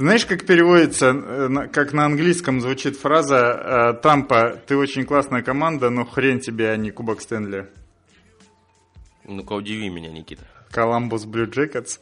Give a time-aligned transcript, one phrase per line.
[0.00, 5.90] Знаешь, как переводится, э, как на английском звучит фраза э, «Тампа, ты очень классная команда,
[5.90, 7.68] но хрен тебе, а не Кубок Стэнли».
[9.24, 10.42] Ну-ка, удиви меня, Никита.
[10.70, 11.98] Коламбус Блю Джекетс.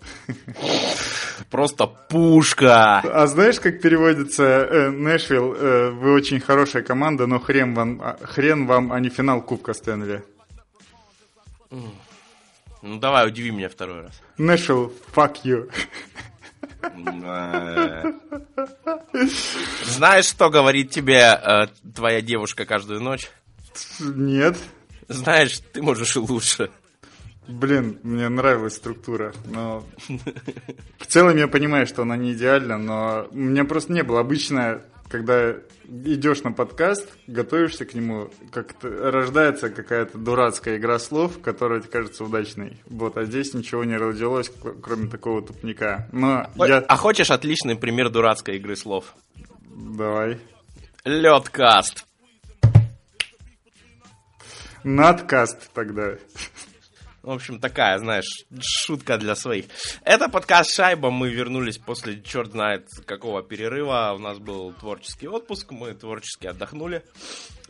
[1.51, 3.01] Просто пушка!
[3.01, 8.17] А знаешь, как переводится э, Нэшвилл, э, вы очень хорошая команда, но хрен вам, а,
[8.23, 10.23] хрен вам, а не финал Кубка Стэнли.
[11.71, 14.13] Ну давай, удиви меня второй раз.
[14.37, 15.69] Нэшвилл, fuck you.
[16.83, 18.13] Э.
[19.85, 23.31] Знаешь, что говорит тебе э, твоя девушка каждую ночь?
[24.01, 24.57] Нет.
[25.09, 26.71] Знаешь, ты можешь и лучше.
[27.49, 29.83] Блин, мне нравилась структура, но
[30.99, 34.21] в целом я понимаю, что она не идеальна, но у меня просто не было.
[34.21, 35.55] Обычно, когда
[35.85, 42.25] идешь на подкаст, готовишься к нему, как-то рождается какая-то дурацкая игра слов, которая тебе кажется
[42.25, 42.79] удачной.
[42.87, 44.51] Вот, а здесь ничего не родилось,
[44.83, 46.09] кроме такого тупника.
[46.13, 46.79] Но я...
[46.79, 49.15] А хочешь отличный пример дурацкой игры слов?
[49.65, 50.39] Давай.
[51.05, 52.05] Ледкаст.
[54.85, 56.17] Надкаст тогда.
[57.23, 59.67] В общем, такая, знаешь, шутка для своих.
[60.05, 61.11] Это подкаст «Шайба».
[61.11, 64.13] Мы вернулись после черт знает какого перерыва.
[64.17, 67.03] У нас был творческий отпуск, мы творчески отдохнули.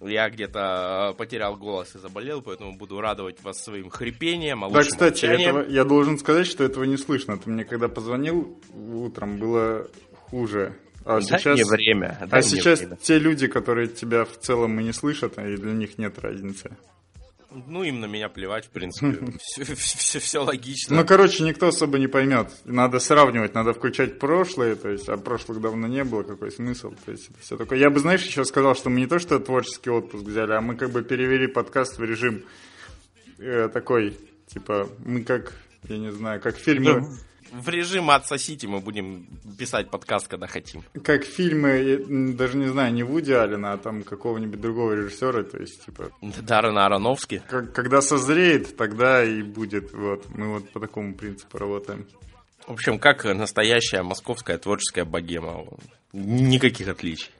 [0.03, 4.83] Я где-то э, потерял голос и заболел, поэтому буду радовать вас своим хрипением, а Да,
[4.83, 5.57] кстати, молчанием.
[5.57, 7.39] этого- я должен сказать, что этого не слышно.
[7.39, 9.89] Ты мне когда позвонил утром, было
[10.31, 10.77] хуже.
[11.05, 12.19] А Дай сейчас, мне время.
[12.21, 12.97] дай а мне сейчас время.
[12.97, 16.77] те люди, которые тебя в целом и не слышат, и для них нет разницы.
[17.51, 19.19] Ну, им на меня плевать, в принципе.
[19.75, 20.97] Все, логично.
[20.97, 22.53] Ну, короче, никто особо не поймет.
[22.65, 26.93] Надо сравнивать, надо включать прошлое, то есть, а прошлых давно не было, какой смысл.
[27.07, 27.79] То есть, это все такое.
[27.79, 30.77] Я бы, знаешь, еще сказал, что мы не то, что творческий отпуск взяли, а мы
[30.77, 32.45] как бы перевели подкаст в режим
[33.39, 35.55] э, такой, типа, мы как,
[35.89, 37.01] я не знаю, как фильмы...
[37.01, 37.09] Ну,
[37.53, 39.27] в режим «Отсосите» мы будем
[39.59, 40.83] писать подкаст, когда хотим.
[41.03, 42.05] как фильмы,
[42.35, 46.87] даже не знаю, не Вуди Аллена, а там какого-нибудь другого режиссера, то есть, типа, Даррена
[46.87, 47.43] Аронофски.
[47.49, 52.07] как- когда созреет, тогда и будет, вот, мы вот по такому принципу работаем.
[52.67, 55.65] В общем, как настоящая московская творческая богема.
[56.13, 57.31] Никаких отличий.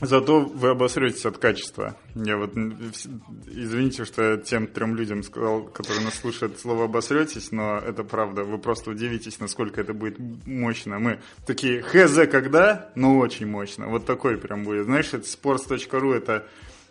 [0.00, 1.96] Зато вы обосретесь от качества.
[2.14, 7.78] Я вот, извините, что я тем трем людям сказал, которые нас слушают, слово обосретесь, но
[7.78, 8.44] это правда.
[8.44, 11.00] Вы просто удивитесь, насколько это будет мощно.
[11.00, 13.88] Мы такие, хз когда, но очень мощно.
[13.88, 14.84] Вот такой прям будет.
[14.84, 16.46] Знаешь, это sports.ru, это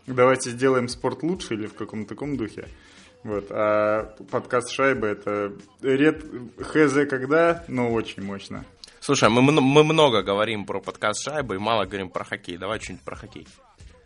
[0.05, 2.67] давайте сделаем спорт лучше или в каком-то таком духе.
[3.23, 3.47] Вот.
[3.51, 6.25] А подкаст Шайбы это ред
[6.59, 8.65] хз когда, но очень мощно.
[9.07, 12.57] Слушай, мы, мы много говорим про подкаст «Шайбы» и мало говорим про хоккей.
[12.57, 13.47] Давай что-нибудь про хоккей.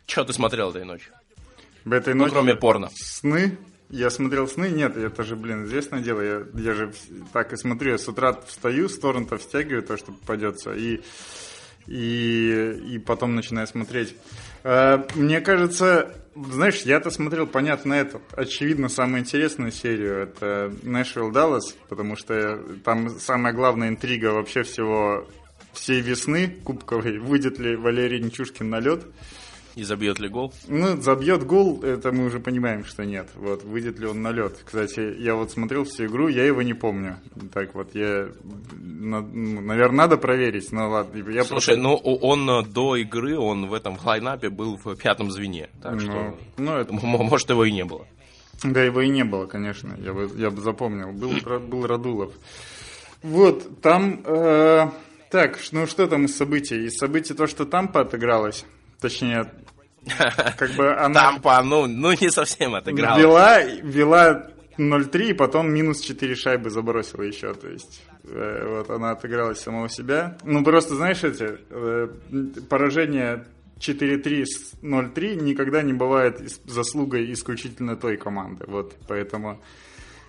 [0.05, 1.11] Че ты смотрел этой ночью?
[1.85, 2.91] В этой Ну, ночи кроме порно.
[2.93, 3.57] Сны?
[3.89, 4.69] Я смотрел сны?
[4.69, 6.21] Нет, это же, блин, известное дело.
[6.21, 6.93] Я, я же
[7.33, 7.93] так и смотрю.
[7.93, 11.01] Я с утра встаю, с торрентов стягиваю то, что попадется, и,
[11.87, 14.15] и, и потом начинаю смотреть.
[14.63, 18.21] Э, Мне кажется, знаешь, я-то смотрел, понятно, это.
[18.31, 25.27] Очевидно, самую интересную серию это Нэшвилл Даллас, потому что там самая главная интрига вообще всего
[25.73, 27.19] всей весны кубковой.
[27.19, 29.05] Выйдет ли Валерий Нечушкин на лед?
[29.75, 30.53] И забьет ли гол?
[30.67, 33.29] Ну, забьет гол, это мы уже понимаем, что нет.
[33.35, 34.57] Вот, выйдет ли он на лед.
[34.65, 37.17] Кстати, я вот смотрел всю игру, я его не помню.
[37.53, 38.27] Так вот, я,
[38.73, 41.17] наверное, надо проверить, но ладно.
[41.31, 45.31] Я Слушай, просто- ну он э, до игры, он в этом лайнапе был в пятом
[45.31, 45.69] звене.
[45.81, 48.05] Так ну, что, ну, это, может, его и не было.
[48.63, 51.11] да, его и не было, конечно, я бы, я бы запомнил.
[51.13, 52.33] Был, был Радулов.
[53.23, 54.89] Вот, там, э,
[55.29, 56.87] так, ну что там из событий?
[56.87, 58.65] Из событий то, что Тампа отыгралась,
[59.01, 59.51] точнее,
[60.57, 61.31] как бы она...
[61.31, 63.19] Тампа, ну, ну не совсем отыграл.
[63.19, 64.47] Вела, вела
[64.77, 67.53] 0-3, и потом минус 4 шайбы забросила еще.
[67.53, 70.37] То есть э, вот она отыгралась самого себя.
[70.43, 72.07] Ну, просто, знаешь, эти э,
[72.69, 73.45] поражения
[73.79, 78.65] 4-3 с 0-3 никогда не бывает заслугой исключительно той команды.
[78.67, 79.59] Вот, поэтому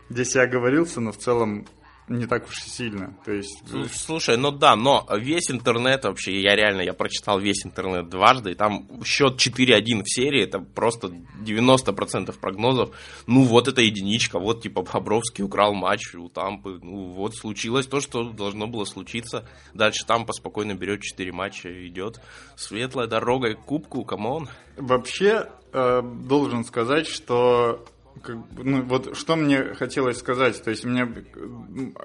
[0.08, 1.66] здесь я оговорился, но в целом
[2.12, 3.16] не так уж и сильно.
[3.24, 3.62] То есть...
[3.64, 8.52] Слу- Слушай, ну да, но весь интернет вообще, я реально, я прочитал весь интернет дважды,
[8.52, 11.08] и там счет 4-1 в серии, это просто
[11.44, 12.90] 90% прогнозов.
[13.26, 18.00] Ну вот это единичка, вот типа Бобровский украл матч у Тампы, ну вот случилось то,
[18.00, 19.48] что должно было случиться.
[19.74, 22.20] Дальше Тампа спокойно берет 4 матча и идет.
[22.56, 24.48] Светлая дорога к кубку, come on.
[24.76, 27.84] Вообще, э, должен сказать, что
[28.22, 31.08] как ну, вот что мне хотелось сказать, то есть у меня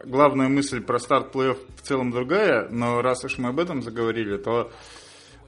[0.06, 4.38] главная мысль про старт плей-офф в целом другая, но раз уж мы об этом заговорили,
[4.38, 4.71] то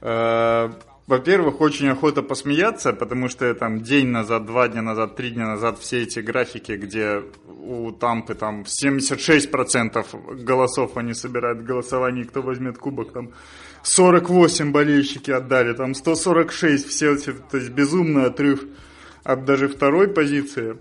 [0.00, 0.70] э,
[1.10, 5.80] во-первых, очень охота посмеяться, потому что там день назад, два дня назад, три дня назад
[5.80, 12.78] все эти графики, где у Тампы там 76% голосов они собирают в голосовании, кто возьмет
[12.78, 13.32] кубок, там
[13.82, 18.64] 48 болельщики отдали, там 146, все, то есть безумный отрыв
[19.24, 20.78] от даже второй позиции.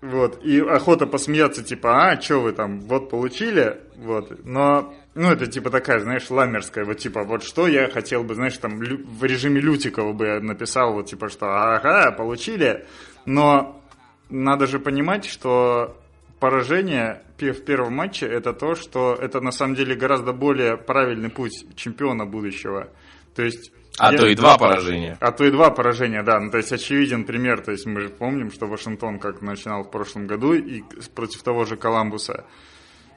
[0.00, 5.46] Вот, и охота посмеяться, типа, а, что вы там, вот получили, вот, но, ну, это
[5.46, 9.60] типа такая, знаешь, ламерская, вот, типа, вот что я хотел бы, знаешь, там, в режиме
[9.60, 12.84] Лютикова бы я написал, вот, типа, что, ага, получили,
[13.26, 13.80] но
[14.28, 15.96] надо же понимать, что
[16.40, 21.66] поражение в первом матче это то, что это на самом деле гораздо более правильный путь
[21.76, 22.88] чемпиона будущего.
[23.34, 25.18] То есть а я, то и два поражения.
[25.20, 26.40] А то и два поражения, да.
[26.40, 27.60] Ну, то есть очевиден пример.
[27.60, 30.82] То есть мы же помним, что Вашингтон как начинал в прошлом году и
[31.14, 32.44] против того же Коламбуса.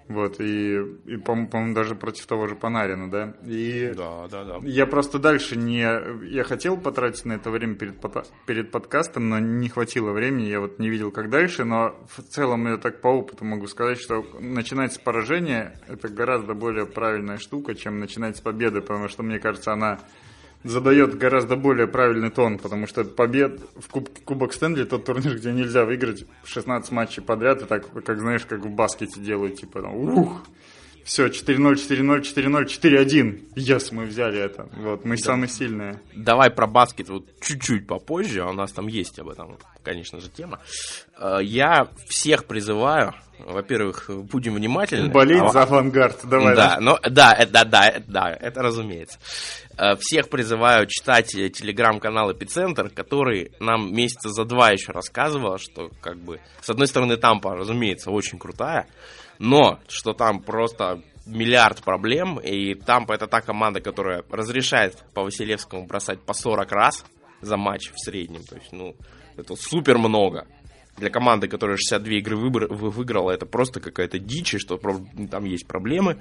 [0.08, 3.34] Вот, и, и по-моему, даже против того же Панарина, да?
[3.44, 4.60] И да, да, да.
[4.62, 5.82] Я просто дальше не...
[6.30, 7.96] Я хотел потратить на это время перед,
[8.46, 12.68] перед подкастом, но не хватило времени, я вот не видел, как дальше, но в целом
[12.68, 17.74] я так по опыту могу сказать, что начинать с поражения– это гораздо более правильная штука,
[17.74, 20.02] чем начинать с победы, потому что, мне кажется, она
[20.66, 25.52] задает гораздо более правильный тон, потому что побед в Куб, Кубок Стэнли тот турнир, где
[25.52, 29.96] нельзя выиграть 16 матчей подряд, и так, как знаешь, как в баскете делают, типа, там,
[29.96, 30.44] ух,
[31.06, 33.54] все, 4-0, 4-0, 4-0, 4-1.
[33.56, 34.68] Yes, мы взяли это.
[34.76, 35.24] Вот, мы да.
[35.24, 36.02] самые сильные.
[36.16, 40.30] Давай про баскет вот чуть-чуть попозже, а у нас там есть об этом, конечно же,
[40.30, 40.60] тема.
[41.20, 45.12] Э, я всех призываю, во-первых, будем внимательны.
[45.12, 45.50] Болеть а...
[45.50, 46.56] за авангард, давай.
[46.56, 49.20] Да, ну, да, это, да, да, да, это разумеется.
[49.78, 56.18] Э, всех призываю читать телеграм-канал Эпицентр, который нам месяца за два еще рассказывал, что как
[56.18, 58.88] бы, с одной стороны, Тампа, разумеется, очень крутая,
[59.40, 65.86] но что там просто миллиард проблем, и Тампа это та команда, которая разрешает по Василевскому
[65.86, 67.06] бросать по 40 раз
[67.42, 68.96] за матч в среднем, то есть, ну,
[69.38, 70.48] это супер много.
[70.98, 74.80] Для команды, которая 62 игры выиграла, это просто какая-то дичь, что
[75.30, 76.20] там есть проблемы.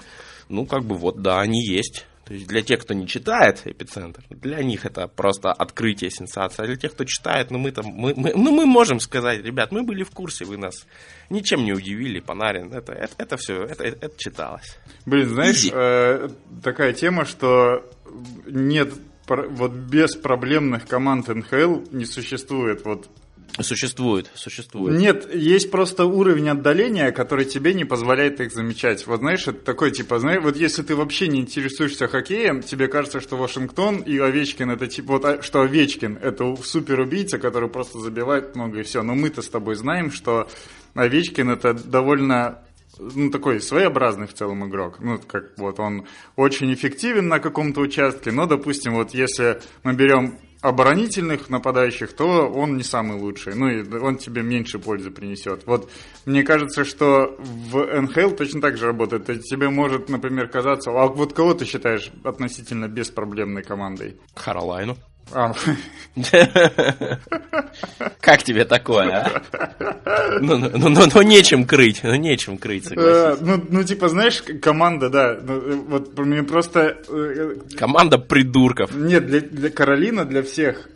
[0.48, 2.06] Ну, как бы вот, да, они есть.
[2.24, 6.64] То есть для тех, кто не читает эпицентр, для них это просто открытие, сенсация.
[6.64, 9.72] А для тех, кто читает, ну мы там, мы, мы, ну мы можем сказать, ребят,
[9.72, 10.86] мы были в курсе, вы нас
[11.28, 14.78] ничем не удивили, Панарин, это, это, это все, это, это читалось.
[15.04, 16.28] Блин, знаешь, э,
[16.62, 17.90] такая тема, что
[18.46, 18.92] нет
[19.28, 22.84] вот без проблемных команд НХЛ не существует.
[22.84, 23.08] Вот
[23.60, 24.98] Существует, существует.
[24.98, 29.06] Нет, есть просто уровень отдаления, который тебе не позволяет их замечать.
[29.06, 33.20] Вот знаешь, это такой типа, знаешь, вот если ты вообще не интересуешься хоккеем, тебе кажется,
[33.20, 38.00] что Вашингтон и Овечкин это типа, вот, а, что Овечкин это супер убийца, который просто
[38.00, 39.02] забивает много и все.
[39.02, 40.48] Но мы-то с тобой знаем, что
[40.94, 42.64] Овечкин это довольно
[42.98, 44.98] ну, такой своеобразный в целом игрок.
[45.00, 46.06] Ну, как вот он
[46.36, 52.78] очень эффективен на каком-то участке, но, допустим, вот если мы берем оборонительных нападающих, то он
[52.78, 53.54] не самый лучший.
[53.54, 55.66] Ну, и он тебе меньше пользы принесет.
[55.66, 55.90] Вот
[56.24, 59.26] мне кажется, что в НХЛ точно так же работает.
[59.42, 64.16] Тебе может, например, казаться, а вот кого ты считаешь относительно беспроблемной командой?
[64.32, 64.96] Каролайну.
[65.32, 65.52] А.
[68.20, 69.42] Как тебе такое, а?
[70.40, 73.40] Ну, ну, ну, ну, нечем крыть, ну нечем крыть, согласись.
[73.40, 76.98] Э, ну, ну, типа, знаешь, команда, да, э, вот мне просто...
[77.08, 78.94] Э, команда придурков.
[78.94, 80.88] Нет, для, для Каролина, для всех,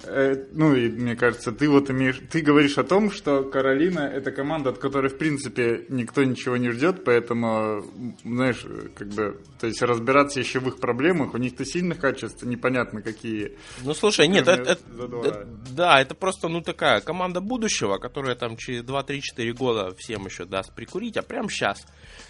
[0.52, 4.70] ну, и мне кажется, ты вот имеешь, ты говоришь о том, что Каролина это команда,
[4.70, 7.84] от которой, в принципе, никто ничего не ждет, поэтому,
[8.24, 8.64] знаешь,
[8.94, 13.56] как бы, то есть разбираться еще в их проблемах, у них-то сильных качеств, непонятно какие.
[13.82, 18.82] Ну, слушай, нет, это, это, да, это просто, ну, такая команда будущего, которая там через
[18.82, 21.84] 2-3-4 года всем еще даст прикурить, а прямо сейчас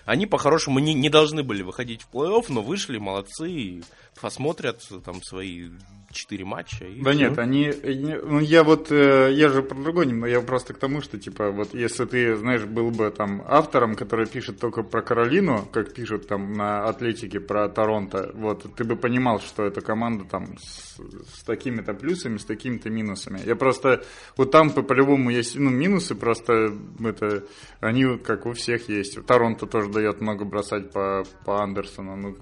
[0.04, 3.82] они по-хорошему не, не должны были выходить в плей-офф, но вышли, молодцы,
[4.20, 5.70] посмотрят там свои
[6.10, 6.84] четыре матча.
[6.84, 7.20] И да все.
[7.20, 7.72] нет, они,
[8.22, 11.50] ну я вот, э, я же про другой немного, я просто к тому, что типа
[11.50, 16.26] вот если ты, знаешь, был бы там автором, который пишет только про Каролину, как пишут
[16.26, 20.98] там на Атлетике про Торонто, вот ты бы понимал, что эта команда там с,
[21.34, 23.40] с такими-то плюсами, с такими-то минусами.
[23.44, 24.02] Я просто,
[24.36, 26.72] вот там по-любому есть, ну, минусы, просто
[27.04, 27.44] это,
[27.80, 29.24] они как у всех есть.
[29.26, 32.34] Торонто тоже дает много бросать по, по Андерсону, ну,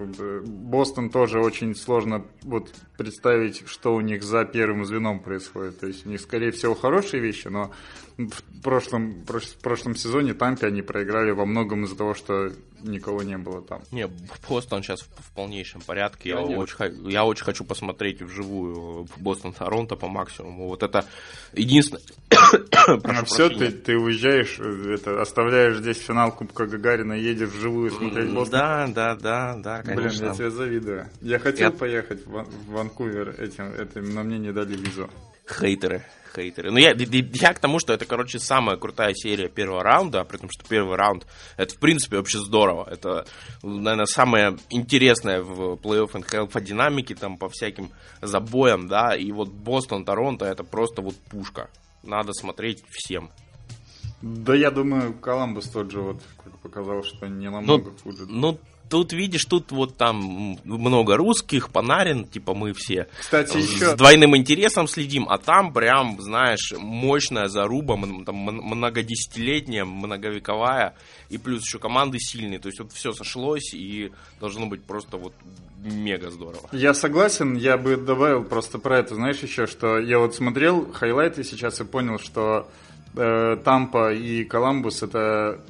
[0.45, 5.79] Бостон тоже очень сложно вот представить понять, что у них за первым звеном происходит.
[5.79, 7.71] То есть у них, скорее всего, хорошие вещи, но
[8.17, 12.51] в прошлом, в прошлом сезоне Тампе они проиграли во многом из-за того, что
[12.83, 13.81] никого не было там.
[13.91, 14.09] Не,
[14.47, 16.29] Бостон сейчас в, в полнейшем порядке.
[16.29, 20.67] Я очень, я очень хочу посмотреть вживую Бостон-Торонто по максимуму.
[20.67, 21.05] Вот это
[21.53, 22.03] единственное...
[23.03, 28.59] А все, ты, ты уезжаешь, это, оставляешь здесь финал Кубка Гагарина, едешь вживую смотреть Бостон?
[28.59, 30.19] Да, да, да, да, конечно.
[30.19, 31.09] Блин, я тебе завидую.
[31.21, 31.77] Я хотел я...
[31.77, 35.09] поехать в, в Ванкувер этим, этим, но мне не дали визу.
[35.47, 36.05] Хейтеры
[36.37, 36.71] хейтеры.
[36.71, 40.49] Но я, я к тому, что это, короче, самая крутая серия первого раунда, при том,
[40.51, 41.25] что первый раунд,
[41.57, 42.87] это, в принципе, вообще здорово.
[42.89, 43.25] Это,
[43.63, 49.49] наверное, самое интересное в плей-офф НХЛ по динамике, там, по всяким забоям, да, и вот
[49.49, 51.69] Бостон-Торонто это просто вот пушка.
[52.03, 53.31] Надо смотреть всем.
[54.21, 56.21] Да, я думаю, Коламбус тот же вот
[56.63, 58.25] показал, что не намного ну, хуже.
[58.27, 63.95] Ну, Тут, видишь, тут вот там много русских, Панарин, типа мы все Кстати, с еще...
[63.95, 70.95] двойным интересом следим, а там прям, знаешь, мощная заруба, там многодесятилетняя, многовековая,
[71.29, 75.33] и плюс еще команды сильные, то есть вот все сошлось, и должно быть просто вот
[75.83, 76.69] мега здорово.
[76.71, 81.43] Я согласен, я бы добавил просто про это, знаешь, еще, что я вот смотрел хайлайты
[81.43, 82.69] сейчас и понял, что
[83.15, 85.61] э, Тампа и Коламбус это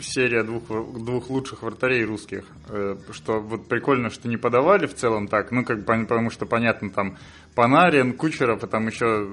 [0.00, 2.44] серия двух, двух лучших вратарей русских.
[2.68, 5.50] Э, что вот прикольно, что не подавали в целом так.
[5.52, 7.16] Ну, как потому что понятно, там
[7.54, 9.28] Панарин, Кучеров, и там еще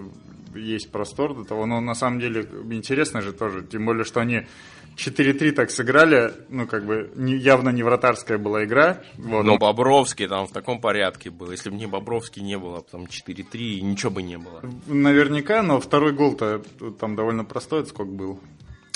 [0.55, 1.65] есть простор до того.
[1.65, 3.63] Но на самом деле интересно же тоже.
[3.63, 4.45] Тем более, что они
[4.99, 9.01] 4-3 так сыграли, ну, как бы, не, явно не вратарская была игра.
[9.17, 9.45] Вот.
[9.45, 11.51] Но Бобровский там в таком порядке был.
[11.51, 14.61] Если бы не Бобровский не было, там 4-3, ничего бы не было.
[14.87, 16.61] Наверняка, но второй гол-то
[16.99, 18.39] там довольно простой отскок был.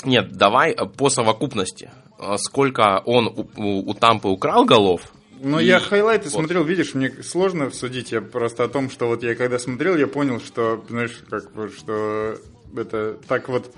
[0.04, 1.90] Нет, давай э, по совокупности.
[2.18, 5.12] Э, сколько он у, у, у Тампы украл голов,
[5.44, 6.32] ну, я хайлайты вот.
[6.32, 10.06] смотрел, видишь, мне сложно судить, я просто о том, что вот я когда смотрел, я
[10.06, 12.38] понял, что, знаешь, как что
[12.74, 13.70] это так вот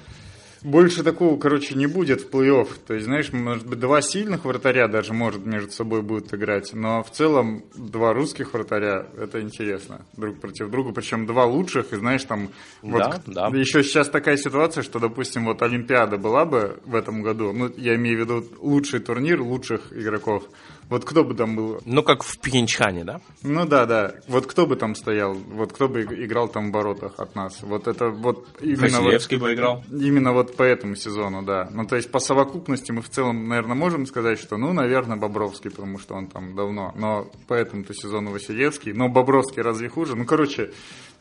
[0.62, 2.68] больше такого, короче, не будет в плей-офф.
[2.86, 6.72] То есть, знаешь, может быть, два сильных вратаря даже, может, между собой будут играть.
[6.72, 10.04] Но в целом два русских вратаря, это интересно.
[10.16, 10.92] Друг против друга.
[10.92, 12.50] Причем два лучших, и знаешь, там...
[12.82, 13.58] Вот да, да.
[13.58, 17.52] Еще сейчас такая ситуация, что, допустим, вот Олимпиада была бы в этом году.
[17.52, 20.44] Ну, я имею в виду лучший турнир лучших игроков.
[20.88, 21.80] Вот кто бы там был?
[21.84, 23.20] Ну, как в Пхенчхане, да?
[23.42, 24.14] Ну да, да.
[24.28, 25.34] Вот кто бы там стоял?
[25.34, 27.60] Вот кто бы играл там в воротах от нас?
[27.62, 29.84] Вот это вот именно Василевский вот, бы играл.
[29.90, 31.68] Именно вот по этому сезону, да.
[31.72, 35.70] Ну, то есть по совокупности мы в целом, наверное, можем сказать, что, ну, наверное, Бобровский,
[35.70, 36.92] потому что он там давно.
[36.96, 38.92] Но по этому-то сезону Василевский.
[38.92, 40.14] Но Бобровский разве хуже?
[40.14, 40.70] Ну, короче.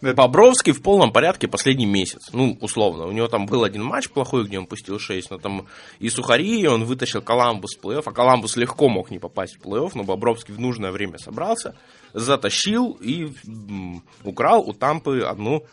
[0.02, 2.30] Бобровский в полном порядке последний месяц.
[2.34, 3.06] Ну, условно.
[3.06, 5.68] У него там был один матч плохой, где он пустил 6, но там
[6.00, 9.92] и Сухари, он вытащил Коламбус в плей-офф, а Коламбус легко мог не попасть в плей-офф,
[9.96, 11.76] но Бобровский в нужное время собрался,
[12.14, 15.64] затащил и м, украл у Тампы одну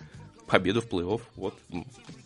[0.47, 1.21] победу в плей-офф.
[1.37, 1.55] Вот.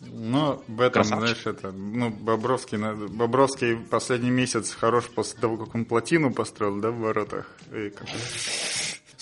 [0.01, 1.19] Ну, в этом, Красавчик.
[1.19, 2.77] знаешь, это, ну, Бобровский,
[3.07, 7.47] Бобровский последний месяц хорош после того, как он плотину построил, да, в воротах.
[7.73, 8.07] И как...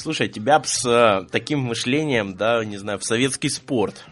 [0.05, 4.05] Слушай, тебя с э, таким мышлением, да, не знаю, в советский спорт.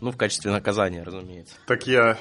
[0.00, 1.56] Ну, в качестве наказания, разумеется.
[1.66, 2.16] Так я,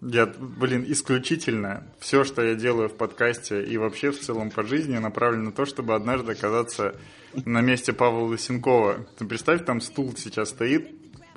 [0.00, 4.98] я, блин, исключительно все, что я делаю в подкасте и вообще в целом по жизни,
[4.98, 6.96] направлено на то, чтобы однажды оказаться
[7.44, 9.06] на месте Павла Лысенкова.
[9.16, 10.90] Ты представь, там стул сейчас стоит,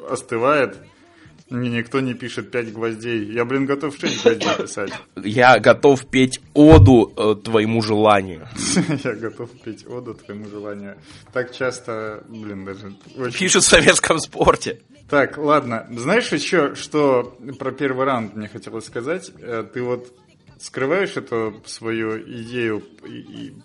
[0.09, 0.87] остывает,
[1.49, 3.23] мне никто не пишет пять гвоздей.
[3.31, 4.91] Я, блин, готов шесть гвоздей писать.
[5.15, 8.47] Я готов петь оду э, твоему желанию.
[9.03, 10.97] Я готов петь оду твоему желанию.
[11.33, 12.93] Так часто, блин, даже...
[13.15, 13.37] Очень...
[13.37, 14.81] Пишут в советском спорте.
[15.07, 15.85] Так, ладно.
[15.91, 19.31] Знаешь еще, что про первый раунд мне хотелось сказать?
[19.39, 20.11] Э, ты вот
[20.59, 22.81] скрываешь эту свою идею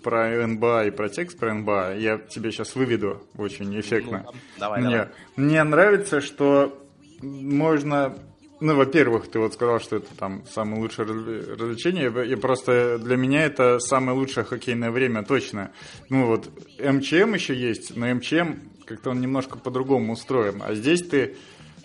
[0.03, 4.25] про НБА и про текст про НБА, я тебе сейчас выведу очень эффектно.
[4.27, 5.09] Ну, давай, мне, давай.
[5.37, 6.77] мне нравится, что
[7.23, 8.17] можно
[8.61, 13.45] ну, во-первых, ты вот сказал, что это там самое лучшее развлечение, и просто для меня
[13.47, 15.73] это самое лучшее хоккейное время, точно.
[16.11, 21.37] Ну вот, МЧМ еще есть, но МЧМ как-то он немножко по-другому устроен, а здесь ты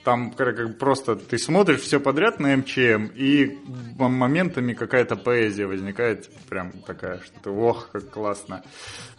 [0.04, 3.58] там как просто ты смотришь все подряд на МЧМ, и
[3.98, 8.64] моментами какая-то поэзия возникает, прям такая, что ты, ох, как классно.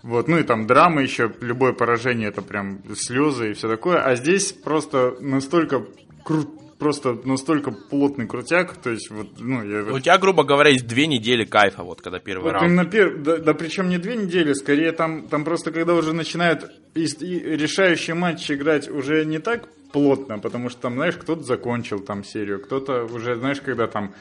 [0.02, 4.14] Вот, ну и там драма еще, любое поражение это прям слезы и все такое, а
[4.14, 5.84] здесь просто настолько
[6.26, 9.92] кру- просто настолько плотный крутяк, то есть вот, ну, я...
[9.92, 12.68] У тебя, грубо говоря, есть две недели кайфа, вот, когда первый вот раунд.
[12.68, 13.16] Именно пер...
[13.18, 18.52] да, да, причем не две недели, скорее там, там просто, когда уже начинают решающие матчи
[18.52, 23.36] играть уже не так плотно, потому что там, знаешь, кто-то закончил там серию, кто-то уже,
[23.36, 24.12] знаешь, когда там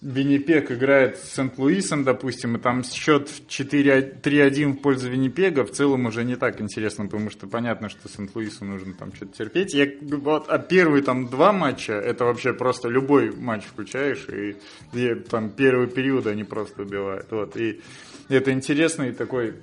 [0.00, 6.24] Виннипег играет с Сент-Луисом, допустим, и там счет 3-1 в пользу Виннипега, в целом уже
[6.24, 9.74] не так интересно, потому что понятно, что Сент-Луису нужно там что-то терпеть.
[9.74, 14.56] Я, вот, а первые там два матча, это вообще просто любой матч включаешь, и,
[14.92, 17.26] и там первый период они просто убивают.
[17.32, 17.80] Вот, и
[18.28, 19.54] это интересный такой,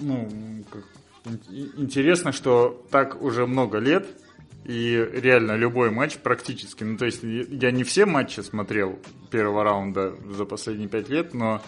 [0.00, 0.26] ну,
[0.70, 0.84] как,
[1.52, 4.06] интересно, что так уже много лет,
[4.64, 8.98] и реально любой матч практически, ну то есть я не все матчи смотрел
[9.30, 11.62] первого раунда за последние пять лет, но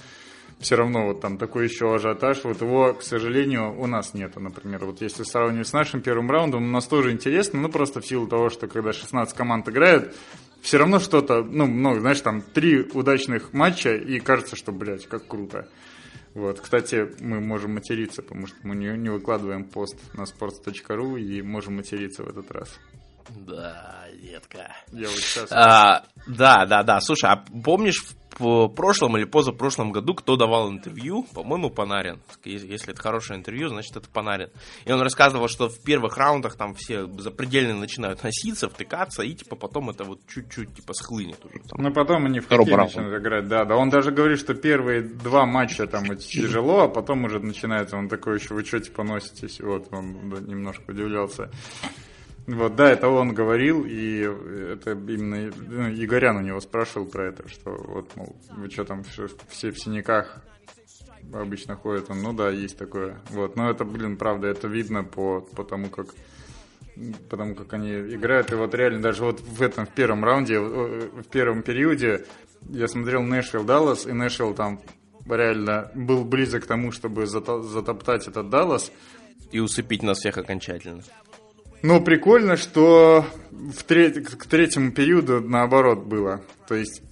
[0.58, 4.86] все равно вот там такой еще ажиотаж, вот его, к сожалению, у нас нету, например.
[4.86, 8.26] Вот если сравнивать с нашим первым раундом, у нас тоже интересно, ну просто в силу
[8.26, 10.14] того, что когда 16 команд играют,
[10.62, 15.26] все равно что-то, ну, много, знаешь, там три удачных матча, и кажется, что, блядь, как
[15.26, 15.68] круто.
[16.36, 21.40] Вот, кстати, мы можем материться, потому что мы не, не выкладываем пост на sports.ru и
[21.40, 22.78] можем материться в этот раз.
[23.30, 24.70] Да, детка.
[24.92, 25.50] Я вот сейчас...
[25.50, 27.00] А, да, да, да.
[27.00, 28.04] Слушай, а помнишь
[28.38, 31.26] в прошлом или позапрошлом году кто давал интервью?
[31.34, 32.20] По-моему, Панарин.
[32.44, 34.50] Если это хорошее интервью, значит, это Панарин.
[34.84, 39.56] И он рассказывал, что в первых раундах там все запредельно начинают носиться, втыкаться, и типа
[39.56, 41.58] потом это вот чуть-чуть типа схлынет уже.
[41.68, 41.82] Там.
[41.82, 43.76] Ну, потом они в хоккей начинают играть, да, да.
[43.76, 48.38] Он даже говорит, что первые два матча там тяжело, а потом уже начинается, он такой
[48.38, 49.60] еще, вы что, типа, носитесь?
[49.60, 51.50] Вот, он немножко удивлялся.
[52.46, 57.48] Вот, да, это он говорил, и это именно ну, Игорян у него спрашивал про это,
[57.48, 60.42] что вот, мол, вы что там все, все в синяках
[61.32, 63.20] обычно ходят, он, ну да, есть такое.
[63.30, 66.06] Вот, но это, блин, правда, это видно по, по тому, как
[67.28, 71.24] потому как они играют, и вот реально даже вот в этом, в первом раунде, в
[71.24, 72.24] первом периоде
[72.68, 74.80] я смотрел Нэшвилл Даллас, и Нэшвилл там
[75.28, 78.92] реально был близок к тому, чтобы затоптать этот Даллас.
[79.52, 81.02] И усыпить нас всех окончательно.
[81.82, 86.42] Но прикольно, что в треть, к третьему периоду наоборот было.
[86.68, 87.02] То есть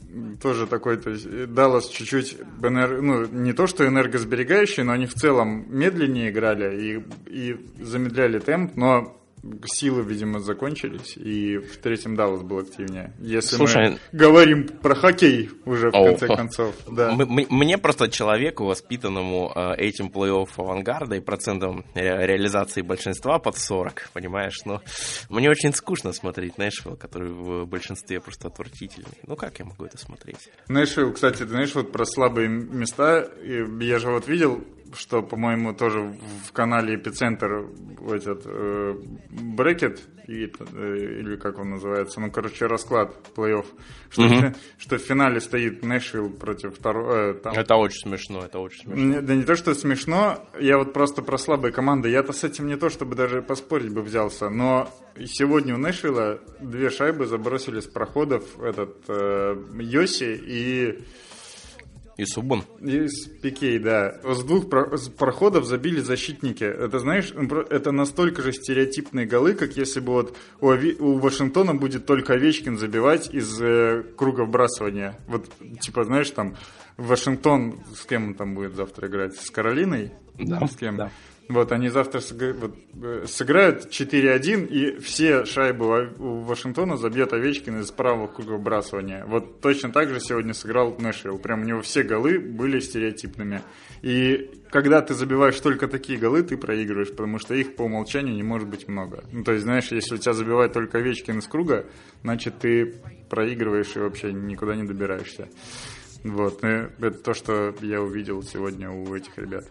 [0.40, 5.66] тоже такой, то есть Даллас чуть-чуть, ну, не то что энергосберегающий, но они в целом
[5.68, 9.20] медленнее играли и, и замедляли темп, но
[9.66, 13.12] силы, видимо, закончились, и в третьем Даллас был активнее.
[13.18, 16.74] Если Слушай, мы говорим про хоккей уже в о, конце о, концов.
[16.90, 17.12] Да.
[17.14, 24.10] Мне просто человеку, воспитанному э, этим плей-офф авангарда и процентом ре- реализации большинства под 40,
[24.12, 24.82] понимаешь, но
[25.28, 29.18] мне очень скучно смотреть Нэшвилл, который в большинстве просто отвратительный.
[29.26, 30.50] Ну как я могу это смотреть?
[30.68, 36.16] Нэшвилл, кстати, ты знаешь, вот про слабые места, я же вот видел что, по-моему, тоже
[36.46, 37.66] в канале Эпицентр
[38.10, 38.94] этот э,
[39.30, 43.66] брекет, и, э, или как он называется, ну, короче, расклад плей-офф,
[44.10, 44.34] что, угу.
[44.34, 47.30] в, что в финале стоит Нэшвилл против второго...
[47.30, 47.54] Э, там...
[47.54, 49.02] Это очень смешно, это очень смешно.
[49.02, 52.66] Не, да не то, что смешно, я вот просто про слабые команды, я-то с этим
[52.66, 54.90] не то, чтобы даже поспорить бы взялся, но
[55.26, 61.04] сегодня у Нэшвилла две шайбы забросили с проходов этот э, Йоси и
[62.16, 62.64] и Суббон.
[62.80, 64.20] Из Пикей, да.
[64.22, 66.64] С двух проходов забили защитники.
[66.64, 67.32] Это, знаешь,
[67.70, 70.96] это настолько же стереотипные голы, как если бы вот у, Ови...
[70.98, 75.18] у Вашингтона будет только Овечкин забивать из э, круга вбрасывания.
[75.26, 75.50] Вот,
[75.80, 76.56] типа, знаешь, там
[76.96, 79.36] Вашингтон, с кем он там будет завтра играть?
[79.36, 80.12] С Каролиной?
[80.34, 80.66] Да.
[80.66, 80.96] С кем?
[80.96, 81.10] Да.
[81.48, 88.28] Вот они завтра э, сыграют 4-1, и все шайбы у Вашингтона забьет Овечкин из правого
[88.28, 89.24] круга выбрасывания.
[89.26, 91.38] Вот точно так же сегодня сыграл Нэшвилл.
[91.38, 93.60] Прям у него все голы были стереотипными.
[94.00, 98.42] И когда ты забиваешь только такие голы, ты проигрываешь, потому что их по умолчанию не
[98.42, 99.24] может быть много.
[99.30, 101.86] Ну, то есть, знаешь, если у тебя забивает только Овечкин из круга,
[102.22, 102.94] значит, ты
[103.28, 105.48] проигрываешь и вообще никуда не добираешься.
[106.22, 109.66] Вот, и это то, что я увидел сегодня у этих ребят.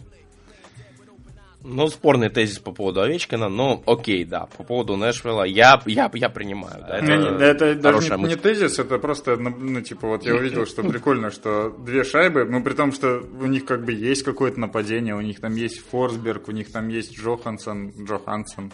[1.66, 6.30] Ну, спорный тезис по поводу Овечкина, но окей, да, по поводу Нэшвилла я, я, я
[6.30, 6.84] принимаю.
[6.86, 10.26] Да, это, не, не, это даже не, не тезис, это просто, ну, ну, типа, вот
[10.26, 13.94] я увидел, что прикольно, что две шайбы, ну, при том, что у них как бы
[13.94, 18.74] есть какое-то нападение, у них там есть Форсберг, у них там есть Джохансон, Джохансон.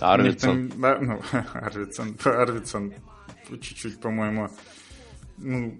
[0.00, 0.70] Арвидсон.
[0.70, 1.20] Там, да, ну,
[1.52, 2.94] Арвидсон, Арвидсон,
[3.48, 4.48] чуть-чуть, по-моему,
[5.36, 5.78] ну,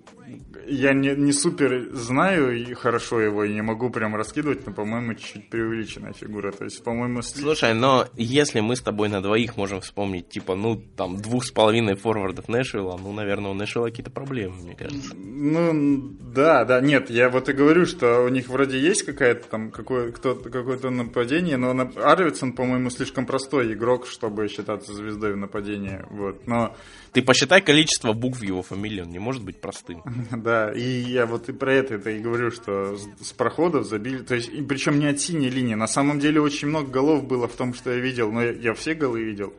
[0.66, 5.14] я не, не супер знаю и хорошо его, и не могу прям раскидывать, но, по-моему,
[5.14, 6.52] чуть-чуть преувеличенная фигура.
[6.52, 7.22] То есть, по-моему...
[7.22, 11.50] Слушай, но если мы с тобой на двоих можем вспомнить, типа, ну, там, двух с
[11.50, 15.14] половиной форвардов Нэшвилла, ну, наверное, у Нэшвилла какие-то проблемы, мне кажется.
[15.14, 19.70] Ну, да, да, нет, я вот и говорю, что у них вроде есть какая-то там,
[19.70, 26.04] какое, кто, какое-то нападение, но Арвидсон, по-моему, слишком простой игрок, чтобы считаться звездой в нападении,
[26.10, 26.74] вот, но...
[27.12, 30.02] Ты посчитай количество букв в его фамилии, он не может быть простым.
[30.30, 34.34] Да, и я вот и про это, это и говорю, что с проходов забили, то
[34.34, 35.74] есть, причем не от синей линии.
[35.74, 38.74] На самом деле очень много голов было в том, что я видел, но я, я
[38.74, 39.52] все голы видел.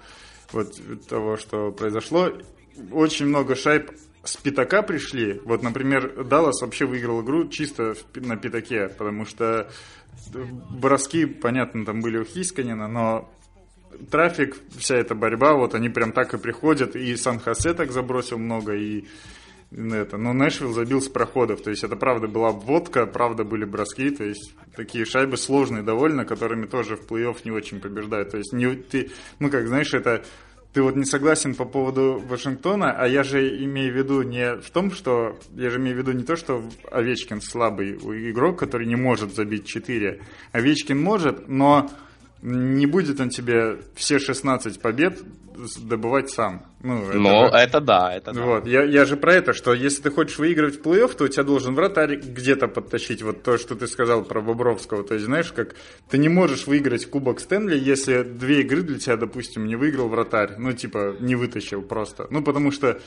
[0.52, 2.32] Вот того, что произошло.
[2.92, 3.92] Очень много шайб
[4.24, 9.70] с пятака пришли, вот, например, Даллас вообще выиграл игру чисто на пятаке, потому что
[10.72, 13.30] броски, понятно, там были у Хисканина, но
[14.10, 18.74] трафик, вся эта борьба, вот они прям так и приходят, и Сан-Хосе так забросил много,
[18.74, 19.06] и
[19.76, 24.10] это, но Нэшвилл забил с проходов, то есть это правда была обводка, правда были броски,
[24.10, 28.54] то есть такие шайбы сложные довольно, которыми тоже в плей-офф не очень побеждают, то есть
[28.54, 30.24] не, ты, ну как, знаешь, это
[30.76, 34.70] ты вот не согласен по поводу Вашингтона, а я же имею в виду не в
[34.72, 35.40] том, что...
[35.54, 39.66] Я же имею в виду не то, что Овечкин слабый игрок, который не может забить
[39.66, 40.20] 4.
[40.52, 41.90] Овечкин может, но
[42.42, 45.24] не будет он тебе все 16 побед
[45.82, 46.66] добывать сам.
[46.86, 47.56] Ну, это Но же...
[47.56, 48.42] это да, это да.
[48.42, 51.44] Вот, я, я же про это, что если ты хочешь выигрывать плей-офф, то у тебя
[51.44, 55.04] должен вратарь где-то подтащить вот то, что ты сказал про Бобровского.
[55.04, 55.76] То есть, знаешь, как
[56.10, 60.58] ты не можешь выиграть Кубок Стэнли, если две игры для тебя, допустим, не выиграл вратарь.
[60.60, 62.28] Ну, типа, не вытащил просто.
[62.30, 63.00] Ну, потому что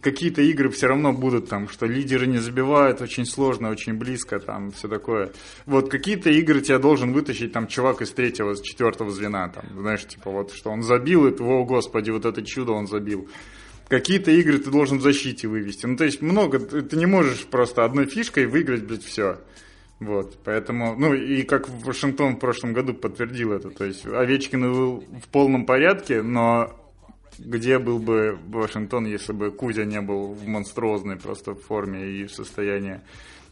[0.00, 4.70] какие-то игры все равно будут там, что лидеры не забивают, очень сложно, очень близко, там,
[4.70, 5.32] все такое.
[5.66, 10.06] Вот какие-то игры тебя должен вытащить там чувак из третьего, из четвертого звена, там, знаешь,
[10.06, 13.05] типа вот, что он забил, и, о, господи, вот это чудо он забил.
[13.88, 15.86] Какие-то игры ты должен в защите вывести.
[15.86, 19.38] Ну, то есть много, ты не можешь просто одной фишкой выиграть, блядь, все.
[20.00, 25.04] Вот, поэтому, ну и как Вашингтон в прошлом году подтвердил это, то есть Овечкин был
[25.24, 26.76] в полном порядке, но
[27.38, 33.00] где был бы Вашингтон, если бы Кузя не был в монструозной просто форме и состоянии.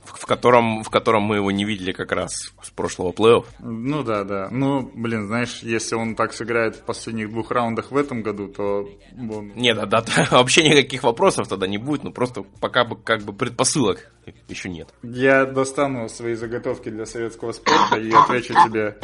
[0.04, 3.44] В, котором, в котором мы его не видели как раз с прошлого плей-офф.
[3.60, 4.48] Ну да, да.
[4.50, 8.88] Ну, блин, знаешь, если он так сыграет в последних двух раундах в этом году, то
[9.18, 9.52] он...
[9.54, 13.32] Нет, да, да, вообще никаких вопросов тогда не будет, ну просто пока бы как бы
[13.32, 14.10] предпосылок
[14.48, 14.88] еще нет.
[15.02, 18.98] Я достану свои заготовки для советского спорта и отвечу тебе...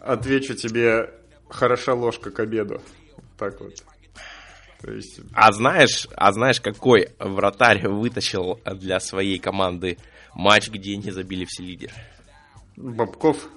[0.00, 1.10] Отвечу тебе
[1.48, 2.80] хороша ложка к обеду
[3.36, 3.74] так вот.
[4.82, 5.20] То есть...
[5.32, 9.98] А знаешь, а знаешь, какой вратарь вытащил для своей команды
[10.34, 11.92] матч, где не забили все лидеры?
[12.76, 13.48] Бабков.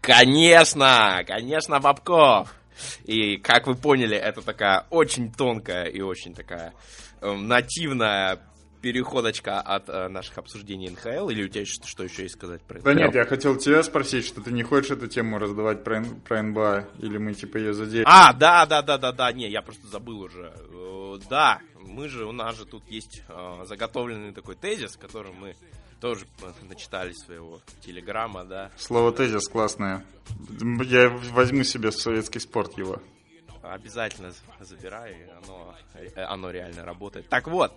[0.00, 2.54] Конечно, конечно, Бабков.
[3.04, 6.74] И, как вы поняли, это такая очень тонкая и очень такая
[7.20, 8.40] э, нативная
[8.80, 12.78] переходочка от э, наших обсуждений НХЛ, или у тебя что, что еще есть сказать про
[12.78, 12.84] это?
[12.84, 16.42] Да нет, я хотел тебя спросить, что ты не хочешь эту тему раздавать про, про
[16.42, 18.04] НБА, или мы типа ее задели?
[18.06, 20.52] А, да, да, да, да, да, не, я просто забыл уже.
[20.72, 25.56] Э, да, мы же, у нас же тут есть э, заготовленный такой тезис, который мы
[26.00, 26.26] тоже
[26.68, 28.70] начитали своего телеграмма, да.
[28.76, 30.04] Слово тезис классное.
[30.84, 33.00] Я возьму себе советский спорт его
[33.62, 37.28] обязательно забирай, оно, э, оно реально работает.
[37.28, 37.72] Так вот,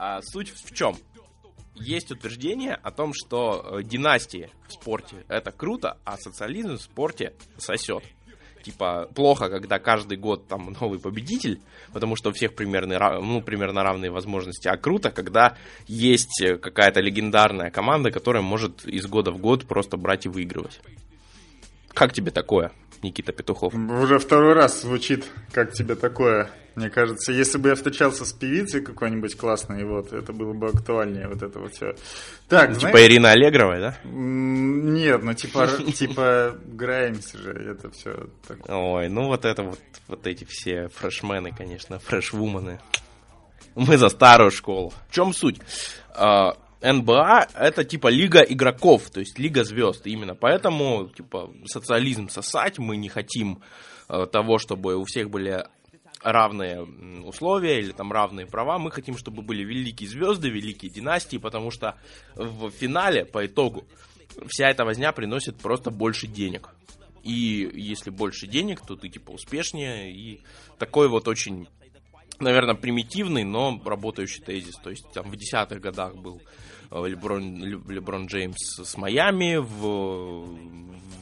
[0.00, 0.96] а суть в чем?
[1.74, 7.34] Есть утверждение о том, что э, династии в спорте это круто, а социализм в спорте
[7.58, 8.02] сосет.
[8.62, 11.60] Типа, плохо, когда каждый год там новый победитель,
[11.92, 14.68] потому что у всех примерно, ну, примерно равные возможности.
[14.68, 19.98] А круто, когда есть э, какая-то легендарная команда, которая может из года в год просто
[19.98, 20.80] брать и выигрывать.
[21.88, 22.72] Как тебе такое?
[23.02, 23.74] Никита Петухов.
[23.74, 26.50] Уже второй раз звучит, как тебе такое.
[26.76, 31.28] Мне кажется, если бы я встречался с певицей какой-нибудь классной, вот, это было бы актуальнее,
[31.28, 31.94] вот это вот все.
[32.48, 33.96] Так, ну, знаешь, типа Ирина Аллегровой, да?
[34.04, 38.76] Нет, ну типа, типа Граймс же, это все такое.
[38.76, 42.80] Ой, ну вот это вот, вот эти все фрешмены, конечно, фрешвумены.
[43.74, 44.92] Мы за старую школу.
[45.08, 45.60] В чем суть?
[46.82, 50.06] НБА это типа лига игроков, то есть лига звезд.
[50.06, 53.62] Именно поэтому типа социализм сосать мы не хотим
[54.08, 55.64] э, того, чтобы у всех были
[56.22, 56.82] равные
[57.24, 58.78] условия или там равные права.
[58.78, 61.96] Мы хотим, чтобы были великие звезды, великие династии, потому что
[62.34, 63.84] в финале по итогу
[64.46, 66.70] вся эта возня приносит просто больше денег.
[67.22, 70.12] И если больше денег, то ты типа успешнее.
[70.12, 70.42] И
[70.78, 71.68] такой вот очень
[72.40, 74.76] наверное, примитивный, но работающий тезис.
[74.76, 76.40] То есть там в десятых годах был
[76.90, 80.44] Леброн, Леброн Джеймс с Майами, в,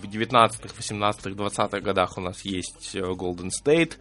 [0.01, 3.97] в 19-х, 18-х, 20-х годах у нас есть Golden State,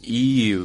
[0.00, 0.60] и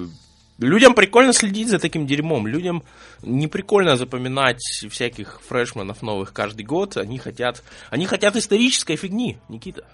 [0.57, 2.83] людям прикольно следить за таким дерьмом, людям
[3.21, 9.85] не прикольно запоминать всяких фрешменов новых каждый год, они хотят, они хотят исторической фигни, Никита.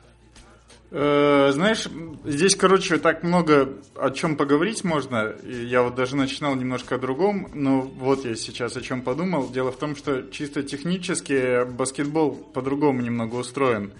[0.96, 1.88] Э, знаешь,
[2.24, 5.34] здесь, короче, так много о чем поговорить можно.
[5.44, 9.50] Я вот даже начинал немножко о другом, но вот я сейчас о чем подумал.
[9.50, 13.92] Дело в том, что чисто технически баскетбол по-другому немного устроен.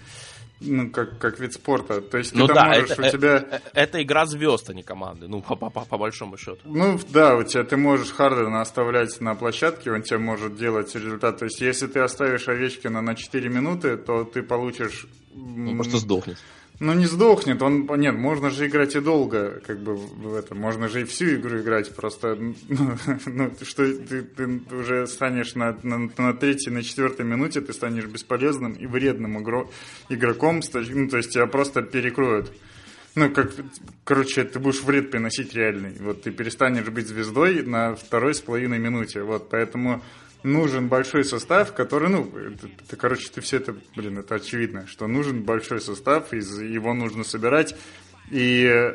[0.60, 2.00] Ну, как, как вид спорта.
[2.00, 3.36] То есть ну, ты да, можешь, это, у тебя...
[3.38, 6.60] Это, это игра звезд, а не команды, ну, по, по, по большому счету.
[6.64, 11.38] Ну, да, у тебя ты можешь Хардена оставлять на площадке, он тебе может делать результат.
[11.38, 15.08] То есть, если ты оставишь Овечкина на 4 минуты, то ты получишь...
[15.34, 16.38] Он просто сдохнет.
[16.80, 20.88] Ну, не сдохнет, он, нет, можно же играть и долго, как бы, в это, можно
[20.88, 22.54] же и всю игру играть, просто, ну,
[23.26, 28.06] ну что ты, ты уже станешь на, на, на третьей, на четвертой минуте, ты станешь
[28.06, 29.68] бесполезным и вредным игро,
[30.08, 32.50] игроком, ну, то есть тебя просто перекроют.
[33.14, 33.52] Ну, как,
[34.02, 35.94] короче, ты будешь вред приносить реальный.
[36.00, 39.22] Вот ты перестанешь быть звездой на второй с половиной минуте.
[39.22, 40.02] Вот, поэтому
[40.44, 45.06] нужен большой состав, который, ну, это, это, короче, ты все это, блин, это очевидно, что
[45.06, 47.74] нужен большой состав, из его нужно собирать,
[48.30, 48.94] и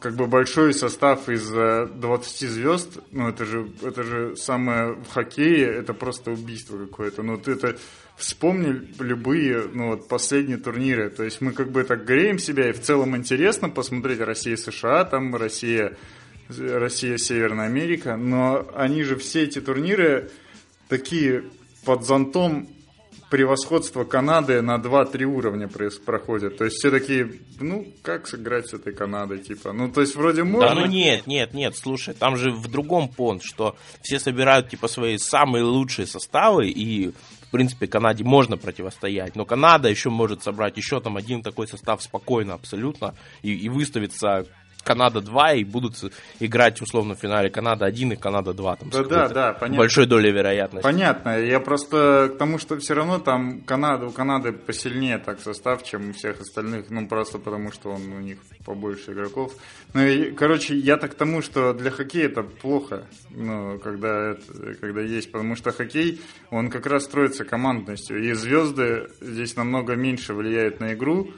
[0.00, 5.66] как бы большой состав из 20 звезд, ну, это же, это же самое в хоккее,
[5.66, 7.76] это просто убийство какое-то, ну, ты это
[8.16, 12.72] вспомни любые, ну, вот, последние турниры, то есть мы как бы так греем себя, и
[12.72, 15.96] в целом интересно посмотреть Россия-США, там Россия,
[16.48, 20.30] Россия-Северная Америка, но они же все эти турниры,
[20.90, 21.44] такие
[21.86, 22.68] под зонтом
[23.30, 25.68] превосходства Канады на 2-3 уровня
[26.04, 26.58] проходят.
[26.58, 29.72] То есть все такие, ну, как сыграть с этой Канадой, типа.
[29.72, 30.68] Ну, то есть вроде можно...
[30.68, 34.88] Да ну нет, нет, нет, слушай, там же в другом понт, что все собирают, типа,
[34.88, 39.36] свои самые лучшие составы, и, в принципе, Канаде можно противостоять.
[39.36, 44.46] Но Канада еще может собрать еще там один такой состав спокойно абсолютно, и, и выставиться
[44.82, 45.96] Канада 2 и будут
[46.40, 48.76] играть условно в финале Канада 1 и Канада 2.
[48.76, 49.78] Там, да, да, да, понятно.
[49.78, 50.82] Большой долей вероятности.
[50.82, 51.38] Понятно.
[51.38, 56.10] Я просто к тому, что все равно там Канада, у Канады посильнее так состав, чем
[56.10, 56.90] у всех остальных.
[56.90, 59.52] Ну, просто потому, что он у них побольше игроков.
[59.94, 64.74] Ну, и, короче, я так к тому, что для хоккея это плохо, ну, когда, это,
[64.80, 68.22] когда есть, потому что хоккей, он как раз строится командностью.
[68.22, 71.30] И звезды здесь намного меньше влияют на игру,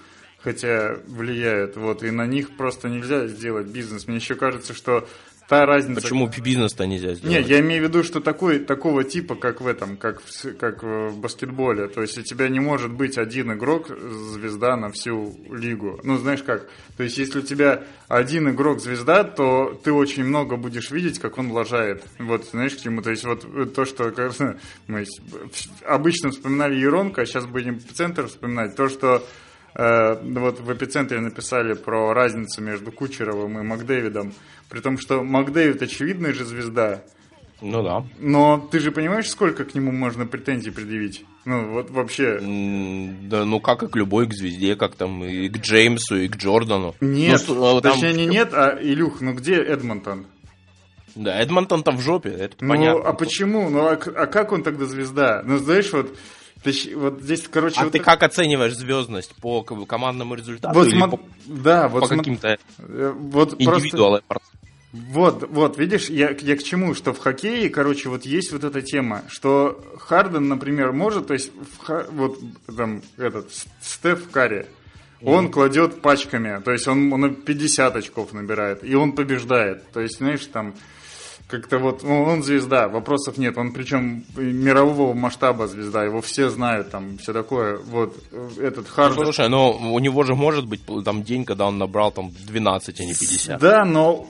[0.43, 4.07] хотя влияют, вот, и на них просто нельзя сделать бизнес.
[4.07, 5.07] Мне еще кажется, что
[5.49, 6.01] та разница...
[6.01, 7.37] Почему бизнес-то нельзя сделать?
[7.41, 10.83] Нет, я имею в виду, что такой, такого типа, как в этом, как в, как
[10.83, 11.89] в баскетболе.
[11.89, 16.01] То есть у тебя не может быть один игрок, звезда на всю лигу.
[16.05, 16.69] Ну, знаешь как?
[16.97, 21.37] То есть если у тебя один игрок звезда, то ты очень много будешь видеть, как
[21.37, 22.03] он лажает.
[22.19, 23.03] Вот, знаешь, к чему?
[23.03, 25.05] То есть вот то, что кажется, мы
[25.87, 28.75] обычно вспоминали Еронка, а сейчас будем центр вспоминать.
[28.75, 29.23] То, что
[29.75, 34.35] вот в эпицентре написали про разницу между Кучеровым и Макдэвидом,
[34.69, 37.03] при том, что Макдэвид очевидная же звезда.
[37.63, 38.05] Ну да.
[38.19, 41.25] Но ты же понимаешь, сколько к нему можно претензий предъявить?
[41.45, 42.39] Ну, вот вообще...
[42.41, 46.37] Да, ну как и к любой, к звезде, как там и к Джеймсу, и к
[46.37, 46.95] Джордану.
[47.01, 47.93] Нет, ну, там...
[47.93, 50.27] точнее не нет, а Илюх, ну где Эдмонтон?
[51.15, 53.09] Да, Эдмонтон там в жопе, это ну, понятно.
[53.09, 53.69] а почему?
[53.71, 55.43] Ну, а, а как он тогда звезда?
[55.45, 56.17] Ну, знаешь, вот
[56.63, 58.07] ты, вот здесь, короче, а вот ты так...
[58.07, 61.09] как оцениваешь звездность по командному результату вот или смо...
[61.09, 62.19] по, да, вот по смо...
[62.19, 64.23] каким-то э, вот индивидуалам?
[64.29, 64.49] Просто...
[64.93, 68.83] Вот, вот, видишь, я, я к чему, что в хоккее, короче, вот есть вот эта
[68.83, 72.39] тема, что Харден, например, может, то есть, в, вот
[72.77, 74.67] там этот Стеф Карри,
[75.23, 75.51] он mm-hmm.
[75.51, 79.91] кладет пачками, то есть он, он 50 очков набирает, и он побеждает.
[79.93, 80.75] То есть, знаешь, там
[81.53, 86.91] как-то вот, ну, он звезда, вопросов нет, он причем мирового масштаба звезда, его все знают,
[86.91, 88.17] там, все такое, вот,
[88.59, 89.17] этот Хард...
[89.17, 93.01] Ну, слушай, но у него же может быть там день, когда он набрал там 12,
[93.01, 93.61] а не 50.
[93.61, 94.27] Да, но,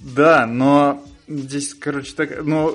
[0.00, 2.74] да, но здесь, короче, так, но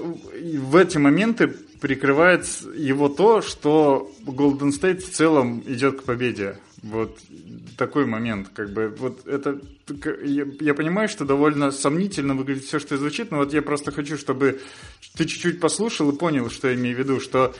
[0.59, 1.47] в эти моменты
[1.81, 6.59] прикрывает его то, что Golden State в целом идет к победе.
[6.83, 7.19] Вот
[7.77, 9.61] такой момент, как бы, вот это,
[10.23, 14.17] я, я понимаю, что довольно сомнительно выглядит все, что звучит, но вот я просто хочу,
[14.17, 14.61] чтобы
[15.15, 17.53] ты чуть-чуть послушал и понял, что я имею в виду, что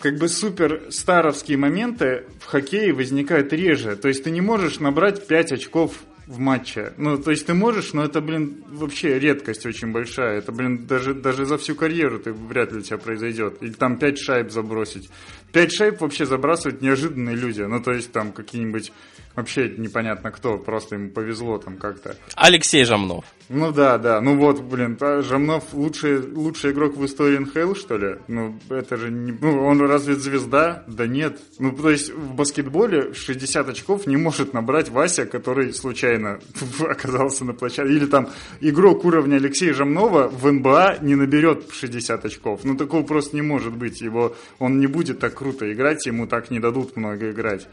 [0.00, 3.96] как бы супер старовские моменты в хоккее возникают реже.
[3.96, 6.92] То есть ты не можешь набрать 5 очков в матче.
[6.96, 10.38] Ну, то есть ты можешь, но это, блин, вообще редкость очень большая.
[10.38, 13.62] Это, блин, даже, даже за всю карьеру ты вряд ли у тебя произойдет.
[13.62, 15.10] Или там 5 шайб забросить.
[15.54, 17.62] 5 шайб вообще забрасывают неожиданные люди.
[17.62, 18.92] Ну, то есть там какие-нибудь
[19.36, 22.16] вообще непонятно кто, просто ему повезло там как-то.
[22.34, 23.24] Алексей Жамнов.
[23.50, 28.16] Ну да, да, ну вот, блин, Жамнов лучший, лучший игрок в истории НХЛ, что ли?
[28.26, 29.32] Ну, это же не...
[29.32, 30.82] Ну, он разве звезда?
[30.86, 31.38] Да нет.
[31.58, 36.40] Ну, то есть в баскетболе 60 очков не может набрать Вася, который случайно
[36.80, 37.92] оказался на площадке.
[37.92, 38.28] Или там
[38.60, 42.60] игрок уровня Алексея Жамнова в НБА не наберет 60 очков.
[42.64, 44.00] Ну, такого просто не может быть.
[44.00, 47.68] Его, он не будет так круто играть, ему так не дадут много играть.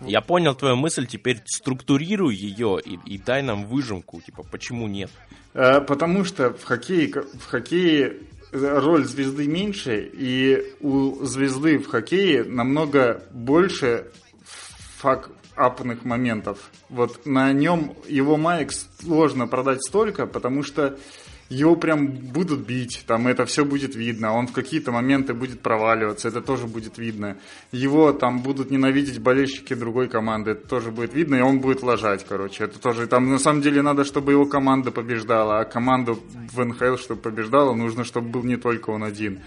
[0.00, 5.08] Я понял твою мысль, теперь структурируй ее и, и дай нам выжимку, типа, почему нет?
[5.54, 8.16] Э, потому что в хоккее, в хоккее
[8.50, 14.10] роль звезды меньше, и у звезды в хоккее намного больше
[14.98, 16.58] фак-апных моментов.
[16.88, 20.98] Вот на нем его маек сложно продать столько, потому что
[21.52, 26.28] его прям будут бить, там это все будет видно, он в какие-то моменты будет проваливаться,
[26.28, 27.36] это тоже будет видно.
[27.72, 32.24] Его там будут ненавидеть болельщики другой команды, это тоже будет видно, и он будет лажать,
[32.26, 32.64] короче.
[32.64, 36.18] Это тоже, там на самом деле надо, чтобы его команда побеждала, а команду
[36.52, 39.40] в НХЛ, чтобы побеждала, нужно, чтобы был не только он один.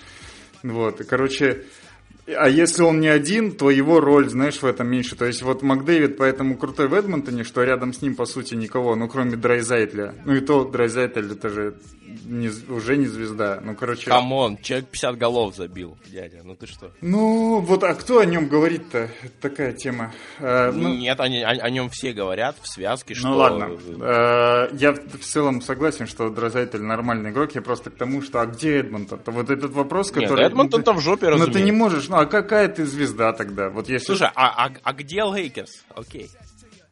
[0.62, 1.66] Вот, и, короче,
[2.28, 5.16] а если он не один, то его роль, знаешь, в этом меньше.
[5.16, 8.96] То есть вот Макдэвид поэтому крутой в Эдмонтоне, что рядом с ним, по сути, никого,
[8.96, 10.16] ну, кроме Драйзайтля.
[10.26, 11.76] Ну, и то Драйзайтль, это же
[12.24, 13.60] не, уже не звезда.
[13.64, 14.10] Ну, короче...
[14.10, 16.92] Come on, человек 50 голов забил, дядя, ну ты что?
[17.02, 19.10] Ну, вот, а кто о нем говорит-то?
[19.42, 20.14] Такая тема.
[20.40, 20.94] А, ну...
[20.94, 23.30] Нет, они, о, о нем все говорят в связке, ну, что...
[23.30, 23.70] Ну, ладно.
[24.02, 28.46] А, я в целом согласен, что Драйзайтель нормальный игрок, я просто к тому, что а
[28.46, 29.20] где Эдмонтон?
[29.26, 30.42] Вот этот вопрос, который...
[30.42, 31.52] Нет, Эдмонтон-то в жопе, разумеется.
[31.52, 33.70] Но ты не можешь, ну, а какая ты звезда тогда?
[33.70, 34.06] Вот если...
[34.06, 35.86] Слушай, а, а, а где Лейкерс?
[35.96, 36.30] Окей.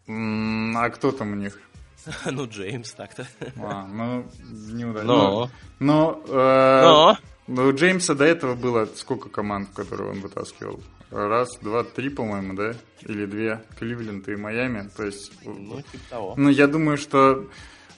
[0.07, 1.59] А кто там у них?
[2.31, 3.27] Ну, Джеймс так-то.
[3.57, 4.25] А, ну,
[4.71, 5.07] не удачно.
[5.07, 5.49] Но.
[5.79, 7.17] Но, э, Но.
[7.47, 10.79] Ну, у Джеймса до этого было сколько команд, в которые он вытаскивал?
[11.11, 12.73] Раз, два, три, по-моему, да?
[13.01, 13.61] Или две.
[13.77, 14.89] Кливленд и Майами.
[14.95, 15.31] То есть...
[15.45, 16.33] Ну, типа того.
[16.37, 17.47] Ну, я думаю, что...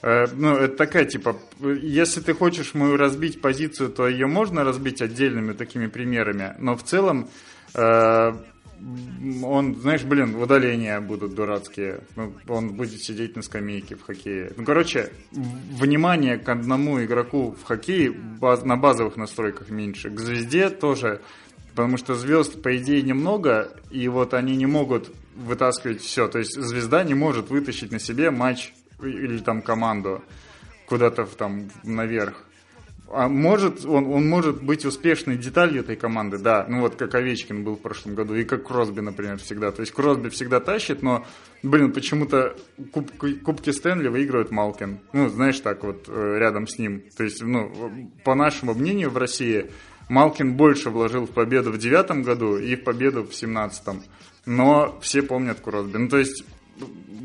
[0.02, 5.00] Э, ну, это такая, типа, если ты хочешь мою разбить позицию, то ее можно разбить
[5.00, 7.28] отдельными такими примерами, но в целом
[7.74, 8.32] э,
[9.42, 12.00] он, знаешь, блин, удаления будут дурацкие.
[12.14, 14.52] Ну, он будет сидеть на скамейке в хоккее.
[14.56, 20.10] Ну, короче, внимание к одному игроку в хоккее баз, на базовых настройках меньше.
[20.10, 21.20] К звезде тоже,
[21.70, 26.28] потому что звезд, по идее, немного, и вот они не могут вытаскивать все.
[26.28, 28.72] То есть звезда не может вытащить на себе матч
[29.02, 30.22] или там команду
[30.86, 32.45] куда-то там наверх.
[33.08, 36.66] А может, он, он может быть успешной деталью этой команды, да.
[36.68, 39.70] Ну вот как Овечкин был в прошлом году, и как Кросби, например, всегда.
[39.70, 41.24] То есть Кросби всегда тащит, но,
[41.62, 42.56] блин, почему-то
[42.92, 43.12] куб,
[43.44, 44.98] Кубки Стэнли выигрывает Малкин.
[45.12, 47.04] Ну, знаешь, так вот, э, рядом с ним.
[47.16, 49.70] То есть, ну, по нашему мнению в России,
[50.08, 54.02] Малкин больше вложил в победу в девятом году и в победу в семнадцатом.
[54.46, 55.96] Но все помнят Кросби.
[55.96, 56.44] Ну, то есть,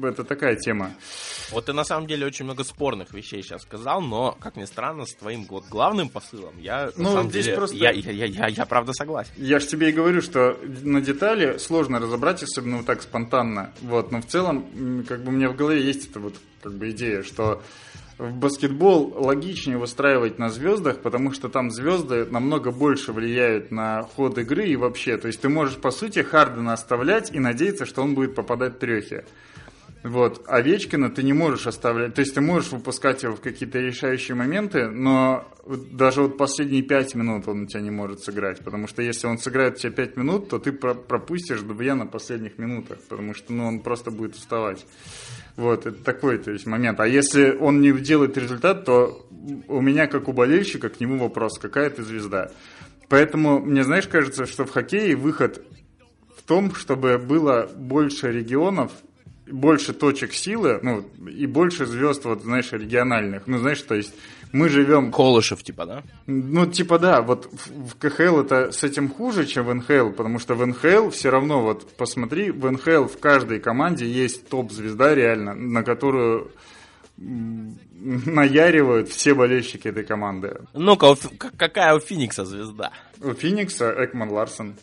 [0.03, 0.91] это такая тема.
[1.51, 5.05] Вот ты на самом деле очень много спорных вещей сейчас сказал, но, как ни странно,
[5.05, 7.75] с твоим вот главным посылом я ну, на самом здесь деле, просто...
[7.75, 9.31] я, я, я, я, я правда согласен.
[9.37, 13.73] Я же тебе и говорю, что на детали сложно разобрать, особенно вот так спонтанно.
[13.81, 16.89] Вот, но в целом, как бы у меня в голове есть эта вот как бы
[16.91, 17.61] идея, что
[18.21, 24.37] в баскетбол логичнее выстраивать на звездах, потому что там звезды намного больше влияют на ход
[24.37, 25.17] игры и вообще.
[25.17, 29.23] То есть ты можешь, по сути, Хардена оставлять и надеяться, что он будет попадать трехи.
[30.03, 30.43] Вот.
[30.47, 34.87] Овечкина ты не можешь оставлять, то есть ты можешь выпускать его в какие-то решающие моменты,
[34.87, 35.47] но
[35.91, 39.37] даже вот последние пять минут он у тебя не может сыграть, потому что если он
[39.37, 43.67] сыграет у тебя пять минут, то ты пропустишь Дубья на последних минутах, потому что ну,
[43.67, 44.85] он просто будет уставать.
[45.57, 46.99] Вот, это такой то есть, момент.
[46.99, 49.27] А если он не делает результат, то
[49.67, 52.51] у меня, как у болельщика, к нему вопрос, какая ты звезда.
[53.09, 55.61] Поэтому мне, знаешь, кажется, что в хоккее выход
[56.37, 58.91] в том, чтобы было больше регионов,
[59.45, 63.47] больше точек силы, ну, и больше звезд, вот, знаешь, региональных.
[63.47, 64.13] Ну, знаешь, то есть
[64.51, 65.11] мы живем...
[65.11, 66.03] Колышев, типа, да?
[66.27, 70.55] Ну, типа, да, вот в КХЛ это с этим хуже, чем в НХЛ, потому что
[70.55, 75.83] в НХЛ все равно, вот, посмотри, в НХЛ в каждой команде есть топ-звезда реально, на
[75.83, 76.51] которую
[77.17, 80.61] наяривают все болельщики этой команды.
[80.73, 82.91] Ну-ка, какая у Феникса звезда?
[83.21, 84.75] У Феникса Экман Ларсон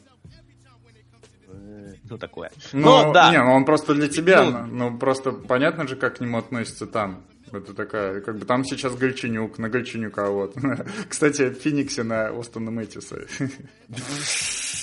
[2.10, 2.50] ну, такое.
[2.72, 3.30] Но, ну, да.
[3.30, 6.86] Не, ну он просто для тебя, ну, ну, просто понятно же, как к нему относятся
[6.86, 7.22] там.
[7.52, 10.54] Это такая, как бы там сейчас Гольченюк, на Гольченюка вот.
[11.08, 13.26] Кстати, в Фениксе на Остона Мэтиса.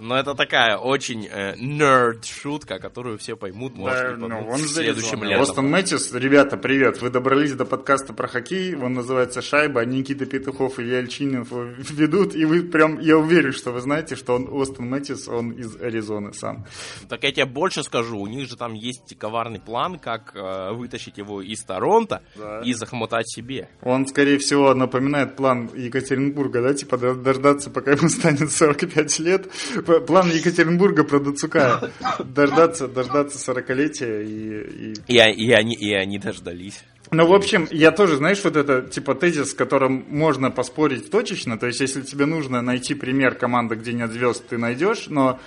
[0.00, 5.22] Но это такая очень э, нерд шутка, которую все поймут, может, да, ну, он следующим
[5.22, 5.42] летом.
[5.42, 7.02] Остон Мэтьюс, ребята, привет.
[7.02, 8.74] Вы добрались до подкаста про хоккей.
[8.74, 9.84] Он называется «Шайба».
[9.84, 12.34] Никита Петухов и Илья Альчинов ведут.
[12.34, 16.32] И вы прям, я уверен, что вы знаете, что он Остон Мэтьюс, он из Аризоны
[16.32, 16.64] сам.
[17.08, 18.18] Так я тебе больше скажу.
[18.18, 22.62] У них же там есть коварный план, как э, вытащить его из Торонто да.
[22.64, 23.68] и захмотать себе.
[23.82, 26.72] Он, скорее всего, напоминает план Екатеринбурга, да?
[26.72, 29.50] Типа дождаться, пока ему станет 45 лет,
[29.98, 31.90] план Екатеринбурга про Дацука.
[32.20, 34.92] Дождаться, дождаться 40-летия и...
[35.08, 35.16] И...
[35.16, 36.84] И, и, они, и они дождались.
[37.10, 41.58] Ну, в общем, я тоже, знаешь, вот это, типа, тезис, с которым можно поспорить точечно,
[41.58, 45.40] то есть, если тебе нужно найти пример команды, где нет звезд, ты найдешь, но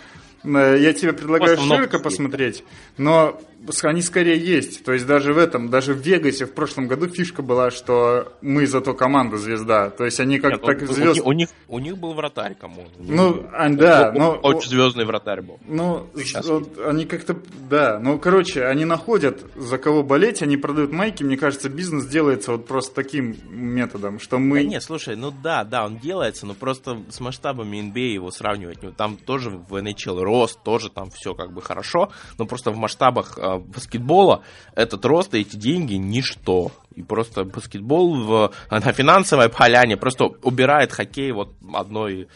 [0.43, 2.65] э, я тебе предлагаю Ширика посмотреть,
[2.97, 3.39] но
[3.83, 4.83] они скорее есть.
[4.83, 8.67] То есть даже в этом, даже в Вегасе в прошлом году фишка была, что мы
[8.67, 9.89] зато команда звезда.
[9.89, 11.21] То есть они как Нет, так у, звезд...
[11.23, 12.87] у, них, у них был вратарь, кому.
[12.99, 14.33] Ну, а, да, но...
[14.33, 15.59] Очень звездный вратарь был.
[15.67, 17.37] Ну, Сейчас вот они как-то,
[17.69, 22.51] да, ну, короче, они находят, за кого болеть, они продают майки, мне кажется, бизнес делается
[22.51, 24.63] вот просто таким методом, что мы...
[24.63, 28.83] Да нет, слушай, ну да, да, он делается, но просто с масштабами NBA его сравнивать,
[28.83, 32.77] ну, там тоже в NHL рост, тоже там все как бы хорошо, но просто в
[32.77, 34.43] масштабах баскетбола
[34.75, 36.71] этот рост и эти деньги ничто.
[36.95, 42.27] И просто баскетбол в, на финансовой поляне просто убирает хоккей вот одной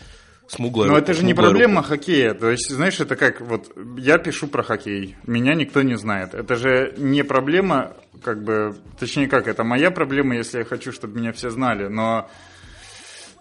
[0.47, 1.97] смуглой Но это же не проблема рукой.
[1.97, 2.33] хоккея.
[2.33, 6.33] То есть, знаешь, это как, вот, я пишу про хоккей, меня никто не знает.
[6.33, 11.19] Это же не проблема, как бы, точнее как, это моя проблема, если я хочу, чтобы
[11.19, 12.29] меня все знали, но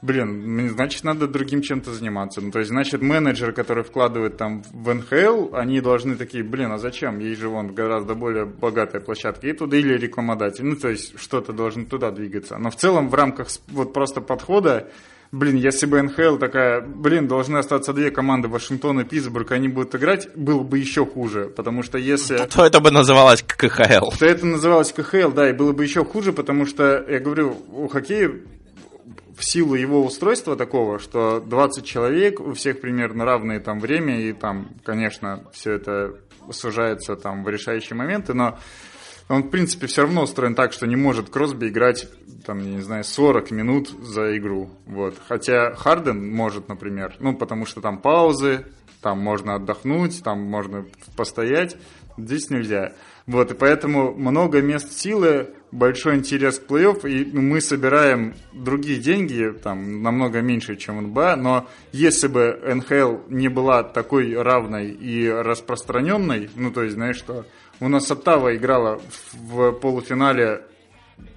[0.02, 2.40] Блин, значит, надо другим чем-то заниматься.
[2.40, 6.78] Ну, то есть, значит, менеджер, который вкладывает там в НХЛ, они должны такие, блин, а
[6.78, 7.18] зачем?
[7.18, 9.46] Ей же вон гораздо более богатая площадка.
[9.46, 10.64] И туда или рекламодатель.
[10.64, 12.58] Ну, то есть, что-то должен туда двигаться.
[12.58, 14.90] Но в целом, в рамках вот просто подхода,
[15.32, 19.94] блин, если бы НХЛ такая, блин, должны остаться две команды, Вашингтон и Питтсбург, они будут
[19.94, 21.52] играть, было бы еще хуже.
[21.56, 22.36] Потому что если...
[22.54, 24.10] То это бы называлось КХЛ.
[24.18, 27.88] То это называлось КХЛ, да, и было бы еще хуже, потому что, я говорю, у
[27.88, 28.30] хоккея
[29.36, 34.32] в силу его устройства такого, что 20 человек, у всех примерно равное там время, и
[34.32, 36.16] там, конечно, все это
[36.50, 38.58] сужается там в решающие моменты, но
[39.28, 42.08] он, в принципе, все равно устроен так, что не может Кросби играть,
[42.44, 44.70] там, я не знаю, 40 минут за игру.
[44.86, 45.16] Вот.
[45.26, 48.66] Хотя Харден может, например, ну, потому что там паузы,
[49.02, 51.76] там можно отдохнуть, там можно постоять.
[52.16, 52.92] Здесь нельзя.
[53.26, 59.52] Вот, и поэтому много мест силы, большой интерес к плей-офф, и мы собираем другие деньги,
[59.62, 66.50] там, намного меньше, чем НБА, но если бы НХЛ не была такой равной и распространенной,
[66.54, 67.44] ну, то есть, знаешь, что
[67.80, 69.00] у нас Оттава играла
[69.32, 70.62] в полуфинале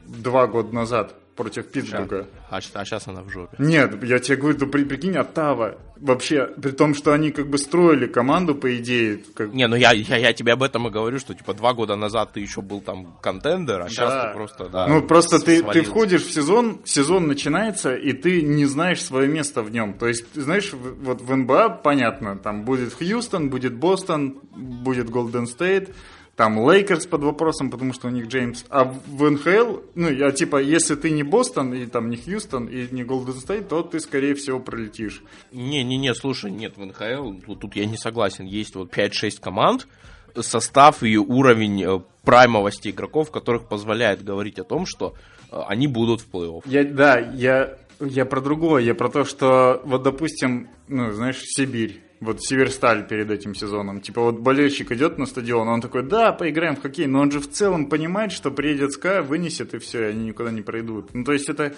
[0.06, 2.28] два года назад против Питтсбурга.
[2.50, 3.56] А, сейчас она в жопе.
[3.60, 5.78] Нет, я тебе говорю, ты при, прикинь, Оттава.
[5.96, 9.22] Вообще, при том, что они как бы строили команду, по идее.
[9.34, 9.54] Как...
[9.54, 12.34] Не, ну я, я, я тебе об этом и говорю, что типа два года назад
[12.34, 14.28] ты еще был там контендер, а сейчас Да.
[14.28, 14.88] ты просто, да.
[14.88, 19.62] Ну, просто ты, ты входишь в сезон, сезон начинается, и ты не знаешь свое место
[19.62, 19.94] в нем.
[19.94, 25.48] То есть, ты знаешь, вот в НБА понятно, там будет Хьюстон, будет Бостон, будет Голден
[25.48, 25.90] Стейт,
[26.40, 28.64] там Лейкерс под вопросом, потому что у них Джеймс.
[28.70, 32.88] А в НХЛ, ну, я типа, если ты не Бостон, и там не Хьюстон, и
[32.92, 35.22] не Голден Стейт, то ты, скорее всего, пролетишь.
[35.52, 39.86] Не-не-не, слушай, нет, в НХЛ, тут, тут я не согласен, есть вот 5-6 команд,
[40.40, 45.16] состав и уровень э, праймовости игроков, которых позволяет говорить о том, что
[45.52, 46.62] э, они будут в плей-офф.
[46.68, 52.02] Я, да, я, я про другое, я про то, что вот, допустим, ну, знаешь, Сибирь,
[52.20, 56.76] вот Северсталь перед этим сезоном, типа вот болельщик идет на стадион, он такой, да, поиграем
[56.76, 60.12] в хоккей, но он же в целом понимает, что приедет СКА, вынесет и все, и
[60.12, 61.14] они никуда не пройдут.
[61.14, 61.74] Ну, то есть это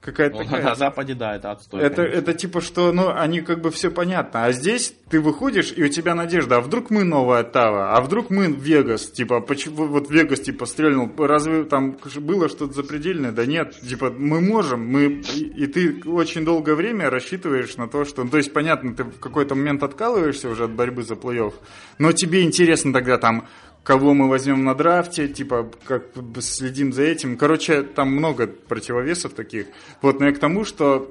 [0.00, 0.62] какая-то Ну, такая...
[0.62, 1.82] на Западе, да, это отстой.
[1.82, 2.18] Это, конечно.
[2.18, 4.44] это типа что, ну, они как бы все понятно.
[4.44, 8.30] А здесь ты выходишь, и у тебя надежда, а вдруг мы новая Оттава, а вдруг
[8.30, 13.32] мы Вегас, типа, почему вот Вегас, типа, стрельнул, разве там было что-то запредельное?
[13.32, 18.04] Да нет, типа, мы можем, мы, и, и ты очень долгое время рассчитываешь на то,
[18.04, 21.54] что, ну, то есть, понятно, ты в какой-то момент откалываешься уже от борьбы за плей-офф,
[21.98, 23.48] но тебе интересно тогда там,
[23.88, 26.08] кого мы возьмем на драфте, типа, как
[26.40, 27.38] следим за этим.
[27.38, 29.68] Короче, там много противовесов таких.
[30.02, 31.10] Вот, но я к тому, что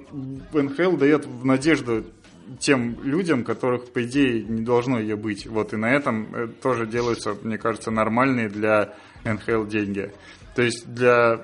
[0.54, 2.06] НХЛ дает в надежду
[2.60, 5.48] тем людям, которых, по идее, не должно ее быть.
[5.48, 10.12] Вот, и на этом э, тоже делаются, мне кажется, нормальные для НХЛ деньги.
[10.56, 11.42] То есть для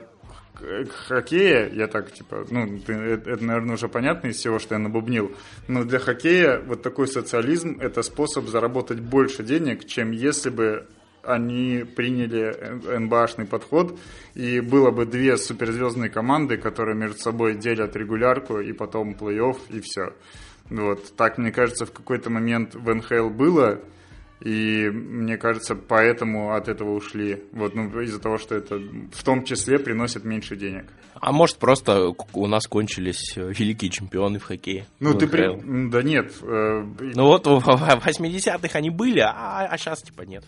[1.08, 5.32] хоккея, я так, типа, ну, это, это, наверное, уже понятно из всего, что я набубнил,
[5.68, 10.88] но для хоккея вот такой социализм– это способ заработать больше денег, чем если бы
[11.24, 12.56] они приняли
[13.00, 13.98] НБАшный подход,
[14.36, 19.80] и было бы две суперзвездные команды, которые между собой делят регулярку, и потом плей-офф, и
[19.80, 20.14] все.
[20.70, 21.16] Вот.
[21.16, 23.82] Так, мне кажется, в какой-то момент в НХЛ было,
[24.42, 27.44] и мне кажется, поэтому от этого ушли.
[27.54, 30.86] Вот, ну, из-за того, что это в том числе приносит меньше денег.
[31.16, 34.86] А может просто у нас кончились э, великие чемпионы в хоккее?
[35.00, 35.90] Ну, в ты при...
[35.90, 36.34] Да нет.
[36.42, 40.44] э, Ну вот в в 80-х они были, а, сейчас типа нет.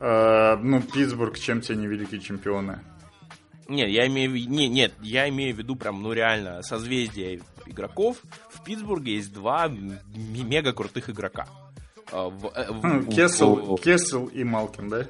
[0.00, 2.80] Э, ну, Питтсбург, чем те не великие чемпионы?
[3.68, 7.40] Не, я имею в виду, не, нет, я имею в виду прям, ну реально, созвездие
[7.66, 8.16] игроков.
[8.50, 11.46] В Питтсбурге есть два мега крутых игрока.
[12.10, 13.14] А, в- э, в- Хм, в-
[13.76, 15.06] Кессел и Малкин, да?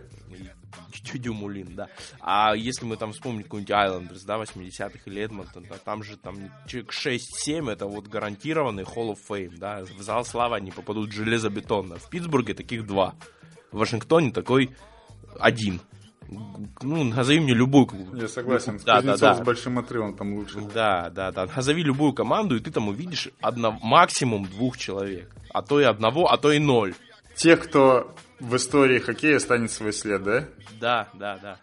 [1.02, 1.88] Чудюмулин, да.
[2.20, 6.36] А если мы там вспомним какой-нибудь Айлендерс, да, 80-х или Эдмонтон, да, там же там
[6.66, 11.96] человек 6-7, это вот гарантированный Hall of Fame, да, в зал славы они попадут железобетонно.
[11.96, 13.14] В Питтсбурге таких два.
[13.72, 14.70] В Вашингтоне такой
[15.38, 15.80] один.
[16.82, 17.88] Ну, назови мне любую.
[18.14, 18.80] Я согласен.
[18.84, 19.34] Да, да, да.
[19.34, 20.60] с большим отрывом там лучше.
[20.72, 21.46] Да, да, да.
[21.46, 25.30] Назови любую команду, и ты там увидишь одно, максимум двух человек.
[25.52, 26.94] А то и одного, а то и ноль.
[27.34, 30.48] Тех, кто в истории хоккея станет свой след, да?
[30.80, 31.58] Да, да, да.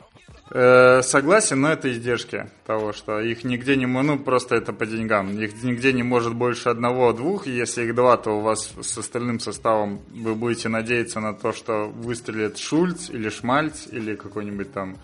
[0.49, 3.85] Э, согласен, но это издержки того, что их нигде не...
[3.85, 5.37] Ну, просто это по деньгам.
[5.39, 7.47] Их нигде не может больше одного-двух.
[7.47, 11.87] Если их два, то у вас с остальным составом вы будете надеяться на то, что
[11.87, 14.97] выстрелит Шульц или Шмальц или какой-нибудь там...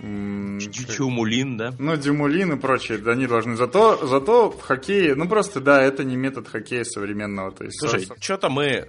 [0.00, 1.72] Дюмулин, да?
[1.78, 3.56] Ну, Дюмулин и прочие, да, они должны.
[3.56, 7.52] Зато, зато в хоккее, ну просто, да, это не метод хоккея современного.
[7.52, 8.86] То есть, Слушай, что-то мы э,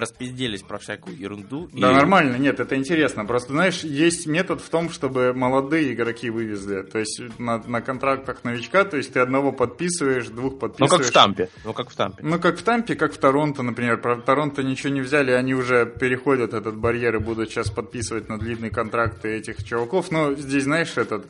[0.00, 1.68] распизделись про всякую ерунду.
[1.72, 1.94] Да, и...
[1.94, 3.24] нормально, нет, это интересно.
[3.24, 6.82] Просто, знаешь, есть метод в том, чтобы молодые игроки вывезли.
[6.82, 10.92] То есть на, на контрактах новичка, то есть ты одного подписываешь, двух подписываешь.
[10.92, 11.48] Ну, как в Тампе.
[11.64, 12.22] Ну, как в Тампе.
[12.22, 14.00] Ну, как в Тампе, как в Торонто, например.
[14.00, 18.38] Про Торонто ничего не взяли, они уже переходят этот барьер и будут сейчас подписывать на
[18.38, 20.10] длинные контракты этих чуваков.
[20.10, 21.26] Но здесь, знаешь, этот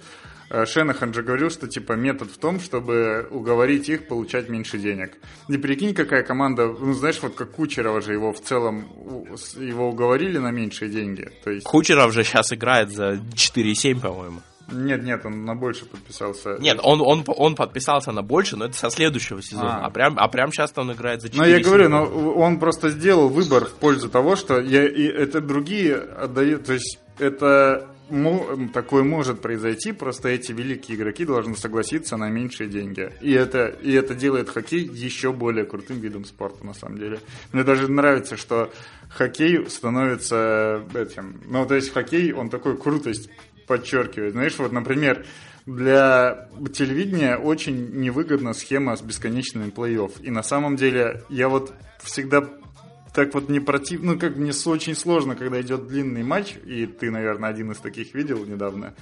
[0.51, 5.19] Шенахан же говорил, что типа метод в том, чтобы уговорить их получать меньше денег.
[5.49, 8.89] Не прикинь, какая команда, ну знаешь, вот как Кучерова же его в целом,
[9.59, 11.31] его уговорили на меньшие деньги.
[11.45, 11.67] То есть...
[11.67, 14.41] Кучеров же сейчас играет за 4,7, по-моему.
[14.71, 16.57] Нет, нет, он на больше подписался.
[16.59, 19.79] Нет, он, он, он подписался на больше, но это со следующего сезона.
[19.79, 22.59] А, а прям, а прям сейчас он играет за 4 Но я говорю, но он
[22.59, 26.65] просто сделал выбор в пользу того, что я, и это другие отдают.
[26.65, 27.87] То есть это
[28.73, 33.13] такое может произойти, просто эти великие игроки должны согласиться на меньшие деньги.
[33.21, 37.21] И это, и это делает хоккей еще более крутым видом спорта, на самом деле.
[37.53, 38.73] Мне даже нравится, что
[39.09, 41.41] хоккей становится этим...
[41.47, 43.29] Ну, то есть хоккей, он такой крутость
[43.67, 44.33] подчеркивает.
[44.33, 45.27] Знаешь, вот, например,
[45.67, 50.23] для телевидения очень невыгодна схема с бесконечными плей-офф.
[50.23, 52.49] И на самом деле я вот всегда
[53.17, 54.03] так вот не против...
[54.03, 58.15] Ну, как мне очень сложно, когда идет длинный матч, и ты, наверное, один из таких
[58.15, 58.95] видел недавно.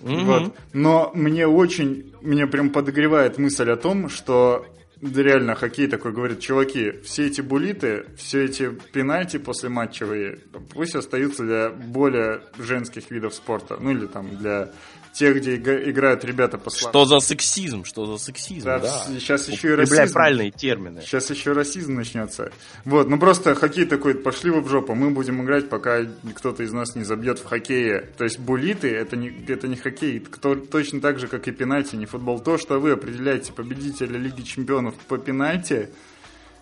[0.00, 0.24] Mm-hmm.
[0.24, 0.54] Вот.
[0.72, 4.66] Но мне очень, меня прям подогревает мысль о том, что
[5.00, 10.40] да реально хоккей такой говорит, чуваки, все эти булиты, все эти пенальти после матчевые,
[10.74, 14.72] пусть остаются для более женских видов спорта, ну или там для
[15.12, 17.84] те, где играют ребята по Что за сексизм?
[17.84, 18.64] Что за сексизм?
[18.64, 19.04] Да, да.
[19.08, 20.12] сейчас еще и расизм.
[20.12, 21.02] правильные термины.
[21.02, 22.50] Сейчас еще расизм начнется.
[22.84, 26.00] Вот, ну просто хоккей такой, пошли вы в жопу, мы будем играть, пока
[26.34, 28.08] кто-то из нас не забьет в хоккее.
[28.16, 31.96] То есть булиты, это не, это не хоккей, кто, точно так же, как и пенальти,
[31.96, 32.40] не футбол.
[32.40, 35.90] То, что вы определяете победителя Лиги Чемпионов по пенальти,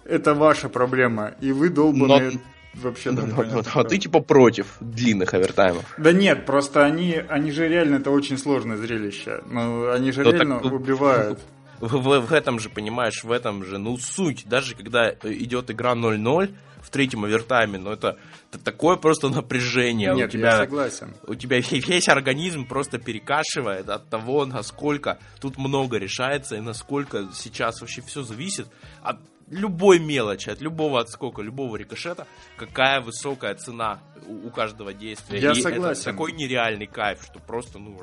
[0.04, 1.34] это ваша проблема.
[1.40, 2.32] И вы долбанные...
[2.32, 2.40] Но
[2.74, 5.84] вообще да, ну, ну, А ты типа против длинных овертаймов?
[5.98, 9.42] Да нет, просто они, они же реально, это очень сложное зрелище.
[9.46, 11.38] Ну, они же Но реально так, убивают.
[11.80, 14.46] В, в, в этом же, понимаешь, в этом же, ну, суть.
[14.46, 16.50] Даже когда идет игра 0-0,
[16.82, 18.18] в третьем овертайме, но это,
[18.50, 20.14] это такое просто напряжение.
[20.14, 21.14] Нет, у тебя, я согласен.
[21.26, 27.80] У тебя весь организм просто перекашивает от того, насколько тут много решается и насколько сейчас
[27.80, 28.68] вообще все зависит
[29.02, 29.18] от
[29.50, 32.26] любой мелочи, от любого отскока, любого рикошета,
[32.56, 35.38] какая высокая цена у, у каждого действия.
[35.38, 36.02] Я и согласен.
[36.02, 37.98] Это такой нереальный кайф, что просто, ну...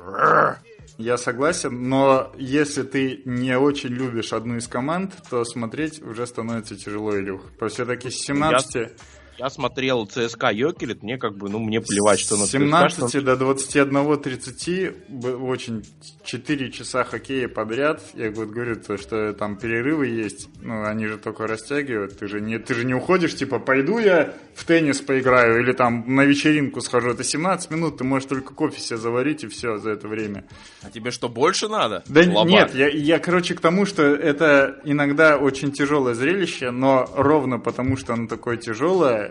[0.96, 6.76] Я согласен, но если ты не очень любишь одну из команд, то смотреть уже становится
[6.76, 7.52] тяжело, Илюх.
[7.68, 8.74] Все-таки с 17...
[8.74, 8.90] Я
[9.38, 13.20] я смотрел ЦСКА Йокерит, мне как бы, ну, мне плевать, что на С 17 ЦСКА,
[13.20, 15.84] до 21.30 очень
[16.24, 18.02] 4 часа хоккея подряд.
[18.14, 22.18] Я вот говорю, то, что там перерывы есть, ну, они же только растягивают.
[22.18, 26.16] Ты же не, ты же не уходишь, типа, пойду я в теннис поиграю или там
[26.16, 27.10] на вечеринку схожу.
[27.10, 30.44] Это 17 минут, ты можешь только кофе себе заварить и все за это время.
[30.82, 32.02] А тебе что, больше надо?
[32.08, 32.50] Да Лоба.
[32.50, 37.96] нет, я, я, короче, к тому, что это иногда очень тяжелое зрелище, но ровно потому,
[37.96, 39.27] что оно такое тяжелое,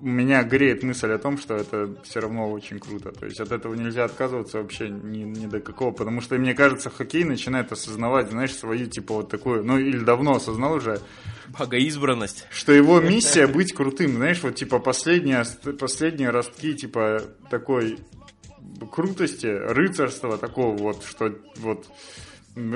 [0.00, 3.12] меня греет мысль о том, что это все равно очень круто.
[3.12, 5.90] То есть от этого нельзя отказываться вообще ни, ни до какого.
[5.92, 10.36] Потому что, мне кажется, хоккей начинает осознавать, знаешь, свою, типа, вот такую, ну, или давно
[10.36, 11.00] осознал уже.
[11.58, 12.46] Богоизбранность.
[12.50, 14.16] Что его миссия быть крутым.
[14.16, 15.44] Знаешь, вот, типа, последние,
[15.78, 17.98] последние ростки, типа, такой
[18.92, 21.86] крутости, рыцарства такого вот, что вот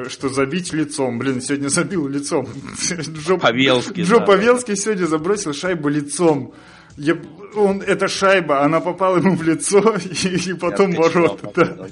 [0.08, 1.18] что забить лицом.
[1.18, 2.46] Блин, сегодня забил лицом.
[2.90, 4.02] Джо Павелский.
[4.02, 6.54] Джо да, Павелский сегодня забросил шайбу лицом.
[6.97, 7.16] Я,
[7.55, 11.53] он, эта шайба, она попала ему в лицо и, и потом ворота.
[11.55, 11.88] Да.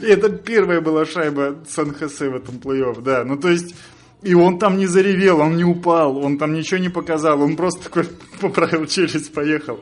[0.00, 3.24] И это первая была шайба Сан-Хосе в этом плей-офф, да.
[3.24, 3.74] Ну, то есть,
[4.22, 7.84] и он там не заревел, он не упал, он там ничего не показал, он просто
[7.84, 8.04] такой
[8.40, 9.80] поправил челюсть, поехал.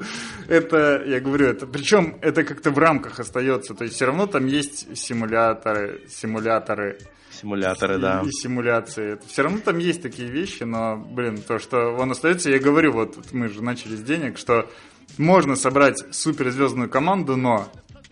[0.49, 4.47] Это, я говорю, это, причем это как-то в рамках остается, то есть все равно там
[4.47, 6.99] есть симуляторы, симуляторы,
[7.41, 8.23] Симуляторы, да.
[8.25, 9.19] И симуляции.
[9.27, 13.33] Все равно там есть такие вещи, но, блин, то, что он остается, я говорю, вот
[13.33, 14.71] мы же начали с денег, что
[15.19, 17.69] можно собрать суперзвездную команду, но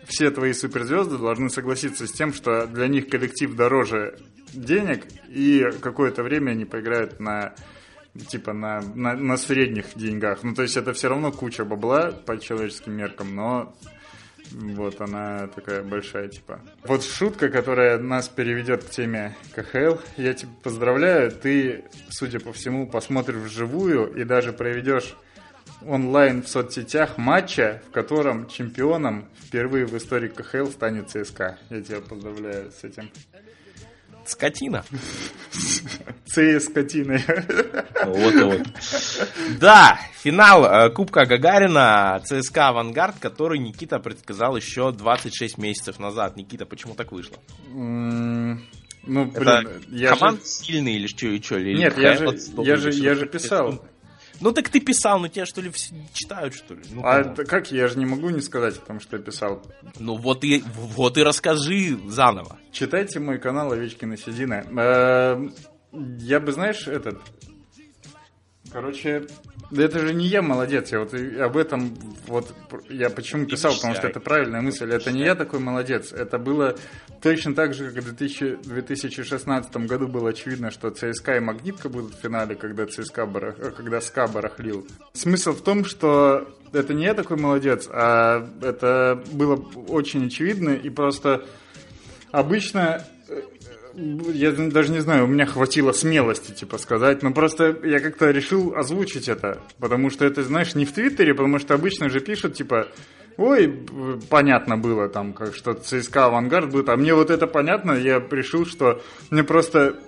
[0.07, 4.19] все твои суперзвезды должны согласиться с тем, что для них коллектив дороже
[4.53, 7.53] денег, и какое-то время они поиграют на
[8.29, 10.43] типа на, на, на средних деньгах.
[10.43, 13.75] Ну, то есть это все равно куча бабла по человеческим меркам, но
[14.51, 16.61] вот она такая большая, типа.
[16.83, 19.97] Вот шутка, которая нас переведет к теме КХЛ.
[20.17, 25.15] Я тебя поздравляю, ты, судя по всему, посмотришь вживую и даже проведешь
[25.85, 31.57] онлайн в соцсетях матча, в котором чемпионом впервые в истории КХЛ станет ЦСКА.
[31.69, 33.09] Я тебя поздравляю с этим.
[34.25, 34.83] Скотина.
[36.25, 37.23] С скотиной.
[38.05, 38.61] Вот вот.
[39.59, 46.35] Да, финал э, Кубка Гагарина ЦСКА «Авангард», который Никита предсказал еще 26 месяцев назад.
[46.35, 47.37] Никита, почему так вышло?
[49.07, 50.47] Ну, блин, Это я команд же...
[50.47, 51.57] сильный или что, и что?
[51.59, 53.85] Или Нет, я же, я же, или я же писал.
[54.41, 55.71] Ну так ты писал, ну тебя что ли
[56.13, 56.81] читают, что ли?
[56.91, 57.71] Ну, А это как?
[57.71, 59.61] Я же не могу не сказать, потому что я писал.
[59.99, 62.57] ну вот и, вот и расскажи заново.
[62.71, 64.65] Читайте мой канал Овечкина Седина.
[64.77, 65.47] Э,
[66.19, 67.19] Я бы, знаешь, этот...
[68.75, 69.25] Короче,
[69.71, 71.97] да это же не я молодец, я вот об этом
[72.27, 72.53] вот
[72.89, 74.91] я почему писал, потому что это правильная мысль.
[74.91, 76.11] Это не я такой молодец.
[76.11, 76.75] Это было
[77.21, 82.15] точно так же, как в 2000 2016 году было очевидно, что ЦСКА и Магнитка будут
[82.15, 83.55] в финале, когда ЦСКА барах...
[83.59, 84.85] э, когда СКА барахлил.
[85.13, 89.55] Смысл в том, что это не я такой молодец, а это было
[89.87, 91.45] очень очевидно и просто
[92.31, 93.41] обычно э,
[93.95, 98.75] я даже не знаю, у меня хватило смелости, типа, сказать, но просто я как-то решил
[98.75, 102.87] озвучить это, потому что это, знаешь, не в Твиттере, потому что обычно же пишут, типа,
[103.37, 103.85] ой,
[104.29, 108.65] понятно было там, как что ЦСКА Авангард будет, а мне вот это понятно, я решил,
[108.65, 109.99] что мне просто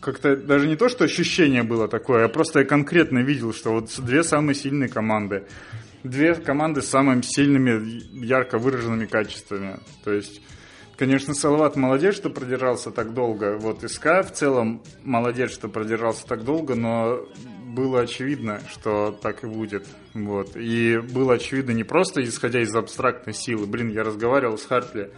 [0.00, 3.90] как-то даже не то, что ощущение было такое, а просто я конкретно видел, что вот
[3.98, 5.44] две самые сильные команды,
[6.02, 10.42] две команды с самыми сильными, ярко выраженными качествами, то есть
[11.00, 13.56] Конечно, Салават молодец, что продержался так долго.
[13.56, 17.26] Вот СК в целом молодец, что продержался так долго, но
[17.74, 19.86] было очевидно, что так и будет.
[20.12, 20.58] Вот.
[20.58, 23.64] И было очевидно не просто исходя из абстрактной силы.
[23.64, 25.10] Блин, я разговаривал с Хартли.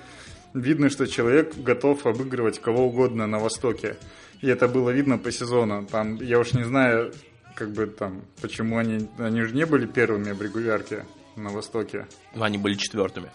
[0.55, 3.97] Видно, что человек готов обыгрывать кого угодно на Востоке.
[4.41, 5.85] И это было видно по сезону.
[5.85, 7.12] Там, я уж не знаю,
[7.57, 12.07] как бы там, почему они, они же не были первыми в регулярке на Востоке.
[12.37, 13.30] Ну, они были четвертыми.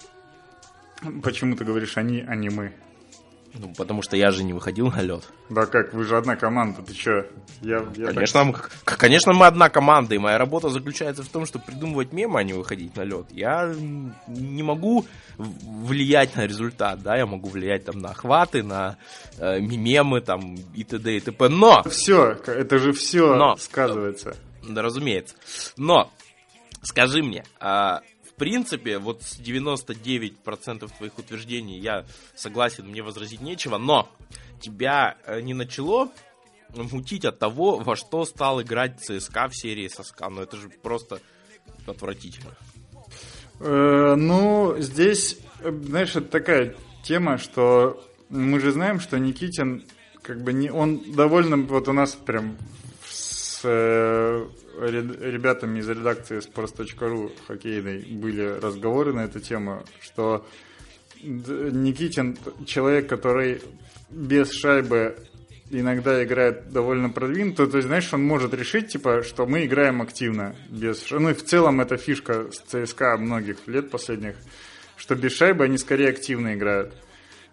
[1.24, 2.74] Почему ты говоришь они, а не мы?
[3.60, 5.24] Ну, потому что я же не выходил на лед.
[5.50, 7.26] Да как, вы же одна команда, ты чё?
[7.62, 11.46] Я, я Конечно, мы, к- конечно, мы одна команда, и моя работа заключается в том,
[11.48, 13.26] чтобы придумывать мемы, а не выходить на лед.
[13.32, 13.74] Я
[14.28, 15.06] не могу
[15.38, 18.98] влиять на результат, да, я могу влиять там на охваты, на
[19.40, 21.18] э, мемы там и т.д.
[21.18, 21.50] и т.п.
[21.50, 23.56] Но, Все, это же все Но.
[23.56, 24.36] сказывается.
[24.68, 25.36] да, разумеется,
[25.78, 26.12] но
[26.84, 28.02] скажи мне, а,
[28.38, 34.10] принципе, вот с 99% твоих утверждений я согласен, мне возразить нечего, но
[34.62, 36.10] тебя э, не начало
[36.76, 40.30] мутить от того, во что стал играть ЦСКА в серии со СКА.
[40.30, 41.20] Ну это же просто
[41.86, 42.52] отвратительно.
[43.60, 49.84] Э, ну, здесь, э, знаешь, это такая тема, что мы же знаем, что Никитин,
[50.22, 52.58] как бы, не, он довольно, вот у нас прям
[53.10, 54.48] с э,
[54.80, 60.46] ребятами из редакции sports.ru хоккейной были разговоры на эту тему, что
[61.22, 63.62] Никитин человек, который
[64.10, 65.18] без шайбы
[65.70, 70.56] иногда играет довольно продвинуто, то есть, знаешь, он может решить, типа, что мы играем активно,
[70.70, 74.36] без ш- Ну и в целом это фишка с ЦСКА многих лет последних,
[74.96, 76.94] что без шайбы они скорее активно играют.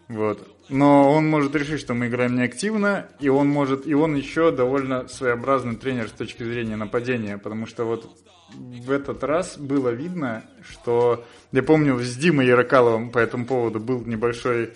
[0.08, 0.46] Вот.
[0.68, 5.08] Но он может решить, что мы играем неактивно, и он может, и он еще довольно
[5.08, 8.10] своеобразный тренер с точки зрения нападения, потому что вот
[8.54, 14.04] в этот раз было видно, что я помню с Димой Ярокаловым по этому поводу был
[14.04, 14.74] небольшой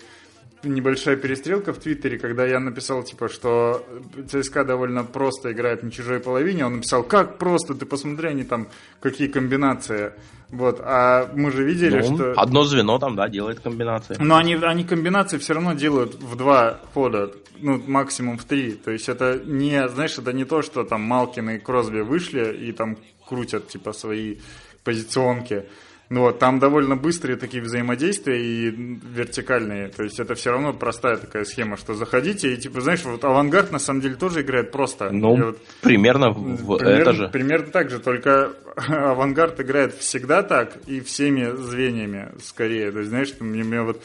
[0.63, 3.85] небольшая перестрелка в Твиттере, когда я написал, типа, что
[4.27, 6.65] ЦСКА довольно просто играет на чужой половине.
[6.65, 8.67] Он написал, как просто, ты посмотри, они там,
[8.99, 10.13] какие комбинации.
[10.49, 12.33] Вот, а мы же видели, Ну, что...
[12.35, 14.15] Одно звено там, да, делает комбинации.
[14.19, 18.71] Но они, они комбинации все равно делают в два хода, ну, максимум в три.
[18.71, 22.71] То есть это не, знаешь, это не то, что там Малкин и Кросби вышли и
[22.71, 22.97] там
[23.27, 24.37] крутят, типа, свои
[24.83, 25.65] позиционки.
[26.09, 29.89] Ну вот, там довольно быстрые такие взаимодействия и вертикальные.
[29.89, 33.71] То есть это все равно простая такая схема, что заходите и, типа, знаешь, вот авангард
[33.71, 35.11] на самом деле тоже играет просто.
[35.11, 37.27] Ну, И вот примерно в примерно, это же.
[37.29, 42.91] примерно так же, только авангард играет всегда так и всеми звеньями скорее.
[42.91, 44.01] То есть, знаешь, мне, мне вот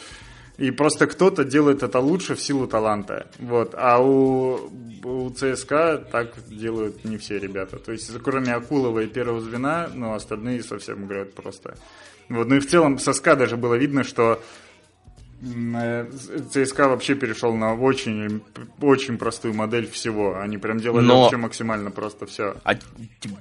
[0.57, 3.27] и просто кто-то делает это лучше в силу таланта.
[3.39, 3.75] Вот.
[3.77, 4.71] А у,
[5.03, 7.79] у ЦСКА так делают не все ребята.
[7.79, 11.77] То есть, кроме Акулова и первого звена, но остальные совсем играют просто.
[12.29, 14.41] Вот, ну и в целом со СКА даже было видно, что
[15.45, 18.43] ЦСКА вообще перешел на очень,
[18.81, 20.39] очень простую модель всего.
[20.41, 21.23] Они прям делали Но...
[21.23, 22.57] вообще максимально просто все.
[22.65, 22.75] А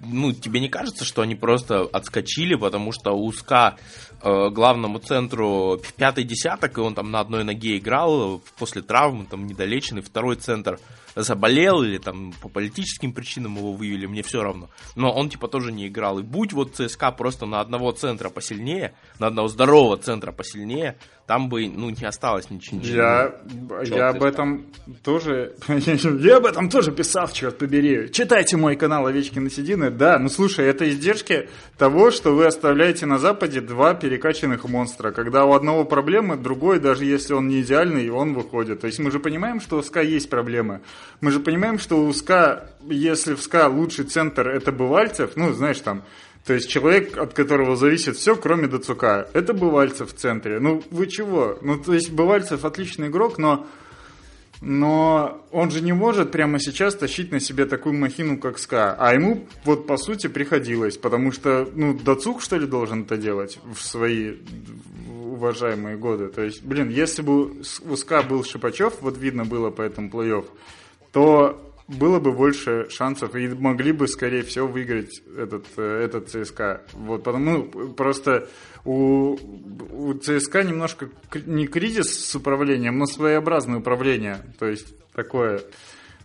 [0.05, 3.77] ну, тебе не кажется, что они просто отскочили, потому что у СКА
[4.21, 9.47] э, главному центру пятый десяток, и он там на одной ноге играл после травмы, там
[9.47, 10.79] недолеченный, второй центр
[11.15, 14.69] заболел или там по политическим причинам его вывели, мне все равно.
[14.95, 16.19] Но он типа тоже не играл.
[16.19, 21.47] И будь вот ЦСКА просто на одного центра посильнее, на одного здорового центра посильнее, там
[21.47, 22.81] бы, ну, не осталось ничего.
[22.83, 23.35] Я,
[23.83, 24.65] я об этом
[25.03, 28.11] тоже, я об этом тоже писал, черт побери.
[28.11, 29.89] Читайте мой канал Овечкин и Седины.
[29.89, 31.47] Да, ну слушай, это издержки
[31.77, 35.11] того, что вы оставляете на Западе два перекачанных монстра.
[35.11, 38.81] Когда у одного проблемы, другой, даже если он не идеальный, он выходит.
[38.81, 40.81] То есть мы же понимаем, что у СКА есть проблемы.
[41.21, 45.79] Мы же понимаем, что у СКА, если в СКА лучший центр это Бывальцев, ну, знаешь,
[45.79, 46.03] там,
[46.45, 49.29] то есть человек, от которого зависит все, кроме Дацука.
[49.33, 50.59] Это Бывальцев в центре.
[50.59, 51.57] Ну, вы чего?
[51.61, 53.65] Ну, то есть Бывальцев отличный игрок, но,
[54.59, 58.93] но он же не может прямо сейчас тащить на себе такую махину, как СКА.
[58.99, 60.97] А ему, вот, по сути, приходилось.
[60.97, 64.33] Потому что, ну, Дацук, что ли, должен это делать в свои
[65.09, 66.27] уважаемые годы?
[66.27, 70.45] То есть, блин, если бы у СКА был Шипачев, вот видно было по этому плей-офф,
[71.13, 76.81] то было бы больше шансов и могли бы, скорее всего, выиграть этот, э, этот ЦСКА.
[76.93, 78.49] Вот, потому просто
[78.83, 79.37] у,
[79.91, 81.09] у ЦСКА немножко
[81.45, 84.39] не кризис с управлением, но своеобразное управление.
[84.59, 85.61] То есть такое...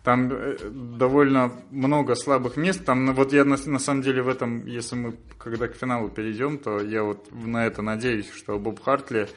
[0.01, 2.85] Там э, довольно много слабых мест.
[2.85, 6.07] Там, ну, вот я на, на самом деле в этом, если мы когда к финалу
[6.07, 9.27] перейдем, то я вот на это надеюсь, что Боб Хартли,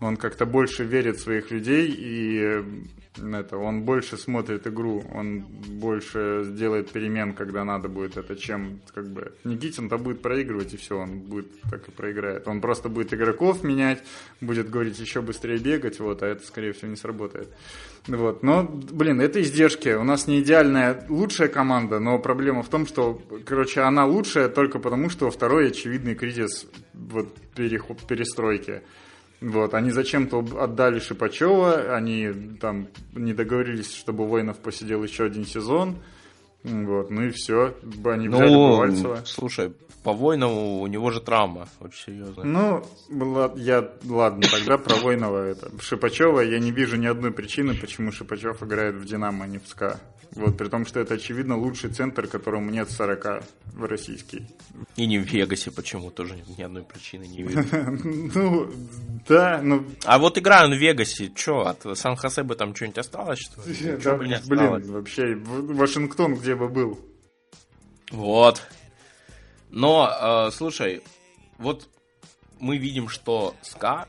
[0.00, 2.62] он как-то больше верит в своих людей и
[3.16, 9.08] это, он больше смотрит игру, он больше сделает перемен, когда надо будет это, чем как
[9.08, 12.48] бы Никитин-то будет проигрывать и все, он будет так и проиграет.
[12.48, 14.02] Он просто будет игроков менять,
[14.40, 17.48] будет говорить еще быстрее бегать, вот, а это скорее всего не сработает.
[18.06, 19.94] Вот, но, блин, это издержки.
[19.94, 24.78] У нас не идеальная лучшая команда, но проблема в том, что, короче, она лучшая только
[24.78, 28.82] потому, что второй очевидный кризис вот переход, перестройки.
[29.44, 35.98] Вот, они зачем-то отдали Шипачева, они там не договорились, чтобы Воинов посидел еще один сезон.
[36.62, 37.74] Вот, ну и все,
[38.06, 39.16] они взяли ну.
[39.26, 42.46] Слушай, по Войнову у него же травма, очень серьезная.
[42.46, 45.70] Ну, я, ладно, тогда про Войнова это.
[45.78, 49.68] Шипачева я не вижу ни одной причины, почему Шипачев играет в Динамо, а не в
[49.68, 50.00] СКА.
[50.34, 54.48] Вот, при том, что это, очевидно, лучший центр, которому нет 40 в российский.
[54.96, 57.64] И не в Вегасе почему тоже ни одной причины не вижу.
[58.34, 58.70] Ну,
[59.28, 59.84] да, ну...
[60.04, 63.96] А вот играю в Вегасе, что, от Сан-Хосе бы там что-нибудь осталось, что ли?
[64.02, 66.98] Да, блин, вообще, Вашингтон где бы был?
[68.10, 68.62] Вот.
[69.70, 71.02] Но, э, слушай,
[71.58, 71.88] вот
[72.64, 74.08] мы видим, что СКА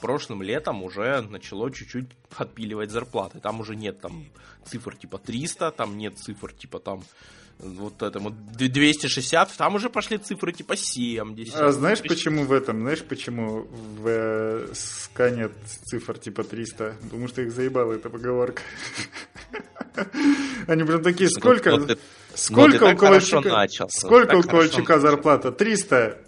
[0.00, 3.38] прошлым летом уже начало чуть-чуть отпиливать зарплаты.
[3.38, 4.26] Там уже нет там
[4.64, 7.04] цифр типа 300, там нет цифр типа там
[7.62, 11.54] вот этому 260, там уже пошли цифры типа 70.
[11.54, 12.16] А знаешь, 30.
[12.18, 12.80] почему в этом?
[12.80, 13.66] Знаешь, почему
[13.98, 15.52] в э, СКА нет
[15.84, 16.96] цифр типа 300?
[17.02, 18.62] Потому что их заебала эта поговорка.
[20.66, 21.96] Они прям такие, сколько...
[22.34, 25.52] Сколько у Ковальчука, сколько у Ковальчука зарплата?
[25.52, 26.18] 300.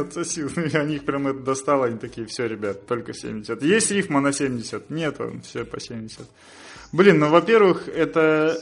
[0.00, 0.50] Отсосил.
[0.74, 3.62] Они их прям это достало, они такие, все, ребят, только 70.
[3.62, 4.90] Есть рифма на 70?
[4.90, 6.20] Нет, он все по 70.
[6.90, 8.60] Блин, ну, во-первых, это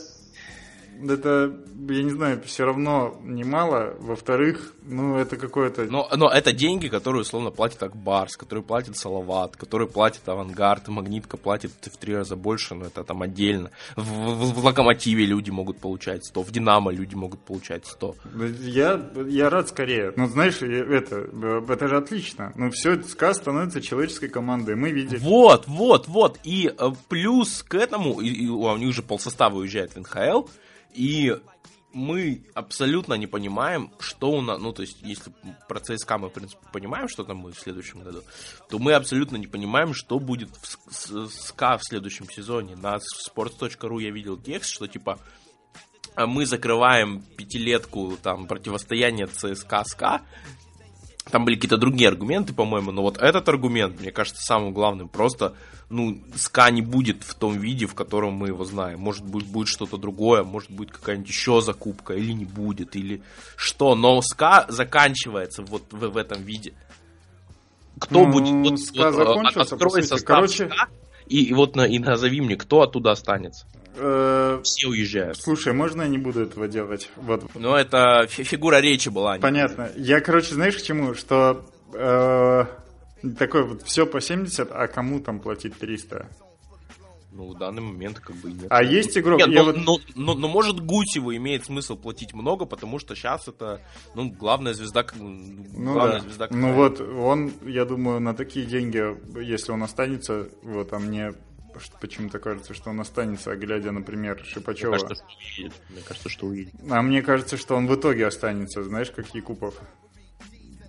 [1.09, 1.57] это,
[1.89, 3.95] я не знаю, все равно немало.
[4.01, 5.85] Во-вторых, ну, это какое-то...
[5.85, 11.37] Но, но это деньги, которые, условно, платит Акбарс, которые платит Салават, которые платит Авангард, Магнитка
[11.37, 13.71] платит в три раза больше, но это там отдельно.
[13.97, 18.17] В, в, в Локомотиве люди могут получать 100, в Динамо люди могут получать 100.
[18.63, 20.13] Я, я рад скорее.
[20.17, 21.29] Ну, знаешь, это,
[21.69, 22.53] это же отлично.
[22.57, 25.19] Ну, все, СКА становится человеческой командой, мы видели.
[25.21, 26.39] Вот, вот, вот.
[26.45, 30.49] И э, плюс к этому, и, и, у них же полсостава уезжает в НХЛ,
[30.95, 31.36] и
[31.93, 35.32] мы абсолютно не понимаем, что у нас, ну, то есть, если
[35.68, 38.22] про ЦСКА мы, в принципе, понимаем, что там будет в следующем году,
[38.68, 42.76] то мы абсолютно не понимаем, что будет в СКА в следующем сезоне.
[42.76, 45.18] На sports.ru я видел текст, что, типа,
[46.14, 50.22] а мы закрываем пятилетку, там, противостояние ЦСКА-СКА,
[51.25, 55.09] там были какие-то другие аргументы, по-моему, но вот этот аргумент, мне кажется, самым главным.
[55.09, 55.55] Просто,
[55.89, 59.01] ну, СКА не будет в том виде, в котором мы его знаем.
[59.01, 63.23] Может быть, будет что-то другое, может быть, какая-нибудь еще закупка, или не будет, или
[63.57, 63.95] что.
[63.95, 66.73] Но СКА заканчивается вот в, в этом виде.
[67.99, 68.71] Кто ну, будет...
[68.71, 70.68] Вот, СКА вот, закончился, открой состав Короче...
[70.68, 70.89] СКА,
[71.27, 73.66] и, и вот на, и назови мне, кто оттуда останется.
[73.97, 75.36] Э, Все уезжают.
[75.38, 77.11] Слушай, можно я не буду этого делать?
[77.16, 77.45] Вот.
[77.55, 79.38] Ну, это фигура речи была.
[79.38, 79.91] Понятно.
[79.97, 81.14] Я, короче, знаешь к чему?
[81.14, 81.64] Что
[81.95, 82.64] э,
[83.38, 86.28] такой вот все по 70, а кому там платить 300?
[87.32, 88.66] Ну, в данный момент как бы нет.
[88.70, 89.38] А есть игрок?
[89.38, 93.14] Нет, я но, вот- но, но- но, может Гусеву имеет смысл платить много, потому что
[93.14, 93.80] сейчас это,
[94.16, 96.20] ну, главная звезда, Ну, главная да.
[96.24, 96.49] звезда.
[96.51, 99.01] ну вот он, я думаю, на такие деньги,
[99.41, 101.32] если он останется, вот, а мне
[102.01, 104.93] почему-то кажется, что он останется, глядя, например, Мне Шипачева.
[104.93, 105.73] кажется, что уедет.
[105.91, 106.75] Мне кажется, что уедет.
[106.91, 109.75] А мне кажется, что он в итоге останется, знаешь, как Якупов.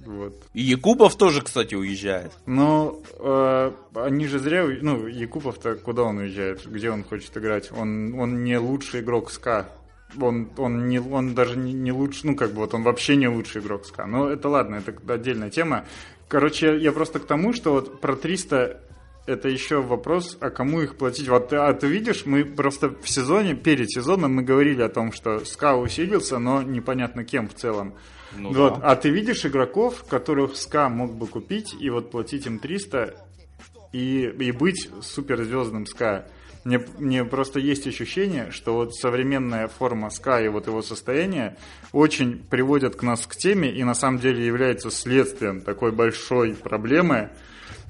[0.06, 0.34] Вот.
[0.54, 2.32] И Якупов тоже, кстати, уезжает.
[2.46, 4.66] Ну, э, они же зря...
[4.82, 6.66] Ну, Якупов-то куда он уезжает?
[6.66, 7.72] Где он хочет играть?
[7.72, 9.70] Он, он не лучший игрок СКА.
[10.20, 12.32] Он, он, не, он даже не, не лучший...
[12.32, 14.08] Ну, как бы вот он вообще не лучший игрок СКА.
[14.08, 15.86] Но это ладно, это отдельная тема.
[16.28, 18.82] Короче, я просто к тому, что вот про 300
[19.26, 21.28] это еще вопрос, а кому их платить.
[21.28, 25.12] Вот ты- а ты видишь, мы просто в сезоне, перед сезоном мы говорили о том,
[25.12, 27.94] что СКА усилился, но непонятно кем в целом.
[28.36, 28.80] Ну вот.
[28.80, 28.92] да.
[28.92, 33.16] А ты видишь игроков, которых СКА мог бы купить и вот платить им 300
[33.92, 36.26] и, и быть суперзвездным СКА.
[36.64, 41.58] Мне, мне просто есть ощущение, что вот современная форма СКА и вот его состояние
[41.92, 47.32] очень приводят к нас к теме и на самом деле является следствием такой большой проблемы,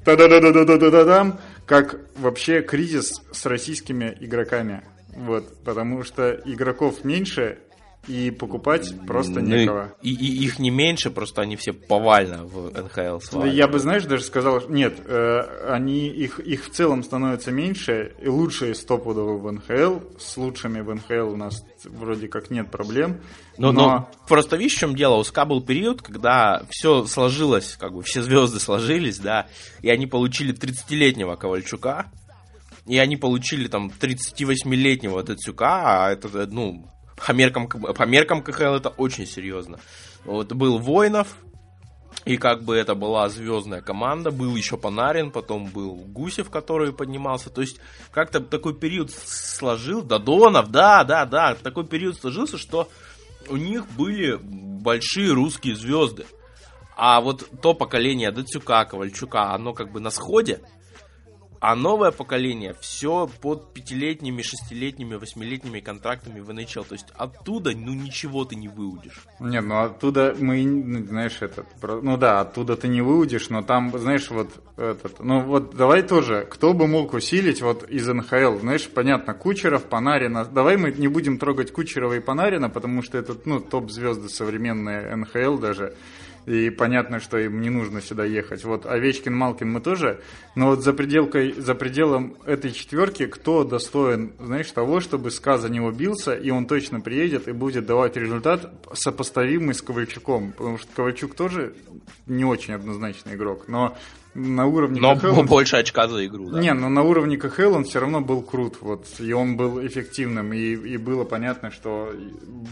[0.04, 4.84] та-да-да-да-да-да-да-дам, как вообще кризис с российскими игроками.
[5.16, 7.60] Вот, потому что игроков меньше,
[8.08, 9.93] и покупать просто Ну, некого.
[10.02, 13.54] И, и их не меньше, просто они все повально в НХЛ свалят.
[13.54, 18.28] Я бы, знаешь, даже сказал, нет, э, они, их, их в целом становится меньше, и
[18.28, 23.22] лучшие стопудово в НХЛ, с лучшими в НХЛ у нас вроде как нет проблем,
[23.58, 25.18] Но, но, но просто видишь, в чем дело?
[25.18, 29.47] У СКА был период, когда все сложилось, как бы все звезды сложились, да,
[29.82, 32.12] и они получили 30-летнего Ковальчука,
[32.88, 36.88] и они получили там 38-летнего Дацюка, а это, ну,
[37.26, 39.80] по меркам, по меркам КХЛ это очень серьезно.
[40.26, 41.36] Вот был Воинов,
[42.26, 47.50] и как бы это была звездная команда, был еще Панарин, потом был Гусев, который поднимался.
[47.50, 47.80] То есть
[48.12, 52.90] как-то такой период сложил, Додонов, да, да, да, такой период сложился, что
[53.50, 56.26] у них были большие русские звезды.
[56.96, 60.62] А вот то поколение Дацюка, Ковальчука, оно как бы на сходе,
[61.62, 66.88] а новое поколение все под пятилетними, шестилетними, восьмилетними контрактами в NHL.
[66.88, 69.22] То есть оттуда, ну, ничего ты не выудишь.
[69.39, 73.95] нет, ну оттуда мы, ну, знаешь, этот, ну да, оттуда ты не выудишь, но там,
[73.95, 78.89] знаешь, вот этот, ну вот давай тоже, кто бы мог усилить вот из НХЛ, знаешь,
[78.89, 83.59] понятно, Кучеров, Панарина, давай мы не будем трогать Кучерова и Панарина, потому что это, ну,
[83.59, 85.95] топ-звезды современные НХЛ даже,
[86.52, 88.64] и понятно, что им не нужно сюда ехать.
[88.66, 90.22] Вот Овечкин, Малкин мы тоже,
[90.56, 95.70] но вот за пределкой, за пределом этой четверки, кто достоин, знаешь, того, чтобы СКА за
[95.70, 100.88] него бился, и он точно приедет и будет давать результат сопоставимый с Ковальчуком, потому что
[100.95, 101.74] Ковальчук тоже
[102.28, 103.97] не очень однозначный игрок, но
[104.34, 106.60] на уровне Но КХЛ он больше очка за игру, да.
[106.62, 110.54] не, но на уровне КХЛ он все равно был крут, вот, и он был эффективным,
[110.54, 112.14] и, и было понятно, что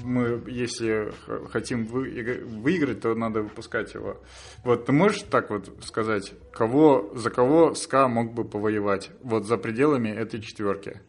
[0.04, 1.12] мы, если
[1.52, 4.18] хотим вы- игр- выиграть, то надо выпускать его.
[4.64, 9.58] Вот, ты можешь так вот сказать, кого, за кого СКА мог бы повоевать, вот, за
[9.58, 11.02] пределами этой четверки?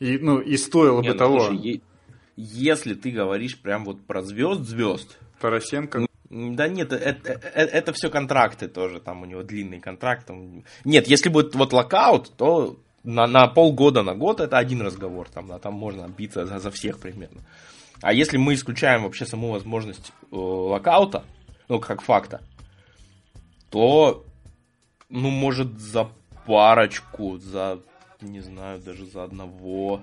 [0.00, 1.40] И, ну, и стоило Не, бы ну, того.
[1.40, 1.80] слушай, е-
[2.36, 9.00] если ты говоришь прям вот про звезд, звезд, Тарасенко, Да нет, это, все контракты тоже,
[9.00, 10.26] там у него длинный контракт.
[10.26, 10.64] там.
[10.84, 15.48] Нет, если будет вот локаут, то на, на полгода, на год это один разговор, там,
[15.48, 17.40] да, там можно биться за, за всех примерно.
[18.02, 21.24] А если мы исключаем вообще саму возможность э, локаута,
[21.68, 22.42] ну, как факта,
[23.70, 24.24] то,
[25.08, 26.08] ну, может, за
[26.46, 27.80] парочку, за,
[28.20, 30.02] не знаю, даже за одного.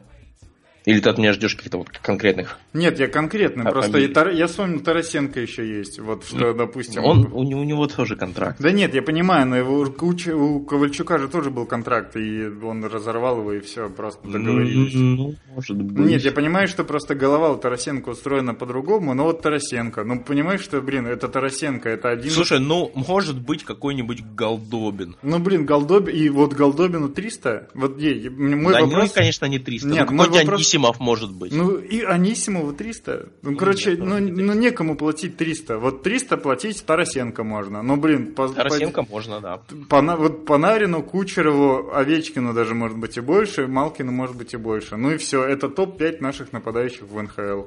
[0.86, 4.10] Или ты от меня ждешь каких-то вот конкретных Нет, я конкретно, А просто фамилии?
[4.10, 7.04] и Тар- я вспомнил, Тарасенко еще есть, вот, что, допустим...
[7.04, 8.58] Он, у, него, у него тоже контракт.
[8.60, 12.86] Да нет, я понимаю, но его, у у Ковальчука же тоже был контракт, и он
[12.86, 14.94] разорвал его, и все, просто договорились.
[14.94, 16.08] Ну, может быть.
[16.08, 20.62] Нет, я понимаю, что просто голова у Тарасенко устроена по-другому, но вот Тарасенко, ну понимаешь,
[20.62, 22.32] что, блин, это Тарасенко, это один...
[22.32, 25.16] Слушай, ну, может быть, какой-нибудь Голдобин.
[25.24, 29.10] Ну, блин, Голдобин, и вот Голдобину 300, вот ей, мой да, вопрос...
[29.10, 29.88] ну, конечно, не 300.
[29.88, 31.54] Нет, ну, мой вопрос- Анисимов может быть.
[31.54, 33.30] Ну, и Анисимову 300.
[33.42, 35.78] Ну, короче, нет, ну, ну, некому платить 300.
[35.78, 37.82] Вот 300 платить Тарасенко можно.
[37.82, 39.62] Ну, блин, по, Тарасенко можно, да.
[39.90, 44.58] по, по- вот Панарину, Кучерову, Овечкину даже может быть и больше, Малкину может быть и
[44.58, 44.98] больше.
[44.98, 47.64] Ну и все, это топ-5 наших нападающих в НХЛ.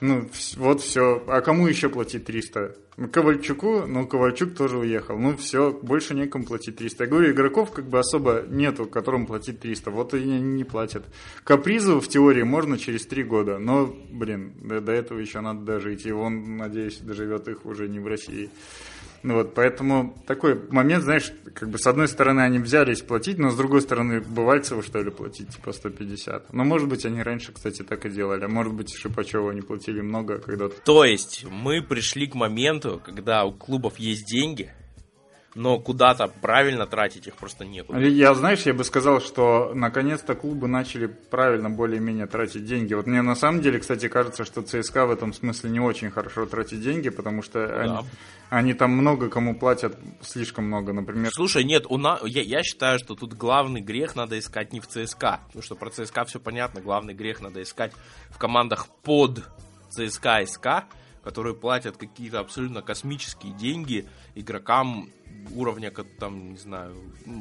[0.00, 1.22] Ну, вот все.
[1.26, 2.76] А кому еще платить 300?
[3.12, 5.16] Ковальчуку, ну, Ковальчук тоже уехал.
[5.18, 7.04] Ну, все, больше некому платить 300.
[7.04, 9.90] Я говорю, игроков как бы особо нету, которым платить 300.
[9.90, 11.04] Вот и не платят.
[11.44, 16.06] Капризу в теории можно через 3 года, но, блин, до, до этого еще надо дожить.
[16.06, 18.50] И он, надеюсь, доживет их уже не в России.
[19.22, 23.50] Ну вот, поэтому такой момент, знаешь, как бы с одной стороны они взялись платить, но
[23.50, 26.52] с другой стороны Бывальцеву, что ли, платить, типа 150.
[26.52, 30.00] Но может быть они раньше, кстати, так и делали, а может быть Шипачеву они платили
[30.00, 30.76] много когда-то.
[30.84, 34.72] То есть мы пришли к моменту, когда у клубов есть деньги,
[35.58, 37.98] но куда-то правильно тратить их просто некуда.
[37.98, 42.94] Я, знаешь, я бы сказал, что наконец-то клубы начали правильно более-менее тратить деньги.
[42.94, 46.46] Вот мне на самом деле, кстати, кажется, что ЦСКА в этом смысле не очень хорошо
[46.46, 47.80] тратит деньги, потому что да.
[47.80, 47.98] они,
[48.50, 51.32] они там много кому платят, слишком много, например.
[51.32, 52.20] Слушай, нет, у на...
[52.24, 55.90] я, я считаю, что тут главный грех надо искать не в ЦСКА, потому что про
[55.90, 57.92] ЦСКА все понятно, главный грех надо искать
[58.30, 59.44] в командах под
[59.90, 60.84] ЦСКА и СКА,
[61.22, 65.10] которые платят какие-то абсолютно космические деньги игрокам
[65.54, 66.96] уровня, там, не знаю,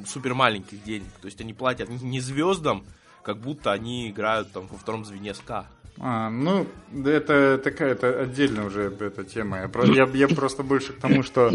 [0.06, 1.10] супер маленьких денег.
[1.22, 2.86] То есть они платят не звездам,
[3.24, 5.68] как будто они играют там во втором звене СКА.
[6.00, 6.68] А, ну,
[7.06, 9.58] это такая, это отдельная уже эта тема.
[9.58, 11.52] Я, я, я просто больше к тому, что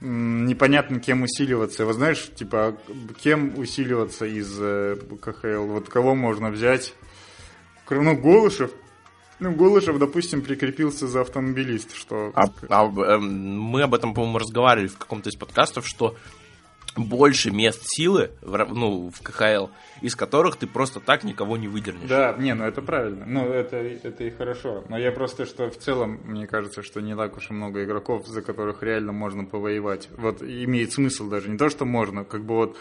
[0.00, 1.84] непонятно, кем усиливаться.
[1.84, 2.76] Вот знаешь, типа,
[3.20, 5.66] кем усиливаться из э, КХЛ?
[5.66, 6.94] Вот кого можно взять?
[7.90, 8.72] Ну, Голышев,
[9.40, 12.32] ну, Голышев, допустим, прикрепился за автомобилист, что...
[12.34, 16.14] А, а, э, мы об этом, по-моему, разговаривали в каком-то из подкастов, что
[16.96, 19.68] больше мест силы в, ну, в КХЛ,
[20.00, 22.08] из которых ты просто так никого не выдернешь.
[22.08, 23.24] Да, не, ну это правильно.
[23.26, 24.84] Ну, это, это и хорошо.
[24.88, 28.26] Но я просто, что в целом, мне кажется, что не так уж и много игроков,
[28.26, 30.08] за которых реально можно повоевать.
[30.16, 31.50] Вот имеет смысл даже.
[31.50, 32.76] Не то, что можно, как бы вот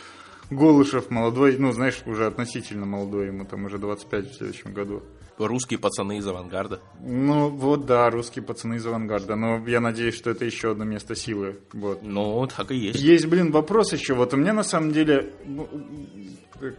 [0.50, 5.02] Голышев молодой, ну, знаешь, уже относительно молодой, ему там уже 25 в следующем году.
[5.38, 6.82] Русские пацаны из авангарда.
[7.02, 9.36] Ну, вот да, русские пацаны из авангарда.
[9.36, 11.60] Но я надеюсь, что это еще одно место силы.
[11.74, 12.04] Вот.
[12.04, 13.00] Ну, так и есть.
[13.00, 14.14] Есть, блин, вопрос еще.
[14.14, 15.68] Вот у меня на самом деле, ну,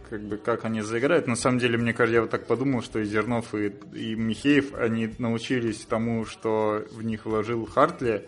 [0.09, 2.99] как бы, как они заиграют, на самом деле, мне кажется, я вот так подумал, что
[2.99, 8.27] и Зернов, и, и Михеев, они научились тому, что в них вложил Хартли,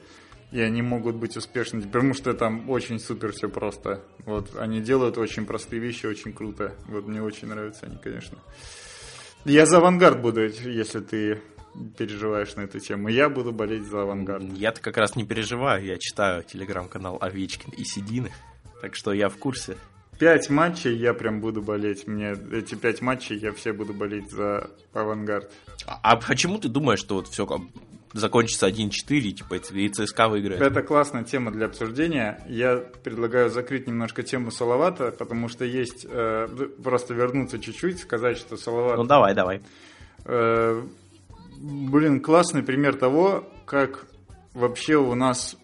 [0.51, 4.03] и они могут быть успешными, потому что там очень супер все просто.
[4.25, 6.73] Вот, они делают очень простые вещи, очень круто.
[6.87, 8.37] Вот, мне очень нравятся они, конечно.
[9.45, 11.41] Я за авангард буду, если ты
[11.97, 13.07] переживаешь на эту тему.
[13.07, 14.43] Я буду болеть за авангард.
[14.53, 15.85] Я-то как раз не переживаю.
[15.85, 18.31] Я читаю телеграм-канал Овечкин и Сидины.
[18.81, 19.77] Так что я в курсе.
[20.19, 22.07] Пять матчей я прям буду болеть.
[22.07, 25.51] Мне эти пять матчей я все буду болеть за авангард.
[25.85, 27.45] А, а почему ты думаешь, что вот все
[28.13, 30.61] закончится 1-4, типа, и ЦСКА выиграет.
[30.61, 32.43] Это классная тема для обсуждения.
[32.47, 36.05] Я предлагаю закрыть немножко тему Салавата, потому что есть...
[36.09, 36.47] Э,
[36.83, 38.97] просто вернуться чуть-чуть, сказать, что Салават...
[38.97, 39.61] Ну, давай, давай.
[40.25, 40.81] Э,
[41.57, 44.07] блин, классный пример того, как
[44.53, 45.57] вообще у нас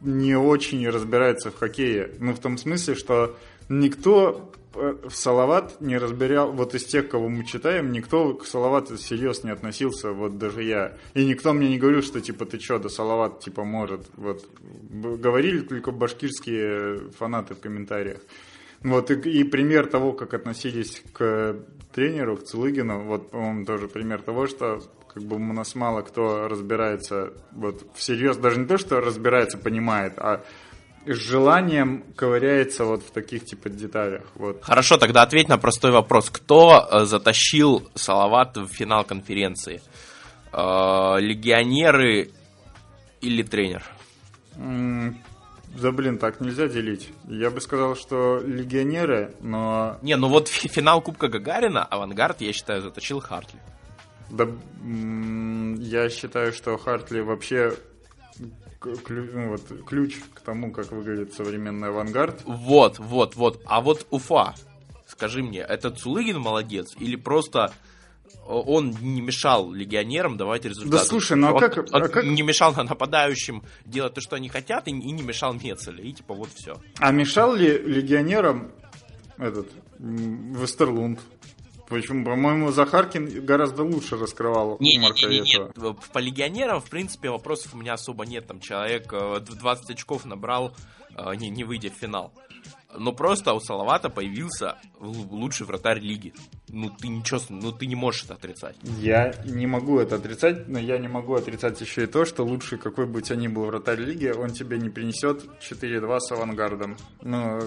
[0.00, 2.10] не очень разбирается в хоккее.
[2.18, 3.36] Ну, в том смысле, что
[3.70, 8.96] никто Э, в Салават не разбирал, вот из тех, кого мы читаем, никто к Салавату
[8.96, 10.96] всерьез не относился, вот даже я.
[11.14, 14.06] И никто мне не говорил, что типа ты чё, да Салават типа может.
[14.16, 14.46] Вот
[14.90, 18.20] говорили только башкирские фанаты в комментариях.
[18.82, 21.56] Вот и, и пример того, как относились к
[21.92, 24.80] тренеру, к Целыгину, вот, по-моему, тоже пример того, что
[25.12, 30.14] как бы у нас мало кто разбирается вот всерьез, даже не то, что разбирается, понимает,
[30.18, 30.44] а
[31.06, 34.22] с желанием ковыряется вот в таких типа деталях.
[34.34, 34.62] Вот.
[34.62, 36.30] Хорошо, тогда ответь на простой вопрос.
[36.30, 39.80] Кто э, затащил Салават в финал конференции?
[40.52, 42.30] Э, легионеры
[43.20, 43.82] или тренер?
[44.56, 47.10] Да блин, так нельзя делить.
[47.28, 49.98] Я бы сказал, что легионеры, но...
[50.02, 53.60] Не, ну вот финал Кубка Гагарина, авангард, я считаю, затащил Хартли.
[54.30, 54.48] Да,
[54.84, 57.74] я считаю, что Хартли вообще
[58.84, 62.42] ну, вот, ключ к тому, как выглядит современный авангард.
[62.44, 63.60] Вот, вот, вот.
[63.66, 64.54] А вот Уфа,
[65.06, 67.72] скажи мне, это Цулыгин молодец или просто
[68.46, 70.90] он не мешал легионерам давать результаты.
[70.90, 72.24] Да слушай, ну а как, он, а как...
[72.24, 76.04] Не мешал нападающим делать то, что они хотят, и, и не мешал Мецеле.
[76.04, 76.80] И типа вот все.
[76.98, 78.72] А мешал ли легионерам
[79.38, 79.68] этот
[79.98, 81.20] Вестерлунд?
[81.90, 82.24] Почему?
[82.24, 85.74] По-моему, Захаркин гораздо лучше раскрывал не, не, не, не, нет.
[86.12, 88.46] По легионерам, в принципе, вопросов у меня особо нет.
[88.46, 90.72] Там человек 20 э, очков набрал,
[91.16, 92.32] э, не, не выйдя в финал.
[92.96, 96.32] Но просто у Салавата появился лучший вратарь лиги.
[96.68, 98.76] Ну ты ничего, ну ты не можешь это отрицать.
[98.82, 102.78] Я не могу это отрицать, но я не могу отрицать еще и то, что лучший
[102.78, 106.96] какой бы у тебя ни был вратарь лиги, он тебе не принесет 4-2 с авангардом.
[107.22, 107.58] Ну,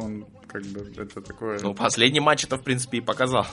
[0.00, 1.58] он как бы это такое...
[1.62, 3.46] Ну, последний матч это в принципе и показал.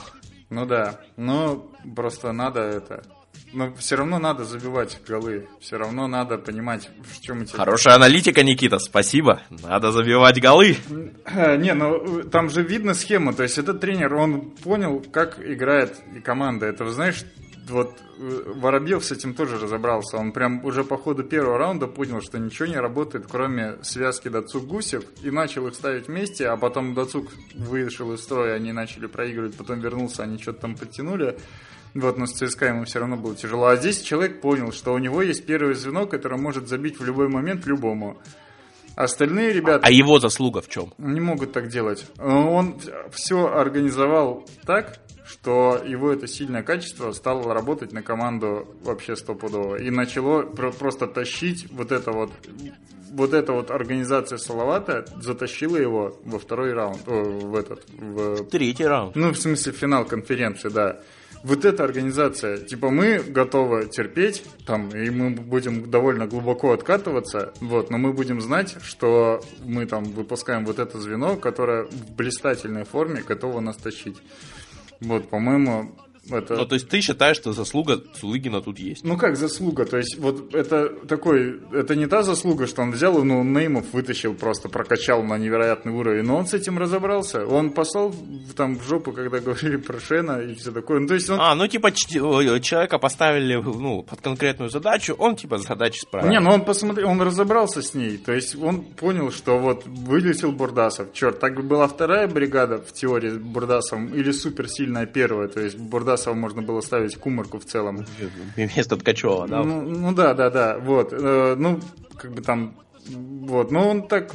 [0.48, 3.02] Ну да, но просто надо это
[3.52, 5.48] но все равно надо забивать голы.
[5.60, 7.54] Все равно надо понимать, в чем эти...
[7.54, 9.42] Хорошая аналитика, Никита, спасибо.
[9.50, 10.76] Надо забивать голы.
[10.88, 13.32] Не, ну там же видно схема.
[13.32, 16.66] То есть этот тренер, он понял, как играет команда.
[16.66, 17.24] Это, знаешь,
[17.68, 20.16] вот э, Воробьев с этим тоже разобрался.
[20.16, 25.04] Он прям уже по ходу первого раунда понял, что ничего не работает, кроме связки Дацук-Гусев,
[25.22, 29.80] и начал их ставить вместе, а потом Дацук вышел из строя, они начали проигрывать, потом
[29.80, 31.36] вернулся, они что-то там подтянули.
[31.96, 33.66] Вот, но с ЦСКА ему все равно было тяжело.
[33.66, 37.28] А здесь человек понял, что у него есть первое звено, которое может забить в любой
[37.28, 38.18] момент любому.
[38.96, 39.86] Остальные ребята...
[39.86, 40.92] А его заслуга в чем?
[40.98, 42.06] Не могут так делать.
[42.18, 42.78] Он
[43.12, 49.76] все организовал так, что его это сильное качество стало работать на команду вообще стопудово.
[49.76, 52.30] И начало просто тащить вот это вот
[53.10, 58.44] вот эта вот организация Салавата затащила его во второй раунд, в этот, в...
[58.44, 59.16] Третий раунд.
[59.16, 61.00] Ну, в смысле, финал конференции, да
[61.46, 67.88] вот эта организация, типа мы готовы терпеть, там, и мы будем довольно глубоко откатываться, вот,
[67.88, 73.22] но мы будем знать, что мы там выпускаем вот это звено, которое в блистательной форме
[73.22, 74.16] готово нас тащить.
[75.00, 75.94] Вот, по-моему,
[76.30, 76.56] это...
[76.56, 79.04] Ну, то есть ты считаешь, что заслуга Цулыгина тут есть?
[79.04, 79.84] Ну, как заслуга?
[79.84, 81.60] То есть, вот это такой...
[81.72, 85.92] Это не та заслуга, что он взял и ну, неймов вытащил, просто прокачал на невероятный
[85.92, 86.24] уровень.
[86.24, 87.46] Но он с этим разобрался.
[87.46, 88.14] Он послал
[88.56, 91.00] там в жопу, когда говорили про Шена и все такое.
[91.00, 91.40] Ну, то есть он...
[91.40, 96.30] А, ну, типа, человека поставили ну, под конкретную задачу, он, типа, задачи справился.
[96.30, 98.18] Не, ну, он посмотрел, он разобрался с ней.
[98.18, 101.12] То есть, он понял, что вот вылетел Бурдасов.
[101.12, 105.48] Черт, так бы была вторая бригада в теории с Бурдасом или суперсильная первая.
[105.48, 108.04] То есть, Бурдасов Тарасова можно было ставить Кумарку в целом.
[108.56, 109.62] Вместо Ткачева, да?
[109.62, 111.12] Ну, ну да, да, да, вот.
[111.12, 111.80] Э, ну,
[112.16, 112.74] как бы там
[113.08, 114.32] вот, но он так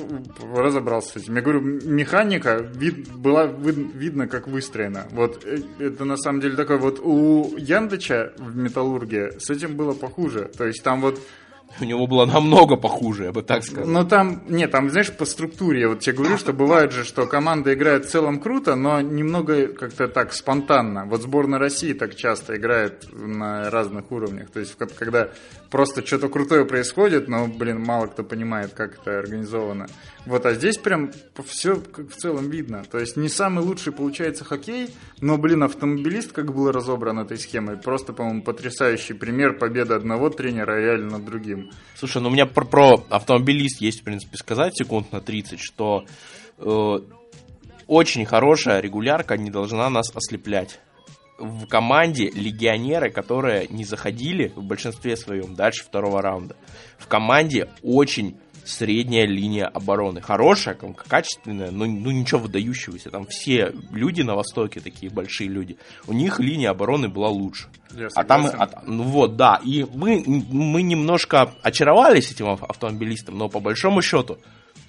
[0.54, 1.36] разобрался с этим.
[1.36, 5.08] Я говорю, механика вид, была вид, видно, как выстроена.
[5.12, 9.94] Вот э, это на самом деле такое вот у Яндыча в Металлурге с этим было
[9.94, 10.50] похуже.
[10.58, 11.20] То есть там вот
[11.80, 13.90] у него было намного похуже, я бы так сказал.
[13.90, 17.26] Ну там, нет, там, знаешь, по структуре, я вот тебе говорю, что бывает же, что
[17.26, 21.06] команда играет в целом круто, но немного как-то так спонтанно.
[21.06, 24.50] Вот сборная России так часто играет на разных уровнях.
[24.52, 25.30] То есть, когда
[25.70, 29.88] просто что-то крутое происходит, но, блин, мало кто понимает, как это организовано.
[30.26, 31.12] Вот, а здесь прям
[31.46, 32.84] все как в целом видно.
[32.84, 37.78] То есть не самый лучший получается хоккей, но, блин, автомобилист как был разобран этой схемой.
[37.78, 41.72] Просто, по-моему, потрясающий пример победы одного тренера реально над другим.
[41.96, 46.06] Слушай, ну у меня про, про автомобилист есть, в принципе, сказать секунд на 30, что
[46.60, 47.00] э,
[47.88, 50.80] очень хорошая регулярка не должна нас ослеплять
[51.40, 56.56] в команде легионеры, которые не заходили в большинстве своем дальше второго раунда.
[57.00, 60.22] В команде очень средняя линия обороны.
[60.22, 63.10] Хорошая, качественная, но ну, ничего выдающегося.
[63.10, 67.68] Там все люди на Востоке, такие большие люди, у них линия обороны была лучше.
[68.16, 69.60] а там, а, ну вот, да.
[69.64, 74.38] И мы, мы немножко очаровались этим автомобилистом, но по большому счету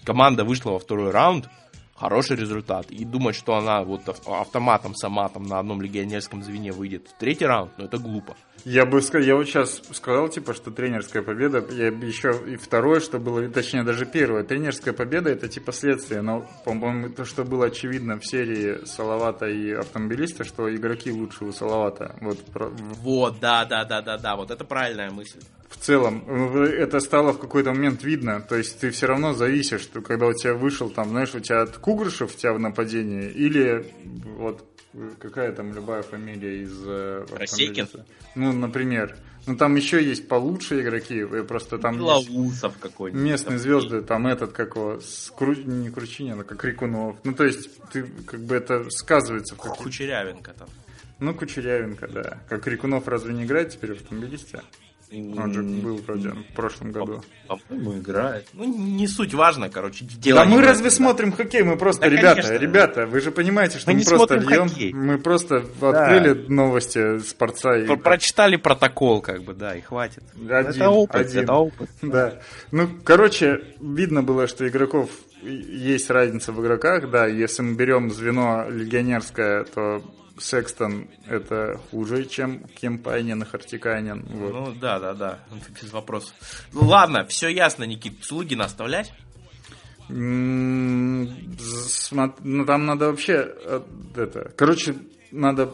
[0.05, 1.49] команда вышла во второй раунд,
[1.95, 2.91] хороший результат.
[2.91, 7.47] И думать, что она вот автоматом сама там на одном легионерском звене выйдет в третий
[7.47, 8.37] раунд, ну это глупо.
[8.65, 13.01] Я бы сказал, я вот сейчас сказал, типа, что тренерская победа, я еще и второе,
[13.01, 17.67] что было, точнее даже первое, тренерская победа это типа следствие, но, по-моему, то, что было
[17.67, 22.15] очевидно в серии Салавата и автомобилиста, что игроки лучше у Салавата.
[22.21, 22.39] Вот,
[23.03, 25.41] вот да, да, да, да, да, вот это правильная мысль
[25.73, 28.41] в целом, это стало в какой-то момент видно.
[28.41, 31.63] То есть ты все равно зависишь, что когда у тебя вышел там, знаешь, у тебя
[31.63, 33.91] от Кугрышев у тебя в нападении, или
[34.37, 34.65] вот
[35.19, 36.83] какая там любая фамилия из...
[36.87, 37.89] Э, Росейкин?
[38.35, 39.17] Ну, например.
[39.47, 43.23] Ну, там еще есть получше игроки, просто там Белоусов какой-нибудь.
[43.23, 45.01] Местные звезды, там этот, как его,
[45.37, 45.55] Кру...
[45.55, 47.17] не Кручинин, а как Рикунов.
[47.25, 49.57] Ну, то есть, ты, как бы это сказывается.
[49.57, 50.69] В Кучерявенко там.
[51.19, 52.39] Ну, Кучерявенко, да.
[52.49, 54.61] Как Рикунов разве не играет теперь в автомобилисте?
[55.13, 57.23] Он же был вроде в прошлом году.
[57.47, 58.49] По-моему, играет.
[58.55, 60.05] Ну, не суть важно, короче.
[60.05, 61.63] Дело да мы разве смотрим хоккей?
[61.63, 62.63] Мы просто, да, ребята, конечно.
[62.63, 64.69] ребята, вы же понимаете, что мы, мы просто льем.
[64.69, 64.93] Хоккей.
[64.93, 65.91] Мы просто да.
[65.91, 67.77] открыли новости спорца.
[67.77, 67.97] И...
[67.97, 70.23] Прочитали протокол, как бы, да, и хватит.
[70.35, 71.43] Один, это опыт, один.
[71.43, 71.91] это опыт.
[72.01, 72.41] Да.
[72.71, 75.11] Ну, короче, видно было, что игроков
[75.43, 80.03] есть разница в игроках, да, если мы берем звено легионерское, то
[80.43, 84.25] Секстон это хуже, чем Кемпайнин и Хартикайнин.
[84.29, 84.53] Вот.
[84.53, 85.39] Ну да, да, да,
[85.83, 86.35] без вопросов.
[86.73, 89.13] Ну ладно, все ясно, Никит, Слугина оставлять?
[90.09, 91.27] Ну
[92.67, 93.81] там надо вообще э,
[94.17, 94.97] это, короче,
[95.31, 95.73] надо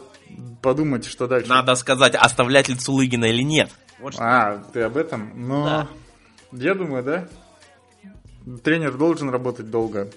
[0.61, 1.49] подумать, что дальше.
[1.49, 3.69] Надо сказать, оставлять ли Цулыгина или нет.
[3.99, 5.31] Вот а, ты об этом?
[5.35, 5.87] Ну, да.
[6.51, 7.27] я думаю, да.
[8.63, 10.09] Тренер должен работать долго.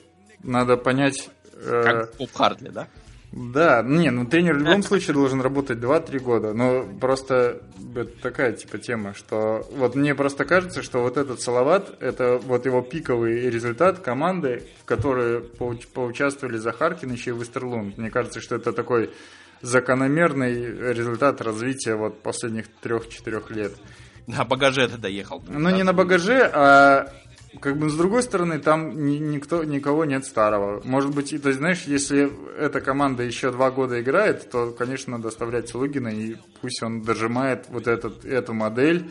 [0.43, 1.31] Надо понять...
[1.55, 2.89] Э, как Поп Хартли, да?
[3.33, 7.63] Да, не, ну тренер в любом случае должен работать 2-3 года, но просто
[7.95, 12.67] это такая типа тема, что вот мне просто кажется, что вот этот Салават, это вот
[12.67, 17.97] его пиковый результат команды, в которой поучаствовали Захаркин еще и Вестерлунд.
[17.97, 19.11] Мне кажется, что это такой
[19.63, 23.73] закономерный результат развития вот последних трех-четырех лет.
[24.27, 25.43] На багаже ты доехал.
[25.49, 27.13] Ну, не на багаже, а
[27.61, 30.81] как бы с другой стороны, там ни, никто, никого нет старого.
[30.85, 35.17] Может быть, и, то есть, знаешь, если эта команда еще два года играет, то, конечно,
[35.17, 39.11] надо оставлять Лугина, и пусть он дожимает вот этот, эту модель,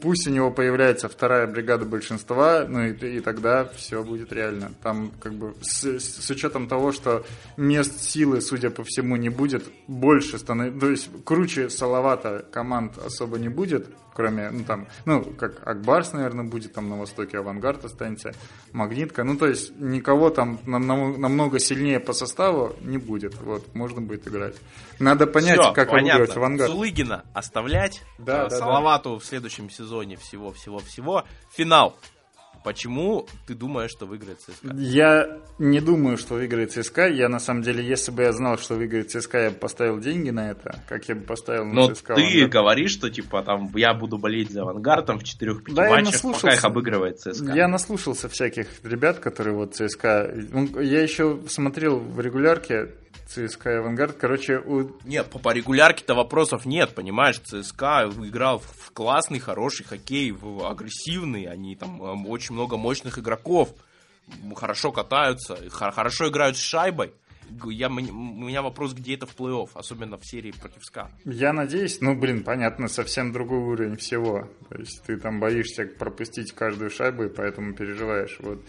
[0.00, 4.72] пусть у него появляется вторая бригада большинства, ну и, и тогда все будет реально.
[4.82, 7.24] Там как бы с, с учетом того, что
[7.56, 13.38] мест силы, судя по всему, не будет, больше становится, то есть круче Салавата команд особо
[13.38, 18.32] не будет, кроме, ну там, ну как Акбарс, наверное, будет, там на востоке Авангард останется,
[18.72, 24.00] Магнитка, ну то есть никого там нам, намного сильнее по составу не будет, вот, можно
[24.00, 24.56] будет играть.
[24.98, 26.34] Надо понять, Все, как понятно.
[26.34, 26.70] Авангард.
[26.70, 31.24] Сулыгина оставлять, да, э, да, Салавату да следующем сезоне всего-всего-всего.
[31.52, 31.96] Финал.
[32.62, 34.74] Почему ты думаешь, что выиграет ЦСКА?
[34.76, 37.08] Я не думаю, что выиграет ЦСКА.
[37.08, 40.28] Я на самом деле, если бы я знал, что выиграет ЦСКА, я бы поставил деньги
[40.28, 42.16] на это, как я бы поставил на Но ЦСКА.
[42.16, 46.52] Ты говоришь, что типа там я буду болеть за авангардом в 4-5 да, матчах, пока
[46.52, 47.54] их обыгрывает ЦСКА.
[47.54, 50.30] Я наслушался всяких ребят, которые вот ЦСКА.
[50.80, 52.90] Я еще смотрел в регулярке
[53.30, 54.90] ЦСКА и Авангард, короче, у...
[55.04, 61.44] Нет, по, по регулярке-то вопросов нет, понимаешь, ЦСКА играл в классный, хороший хоккей, в агрессивный,
[61.44, 63.70] они там эм, очень много мощных игроков,
[64.56, 67.12] хорошо катаются, хорошо играют с шайбой.
[67.64, 71.10] Я, у меня вопрос, где это в плей-офф, особенно в серии против СКА.
[71.24, 74.48] Я надеюсь, ну, блин, понятно, совсем другой уровень всего.
[74.68, 78.36] То есть ты там боишься пропустить каждую шайбу, и поэтому переживаешь.
[78.40, 78.60] Вот.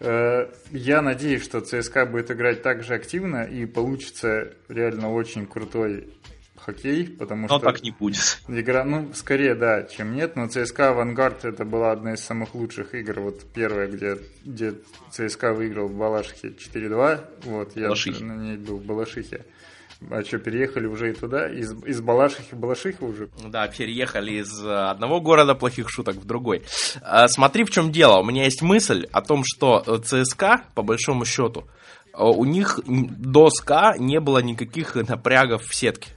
[0.00, 6.12] Э, я надеюсь, что ЦСКА будет играть так же активно и получится реально очень крутой
[6.56, 7.66] хоккей, потому но что...
[7.66, 8.40] так не будет.
[8.48, 12.94] Игра, ну, скорее, да, чем нет, но ЦСКА «Авангард» это была одна из самых лучших
[12.94, 14.74] игр, вот первая, где, где
[15.10, 18.24] ЦСКА выиграл в Балашихе 4-2, вот, я Балашихе.
[18.24, 19.44] на ней был в Балашихе.
[20.10, 21.48] А что, переехали уже и туда?
[21.48, 23.28] Из, из Балашихи в Балашиху уже?
[23.48, 26.62] Да, переехали из э, одного города плохих шуток в другой.
[27.02, 28.18] А, смотри, в чем дело.
[28.20, 31.64] У меня есть мысль о том, что э, ЦСКА, по большому счету,
[32.12, 36.10] э, у них до СКА не было никаких напрягов в сетке.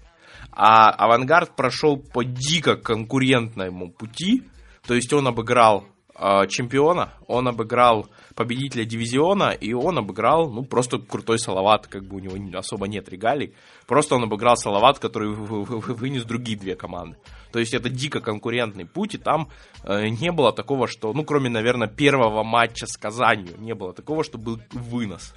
[0.52, 4.44] А Авангард прошел по дико конкурентному пути.
[4.88, 5.86] То есть он обыграл
[6.18, 12.18] э, чемпиона, он обыграл победителя дивизиона, и он обыграл, ну, просто крутой Салават, как бы
[12.18, 13.54] у него особо нет регалий.
[13.88, 17.18] Просто он обыграл Салават, который вынес другие две команды.
[17.52, 19.50] То есть это дико конкурентный путь, и там
[19.84, 24.24] э, не было такого, что, ну, кроме, наверное, первого матча с Казанью, не было такого,
[24.24, 25.34] что был вынос.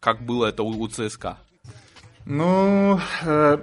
[0.00, 1.38] Как было это у, у ЦСКА.
[2.24, 3.58] Ну, э,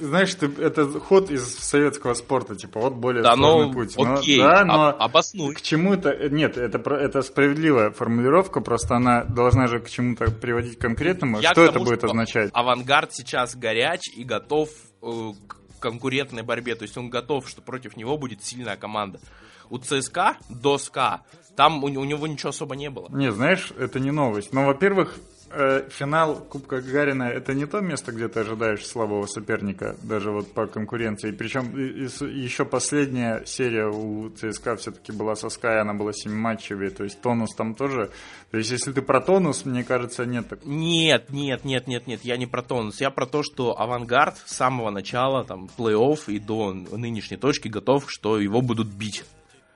[0.00, 3.94] знаешь, ты, это ход из советского спорта, типа, вот более да, сложный ну, путь.
[3.98, 5.54] Окей, но, да, но обоснуй.
[5.54, 6.28] К чему это?
[6.30, 11.40] Нет, это, это справедливая формулировка, просто она должна же к чему-то приводить конкретному.
[11.40, 12.50] Я что тому, это будет что означать?
[12.54, 14.70] Авангард сейчас горяч и готов
[15.02, 19.20] э, к конкурентной борьбе, то есть он готов, что против него будет сильная команда.
[19.68, 21.22] У ЦСКА до СКА
[21.56, 23.08] там у, у него ничего особо не было.
[23.10, 24.52] Не, знаешь, это не новость.
[24.52, 25.16] Но, во-первых,
[25.50, 30.52] э, финал Кубка Гагарина это не то место, где ты ожидаешь слабого соперника, даже вот
[30.52, 31.30] по конкуренции.
[31.30, 36.32] Причем и, и, еще последняя серия у ЦСКА все-таки была со Sky, она была 7
[36.32, 38.10] матчевой, то есть тонус там тоже.
[38.50, 40.64] То есть если ты про тонус, мне кажется, нет так.
[40.64, 43.00] Нет, нет, нет, нет, нет, я не про тонус.
[43.00, 48.04] Я про то, что авангард с самого начала, там, плей-офф и до нынешней точки готов,
[48.08, 49.24] что его будут бить.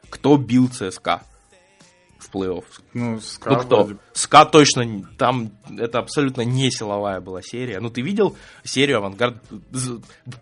[0.08, 1.22] Кто бил ЦСКА?
[2.30, 2.64] В плей-офф.
[2.94, 3.76] Ну, СКА ну, кто?
[3.84, 3.98] Вроде...
[4.12, 7.80] СКА точно, там это абсолютно не силовая была серия.
[7.80, 9.36] Ну, ты видел серию «Авангард» —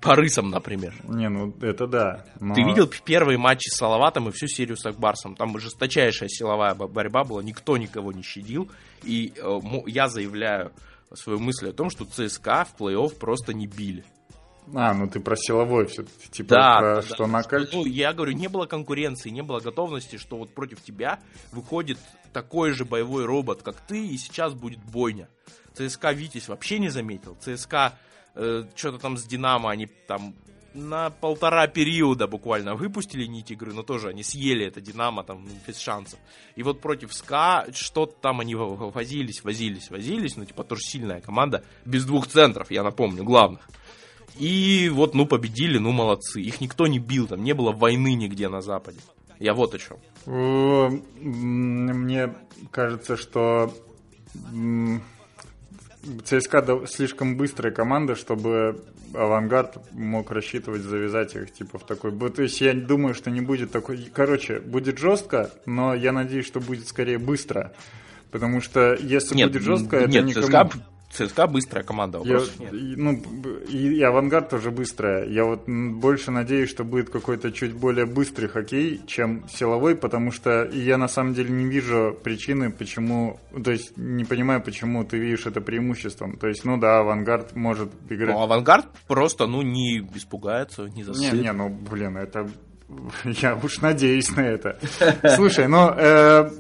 [0.01, 0.95] «Барыс» там, например?
[1.05, 2.25] Не, ну, это да.
[2.41, 2.55] Но...
[2.55, 5.35] Ты видел первые матчи с Салаватом и всю серию с Акбарсом?
[5.35, 8.71] Там жесточайшая силовая борьба была, никто никого не щадил.
[9.03, 10.73] И э, я заявляю
[11.15, 14.05] свою мысль о том, что ЦСКА в плей-офф просто не били.
[14.75, 17.27] А, ну ты про силовой все типа да, про да, что да.
[17.27, 17.75] накальчик.
[17.75, 21.21] Ну, я говорю, не было конкуренции, не было готовности, что вот против тебя
[21.53, 21.99] выходит
[22.33, 25.29] такой же боевой робот, как ты, и сейчас будет бойня.
[25.75, 27.37] ЦСКА Витязь вообще не заметил.
[27.41, 27.99] ЦСКА
[28.35, 30.35] э, что-то там с Динамо, они там
[30.75, 35.51] на полтора периода буквально выпустили нить игры, но тоже они съели это Динамо там ну,
[35.67, 36.19] без шансов.
[36.57, 41.65] И вот против СКА что-то там они возились, возились, возились, ну типа тоже сильная команда,
[41.85, 43.69] без двух центров, я напомню, главных.
[44.37, 46.41] И вот, ну, победили, ну, молодцы.
[46.41, 49.01] Их никто не бил, там не было войны нигде на Западе.
[49.39, 49.97] Я вот о чем.
[51.21, 52.35] Мне
[52.71, 53.73] кажется, что
[56.25, 58.85] ЦСКА слишком быстрая команда, чтобы
[59.15, 62.13] Авангард мог рассчитывать завязать их типа в такой...
[62.31, 64.09] То есть я думаю, что не будет такой...
[64.13, 67.73] Короче, будет жестко, но я надеюсь, что будет скорее быстро.
[68.31, 70.47] Потому что если нет, будет жестко, нет, это никому...
[70.47, 70.71] ЦСКА
[71.11, 72.41] ЦСКА быстрая команда, я,
[72.71, 73.23] Ну,
[73.69, 75.27] и, и Авангард тоже быстрая.
[75.27, 80.69] Я вот больше надеюсь, что будет какой-то чуть более быстрый хоккей, чем силовой, потому что
[80.71, 83.41] я на самом деле не вижу причины, почему...
[83.65, 86.37] То есть не понимаю, почему ты видишь это преимуществом.
[86.37, 88.35] То есть, ну да, Авангард может играть...
[88.35, 91.33] Ну, Авангард просто, ну, не испугается, не засыпет.
[91.33, 92.49] Не, не, ну, блин, это...
[93.25, 94.79] Я уж надеюсь на это.
[95.37, 95.91] Слушай, ну...
[95.97, 96.51] Э,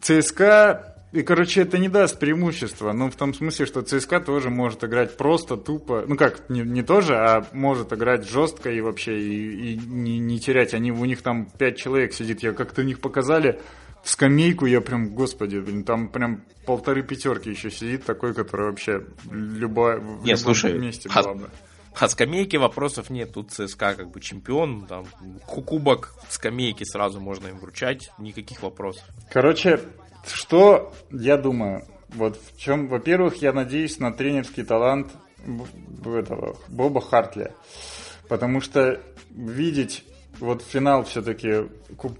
[0.00, 2.92] ЦСКА и, короче, это не даст преимущества.
[2.92, 6.04] Ну, в том смысле, что ЦСКА тоже может играть просто, тупо.
[6.06, 10.38] Ну, как, не, не тоже, а может играть жестко и вообще и, и не, не
[10.38, 10.72] терять.
[10.72, 12.42] Они, у них там пять человек сидит.
[12.44, 13.60] Я как-то у них показали
[14.04, 19.04] в скамейку, я прям, господи, блин, там прям полторы пятерки еще сидит такой, который вообще
[19.30, 21.50] любая, в Нет, слушай, месте а, была бы.
[21.98, 23.32] А скамейки вопросов нет.
[23.32, 24.86] Тут ЦСКА как бы чемпион.
[24.86, 25.06] Там
[25.46, 28.10] кубок скамейки сразу можно им вручать.
[28.18, 29.04] Никаких вопросов.
[29.30, 29.80] Короче,
[30.26, 31.84] что я думаю?
[32.10, 35.12] Вот в чем, во-первых, я надеюсь на тренерский талант
[36.04, 37.52] этого Боба Хартли.
[38.28, 40.04] Потому что видеть
[40.38, 41.68] вот финал все-таки,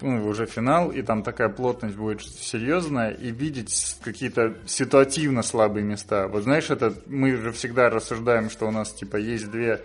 [0.00, 6.28] ну, уже финал, и там такая плотность будет серьезная, и видеть какие-то ситуативно слабые места.
[6.28, 9.80] Вот знаешь, это мы же всегда рассуждаем, что у нас типа есть две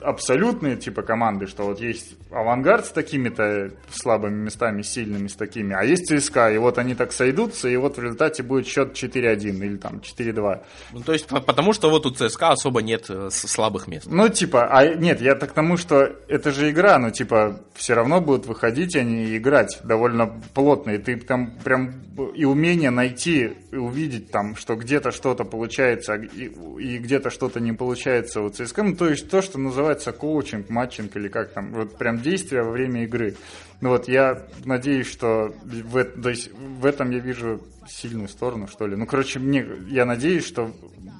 [0.00, 5.84] абсолютные типа команды, что вот есть авангард с такими-то слабыми местами, сильными с такими, а
[5.84, 9.76] есть ЦСКА, и вот они так сойдутся, и вот в результате будет счет 4-1 или
[9.76, 10.62] там 4-2.
[10.92, 14.06] Ну, то есть, потому что вот у ЦСКА особо нет э, слабых мест.
[14.08, 17.94] Ну, типа, а нет, я так к тому, что это же игра, ну, типа, все
[17.94, 23.52] равно будут выходить они и играть довольно плотно, и ты там прям и умение найти,
[23.70, 28.82] и увидеть там, что где-то что-то получается, и, и где-то что-то не получается у ЦСКА,
[28.82, 32.70] ну, то есть то, что называется коучинг, матчинг или как там, вот прям действия во
[32.70, 33.36] время игры.
[33.80, 38.86] Ну вот я надеюсь, что в, то есть, в этом я вижу сильную сторону, что
[38.86, 38.96] ли.
[38.96, 40.72] Ну, короче, мне, я надеюсь, что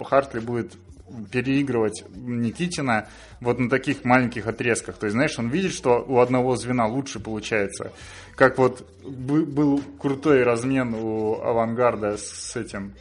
[0.03, 0.73] Хартли будет
[1.31, 3.09] переигрывать Никитина
[3.41, 4.97] вот на таких маленьких отрезках.
[4.97, 7.93] То есть, знаешь, он видит, что у одного звена лучше получается.
[8.35, 12.95] Как вот был крутой размен у Авангарда с этим,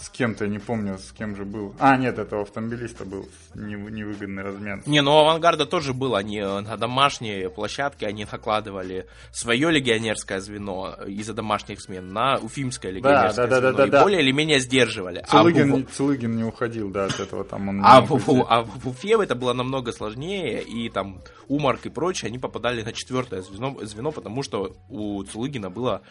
[0.00, 1.74] с кем-то, не помню, с кем же был.
[1.78, 4.82] А, нет, этого автомобилиста был невыгодный размен.
[4.86, 6.14] Не, ну у Авангарда тоже был.
[6.14, 12.92] Они э, на домашние площадки, они накладывали свое легионерское звено из-за домашних смен на уфимское
[12.92, 13.72] легионерское да, да, звено.
[13.72, 15.24] Да, да, да, и более или менее сдерживали.
[15.28, 15.84] Цилыгин, а в...
[15.92, 17.80] Цилыгин не уходил, да, от этого там он...
[17.84, 22.38] А, в, а в Уфе это было намного сложнее, и там Умарк и прочие, они
[22.38, 26.02] попадали на четвертое звено, звено потому что у Цилыгина было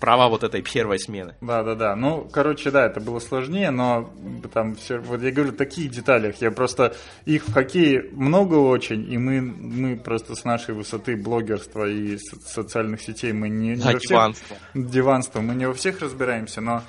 [0.00, 1.34] права вот этой первой смены.
[1.40, 1.96] Да, да, да.
[1.96, 4.10] Ну, короче, да, это было сложнее, но
[4.52, 6.36] там все, вот я говорю, таких деталях.
[6.40, 11.88] Я просто их в хоккее много очень, и мы, мы просто с нашей высоты блогерства
[11.88, 14.36] и социальных сетей мы не, не да, во всех,
[14.74, 16.82] диванство, мы не во всех разбираемся, но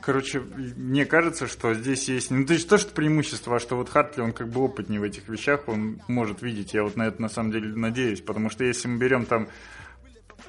[0.00, 2.30] Короче, мне кажется, что здесь есть...
[2.30, 5.02] Ну, то есть то, что преимущество, а что вот Хартли, он как бы опытнее в
[5.02, 6.72] этих вещах, он может видеть.
[6.72, 9.48] Я вот на это на самом деле надеюсь, потому что если мы берем там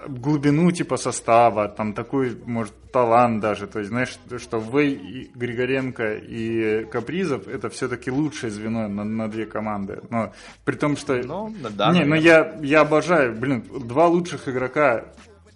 [0.07, 3.68] глубину типа состава, там такой, может, талант даже.
[3.68, 9.45] То есть, знаешь, что Вэй, Григоренко и Капризов это все-таки лучшее звено на, на две
[9.45, 10.02] команды.
[10.10, 10.34] Но
[10.65, 11.15] при том, что...
[11.24, 15.06] Ну, да, не, но я, я обожаю, блин, два лучших игрока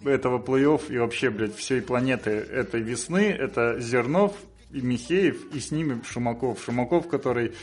[0.04, 4.32] этого плей-офф и вообще, блядь, всей планеты этой весны, это Зернов
[4.70, 6.62] и Михеев, и с ними Шумаков.
[6.62, 7.54] Шумаков, который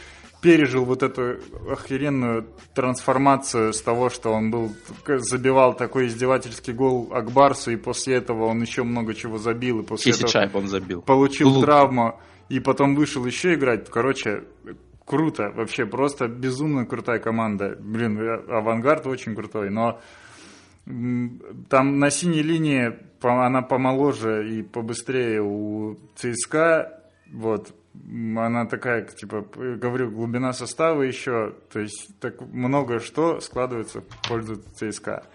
[0.46, 1.38] пережил вот эту
[1.72, 2.46] охеренную
[2.76, 8.62] трансформацию с того, что он был забивал такой издевательский гол Акбарсу, и после этого он
[8.62, 11.02] еще много чего забил, и после Хиси этого он забил.
[11.02, 11.66] получил Лук.
[11.66, 12.20] травму,
[12.50, 13.90] и потом вышел еще играть.
[13.90, 14.44] Короче,
[15.04, 17.76] круто, вообще просто безумно крутая команда.
[17.80, 20.00] Блин, авангард очень крутой, но
[20.86, 22.94] там на синей линии
[23.24, 27.02] она помоложе и побыстрее у ЦСКА,
[27.32, 27.74] вот,
[28.38, 34.62] она такая, типа, говорю, глубина состава еще, то есть так много что складывается в пользу
[34.76, 35.26] ЦСКА.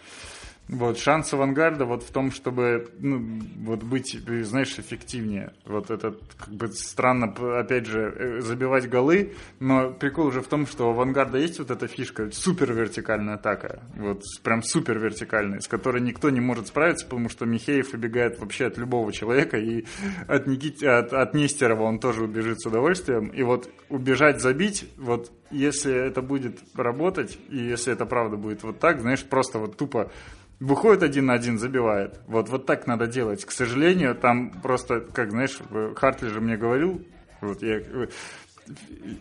[0.72, 5.52] Вот, шанс авангарда вот в том, чтобы ну, вот быть, знаешь, эффективнее.
[5.64, 10.68] Вот это как бы странно, опять же, э, забивать голы, но прикол уже в том,
[10.68, 15.66] что у авангарда есть вот эта фишка, супер вертикальная атака, вот прям супер вертикальная, с
[15.66, 19.86] которой никто не может справиться, потому что Михеев убегает вообще от любого человека, и
[20.28, 20.84] от, Никит...
[20.84, 23.28] от, от Нестерова он тоже убежит с удовольствием.
[23.28, 28.78] И вот убежать, забить, вот если это будет работать, и если это правда будет вот
[28.78, 30.12] так, знаешь, просто вот тупо
[30.60, 32.20] Выходит один на один, забивает.
[32.26, 33.44] Вот, вот так надо делать.
[33.46, 35.58] К сожалению, там просто, как знаешь,
[35.96, 37.02] Хартли же мне говорил,
[37.40, 37.80] вот я,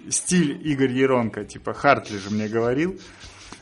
[0.10, 3.00] стиль Игорь Еронко, типа Хартли же мне говорил,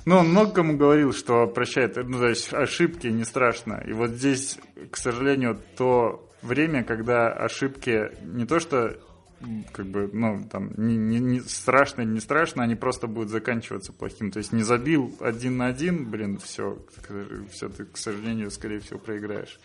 [0.06, 3.84] ну, он много кому говорил, что прощает, ну, то есть ошибки не страшно.
[3.86, 4.58] И вот здесь,
[4.90, 8.98] к сожалению, то время, когда ошибки не то что
[9.72, 14.32] как бы, ну, там, не, не, не страшно, не страшно, они просто будут заканчиваться плохим.
[14.32, 16.78] То есть не забил один на один, блин, все,
[17.52, 19.60] все ты, к сожалению, скорее всего, проиграешь.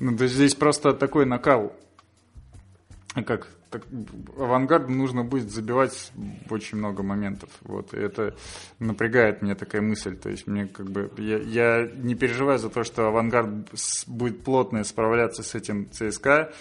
[0.00, 1.74] Ну, то есть здесь просто такой накал.
[3.26, 3.82] Как так,
[4.36, 6.12] авангарду нужно будет забивать
[6.50, 7.50] очень много моментов.
[7.62, 8.36] Вот, и это
[8.78, 10.16] напрягает мне такая мысль.
[10.16, 13.50] То есть мне как бы я, я не переживаю за то, что авангард
[14.06, 16.52] будет плотно справляться с этим ЦСКА,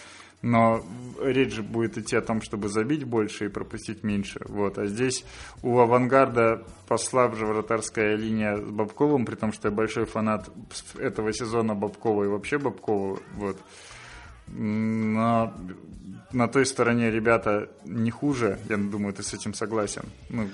[0.45, 0.84] но
[1.19, 4.39] речь же будет идти о том, чтобы забить больше и пропустить меньше.
[4.47, 4.77] Вот.
[4.77, 5.26] А здесь
[5.63, 10.49] у авангарда послабже вратарская линия с Бабковым, при том, что я большой фанат
[10.99, 13.19] этого сезона Бабкова и вообще Бабкова.
[13.34, 13.57] Вот.
[14.47, 15.51] Но
[16.31, 20.03] на той стороне ребята не хуже, я думаю, ты с этим согласен.
[20.30, 20.47] Ну,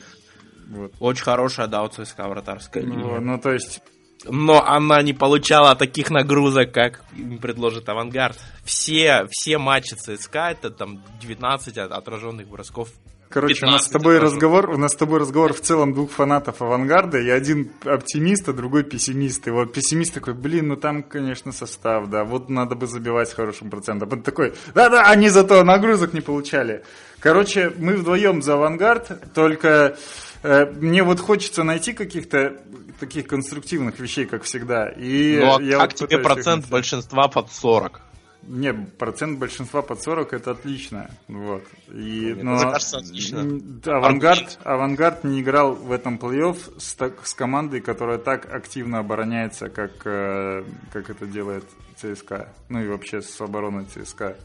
[0.69, 0.93] вот.
[1.01, 3.19] Очень хорошая, да, у ЦСКА вратарская ну, линия.
[3.19, 3.81] Ну, то есть...
[4.25, 8.37] Но она не получала таких нагрузок, как им предложит Авангард.
[8.63, 12.89] Все, все матчи ЦСКА, это там 19 отраженных бросков
[13.31, 16.61] Короче, у нас с тобой разговор, у нас с тобой разговор в целом двух фанатов
[16.61, 19.47] авангарда, и один оптимист, а другой пессимист.
[19.47, 23.33] И вот пессимист такой, блин, ну там, конечно, состав, да, вот надо бы забивать с
[23.33, 24.09] хорошим процентом.
[24.09, 26.83] Вот такой, да-да, они зато нагрузок не получали.
[27.19, 29.95] Короче, мы вдвоем за авангард, только
[30.43, 32.61] мне вот хочется найти каких-то
[32.99, 34.89] таких конструктивных вещей, как всегда.
[34.89, 38.01] И ну, а я как вот тебе процент большинства под 40?
[38.43, 41.11] Не, процент большинства под 40 это отлично.
[41.27, 41.63] Вот.
[41.89, 43.41] И, Мне но, кажется, отлично.
[43.85, 49.69] Авангард, авангард не играл в этом плей-офф с, так, с командой, которая так активно обороняется,
[49.69, 51.65] как, э, как это делает
[51.97, 52.49] ЦСКА.
[52.69, 54.35] Ну и вообще с обороной ЦСКА.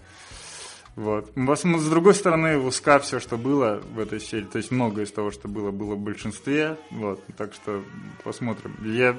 [0.96, 1.30] Вот.
[1.36, 5.12] С другой стороны, у СКА все, что было в этой серии, то есть многое из
[5.12, 6.78] того, что было, было в большинстве.
[6.90, 7.22] Вот.
[7.36, 7.82] Так что
[8.24, 8.76] посмотрим.
[8.82, 9.14] Я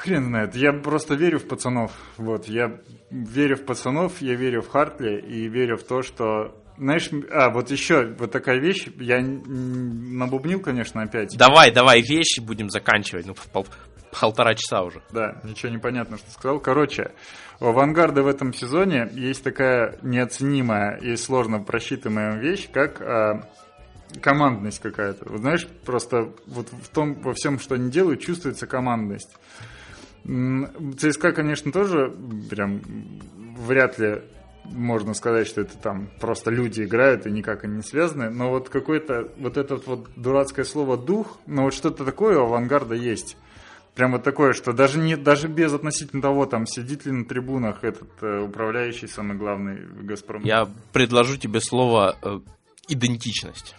[0.00, 1.92] Хрен знает, я просто верю в пацанов.
[2.16, 2.80] Вот, я
[3.10, 7.70] верю в пацанов, я верю в Хартли и верю в то, что знаешь, а, вот
[7.70, 11.36] еще вот такая вещь, я набубнил, конечно, опять.
[11.36, 13.34] Давай, давай, вещи будем заканчивать, ну,
[14.18, 15.02] полтора часа уже.
[15.10, 16.60] Да, ничего не понятно, что сказал.
[16.60, 17.12] Короче,
[17.60, 23.48] у Авангарда в этом сезоне есть такая неоценимая и сложно просчитываемая вещь, как а,
[24.20, 25.28] командность какая-то.
[25.28, 29.30] Вот знаешь, просто вот в том, во всем, что они делают, чувствуется командность.
[30.24, 32.14] ЦСКА, конечно, тоже
[32.50, 32.82] прям
[33.56, 34.22] вряд ли
[34.64, 38.68] можно сказать, что это там просто люди играют и никак они не связаны, но вот
[38.68, 43.36] какое-то вот это вот дурацкое слово «дух», но вот что-то такое у авангарда есть.
[43.94, 47.84] Прям вот такое, что даже, не, даже без относительно того, там, сидит ли на трибунах
[47.84, 50.42] этот э, управляющий, самый главный Газпром.
[50.44, 52.40] Я предложу тебе слово э,
[52.88, 53.74] «идентичность».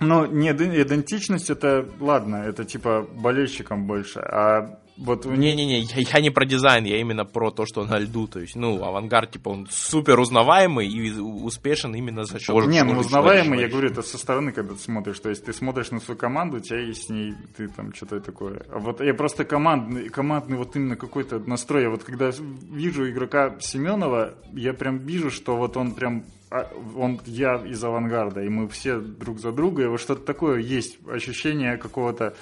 [0.00, 6.30] Ну, не идентичность, это ладно, это типа болельщикам больше, а вот Не-не-не, я, я не
[6.30, 8.28] про дизайн, я именно про то, что на льду.
[8.28, 12.54] То есть, ну, авангард, типа, он супер узнаваемый и успешен именно за счет...
[12.66, 15.18] Не, ну, узнаваемый, я говорю, это со стороны, когда ты смотришь.
[15.18, 18.20] То есть, ты смотришь на свою команду, у тебя есть с ней, ты там что-то
[18.20, 18.62] такое.
[18.70, 21.82] А вот я просто командный, командный вот именно какой-то настрой.
[21.82, 22.30] Я вот когда
[22.70, 28.42] вижу игрока Семенова, я прям вижу, что вот он прям а, он я из авангарда,
[28.42, 32.36] и мы все друг за друга, и вот что-то такое есть, ощущение какого-то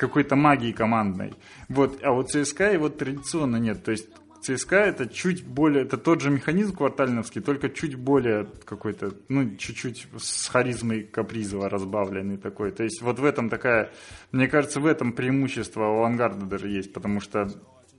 [0.00, 1.34] какой-то магии командной.
[1.68, 3.84] Вот, а вот ЦСКА его традиционно нет.
[3.84, 4.08] То есть
[4.40, 10.06] ЦСКА это чуть более, это тот же механизм квартальновский, только чуть более какой-то, ну, чуть-чуть
[10.18, 12.70] с харизмой Капризова разбавленный такой.
[12.70, 13.90] То есть вот в этом такая,
[14.32, 17.50] мне кажется, в этом преимущество у Ангарда даже есть, потому что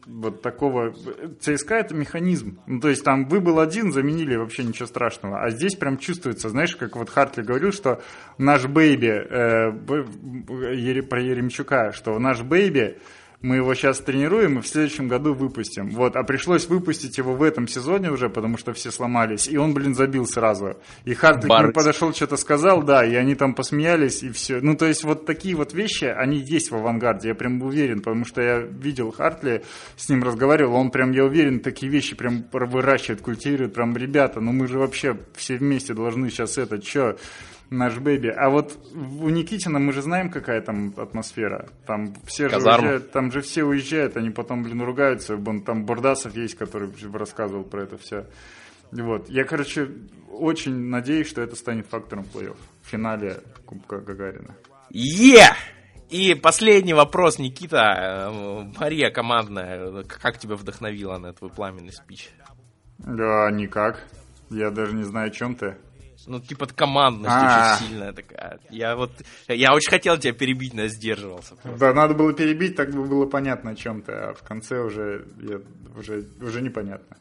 [0.05, 0.93] вот такого...
[1.39, 2.59] ЦСКА это механизм.
[2.67, 5.41] Ну, то есть там выбыл один, заменили, вообще ничего страшного.
[5.41, 8.01] А здесь прям чувствуется, знаешь, как вот Хартли говорил, что
[8.37, 9.71] наш baby, э,
[11.01, 12.97] про Еремчука, что наш baby
[13.41, 15.89] мы его сейчас тренируем и в следующем году выпустим.
[15.89, 19.73] Вот, а пришлось выпустить его в этом сезоне уже, потому что все сломались, и он,
[19.73, 20.77] блин, забил сразу.
[21.05, 24.61] И Хартли к подошел, что-то сказал, да, и они там посмеялись, и все.
[24.61, 28.25] Ну, то есть вот такие вот вещи, они есть в авангарде, я прям уверен, потому
[28.25, 29.63] что я видел Хартли,
[29.95, 34.51] с ним разговаривал, он прям, я уверен, такие вещи прям выращивает, культивирует, прям, ребята, ну
[34.51, 37.17] мы же вообще все вместе должны сейчас это, что
[37.71, 38.27] наш бэби.
[38.27, 41.69] А вот у Никитина мы же знаем, какая там атмосфера.
[41.87, 45.37] Там все же уезжают, там же все уезжают, они потом, блин, ругаются.
[45.65, 48.27] Там Бурдасов есть, который рассказывал про это все.
[48.91, 49.29] Вот.
[49.29, 49.89] Я, короче,
[50.29, 54.55] очень надеюсь, что это станет фактором плей-офф в финале Кубка Гагарина.
[54.89, 55.37] Е!
[55.37, 55.53] Yeah!
[56.09, 58.29] И последний вопрос, Никита.
[58.29, 62.31] Э, Мария командная, как тебя вдохновила на твой пламенный спич?
[62.97, 64.03] Да, никак.
[64.49, 65.77] Я даже не знаю, о чем ты.
[66.27, 67.75] Ну, типа командность А-а-а.
[67.75, 68.59] очень сильная такая.
[68.69, 69.11] Я вот,
[69.47, 71.55] я очень хотел тебя перебить, но сдерживался.
[71.55, 71.79] Просто.
[71.79, 75.25] Да, надо было перебить, так бы было понятно о чем ты, а в конце уже,
[75.39, 75.59] я,
[75.97, 77.17] уже, уже непонятно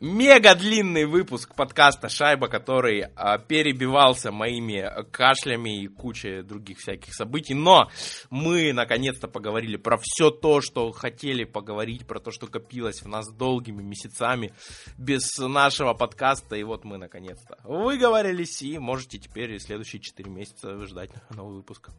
[0.00, 7.54] мега длинный выпуск подкаста «Шайба», который а, перебивался моими кашлями и кучей других всяких событий.
[7.54, 7.90] Но
[8.30, 13.28] мы наконец-то поговорили про все то, что хотели поговорить, про то, что копилось в нас
[13.28, 14.52] долгими месяцами
[14.96, 16.56] без нашего подкаста.
[16.56, 21.90] И вот мы наконец-то выговорились и можете теперь следующие 4 месяца ждать новый выпуск.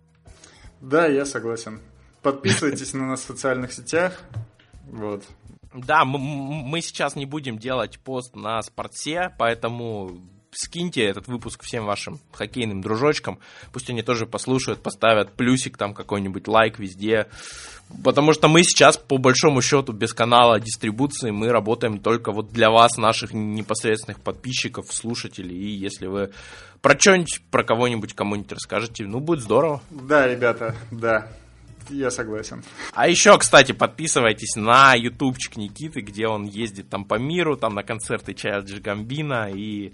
[0.82, 1.82] Да, я согласен.
[2.22, 4.22] Подписывайтесь на нас в социальных сетях.
[4.86, 5.24] Вот.
[5.74, 10.20] Да, мы сейчас не будем делать пост на спортсе, поэтому
[10.52, 13.40] скиньте этот выпуск всем вашим хоккейным дружочкам.
[13.72, 17.28] Пусть они тоже послушают, поставят плюсик там какой-нибудь, лайк везде.
[18.04, 22.70] Потому что мы сейчас, по большому счету, без канала дистрибуции, мы работаем только вот для
[22.70, 25.56] вас, наших непосредственных подписчиков, слушателей.
[25.56, 26.32] И если вы
[26.82, 29.82] про что-нибудь, про кого-нибудь, кому-нибудь расскажете, ну, будет здорово.
[29.90, 31.28] Да, ребята, да.
[31.90, 32.64] Я согласен.
[32.94, 37.84] А еще, кстати, подписывайтесь на ютубчик Никиты, где он ездит там по миру, там на
[37.84, 39.94] концерты Чайлджи Гамбина и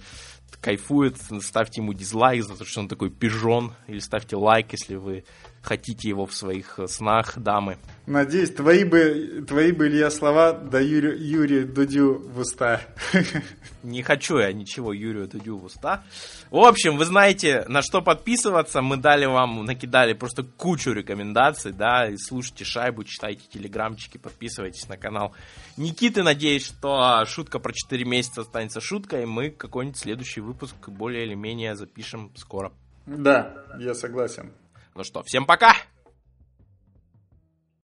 [0.61, 1.17] кайфует.
[1.41, 5.23] Ставьте ему дизлайк за то, что он такой пижон, или ставьте лайк, если вы
[5.65, 7.77] хотите его в своих э, снах, дамы.
[8.05, 12.81] Надеюсь, твои бы, твои бы, Илья, слова да Юрию, Юрию Дудю в уста.
[13.83, 16.03] Не хочу я ничего Юрию Дудю в уста.
[16.51, 18.81] В общем, вы знаете, на что подписываться.
[18.81, 24.97] Мы дали вам, накидали просто кучу рекомендаций, да, и слушайте шайбу, читайте телеграмчики, подписывайтесь на
[24.97, 25.33] канал
[25.77, 26.23] Никиты.
[26.23, 31.33] Надеюсь, что шутка про 4 месяца останется шуткой, и мы какой-нибудь следующий выпуск более или
[31.33, 32.71] менее запишем скоро.
[33.05, 34.51] Да, я согласен.
[34.95, 35.76] Ну что, всем пока!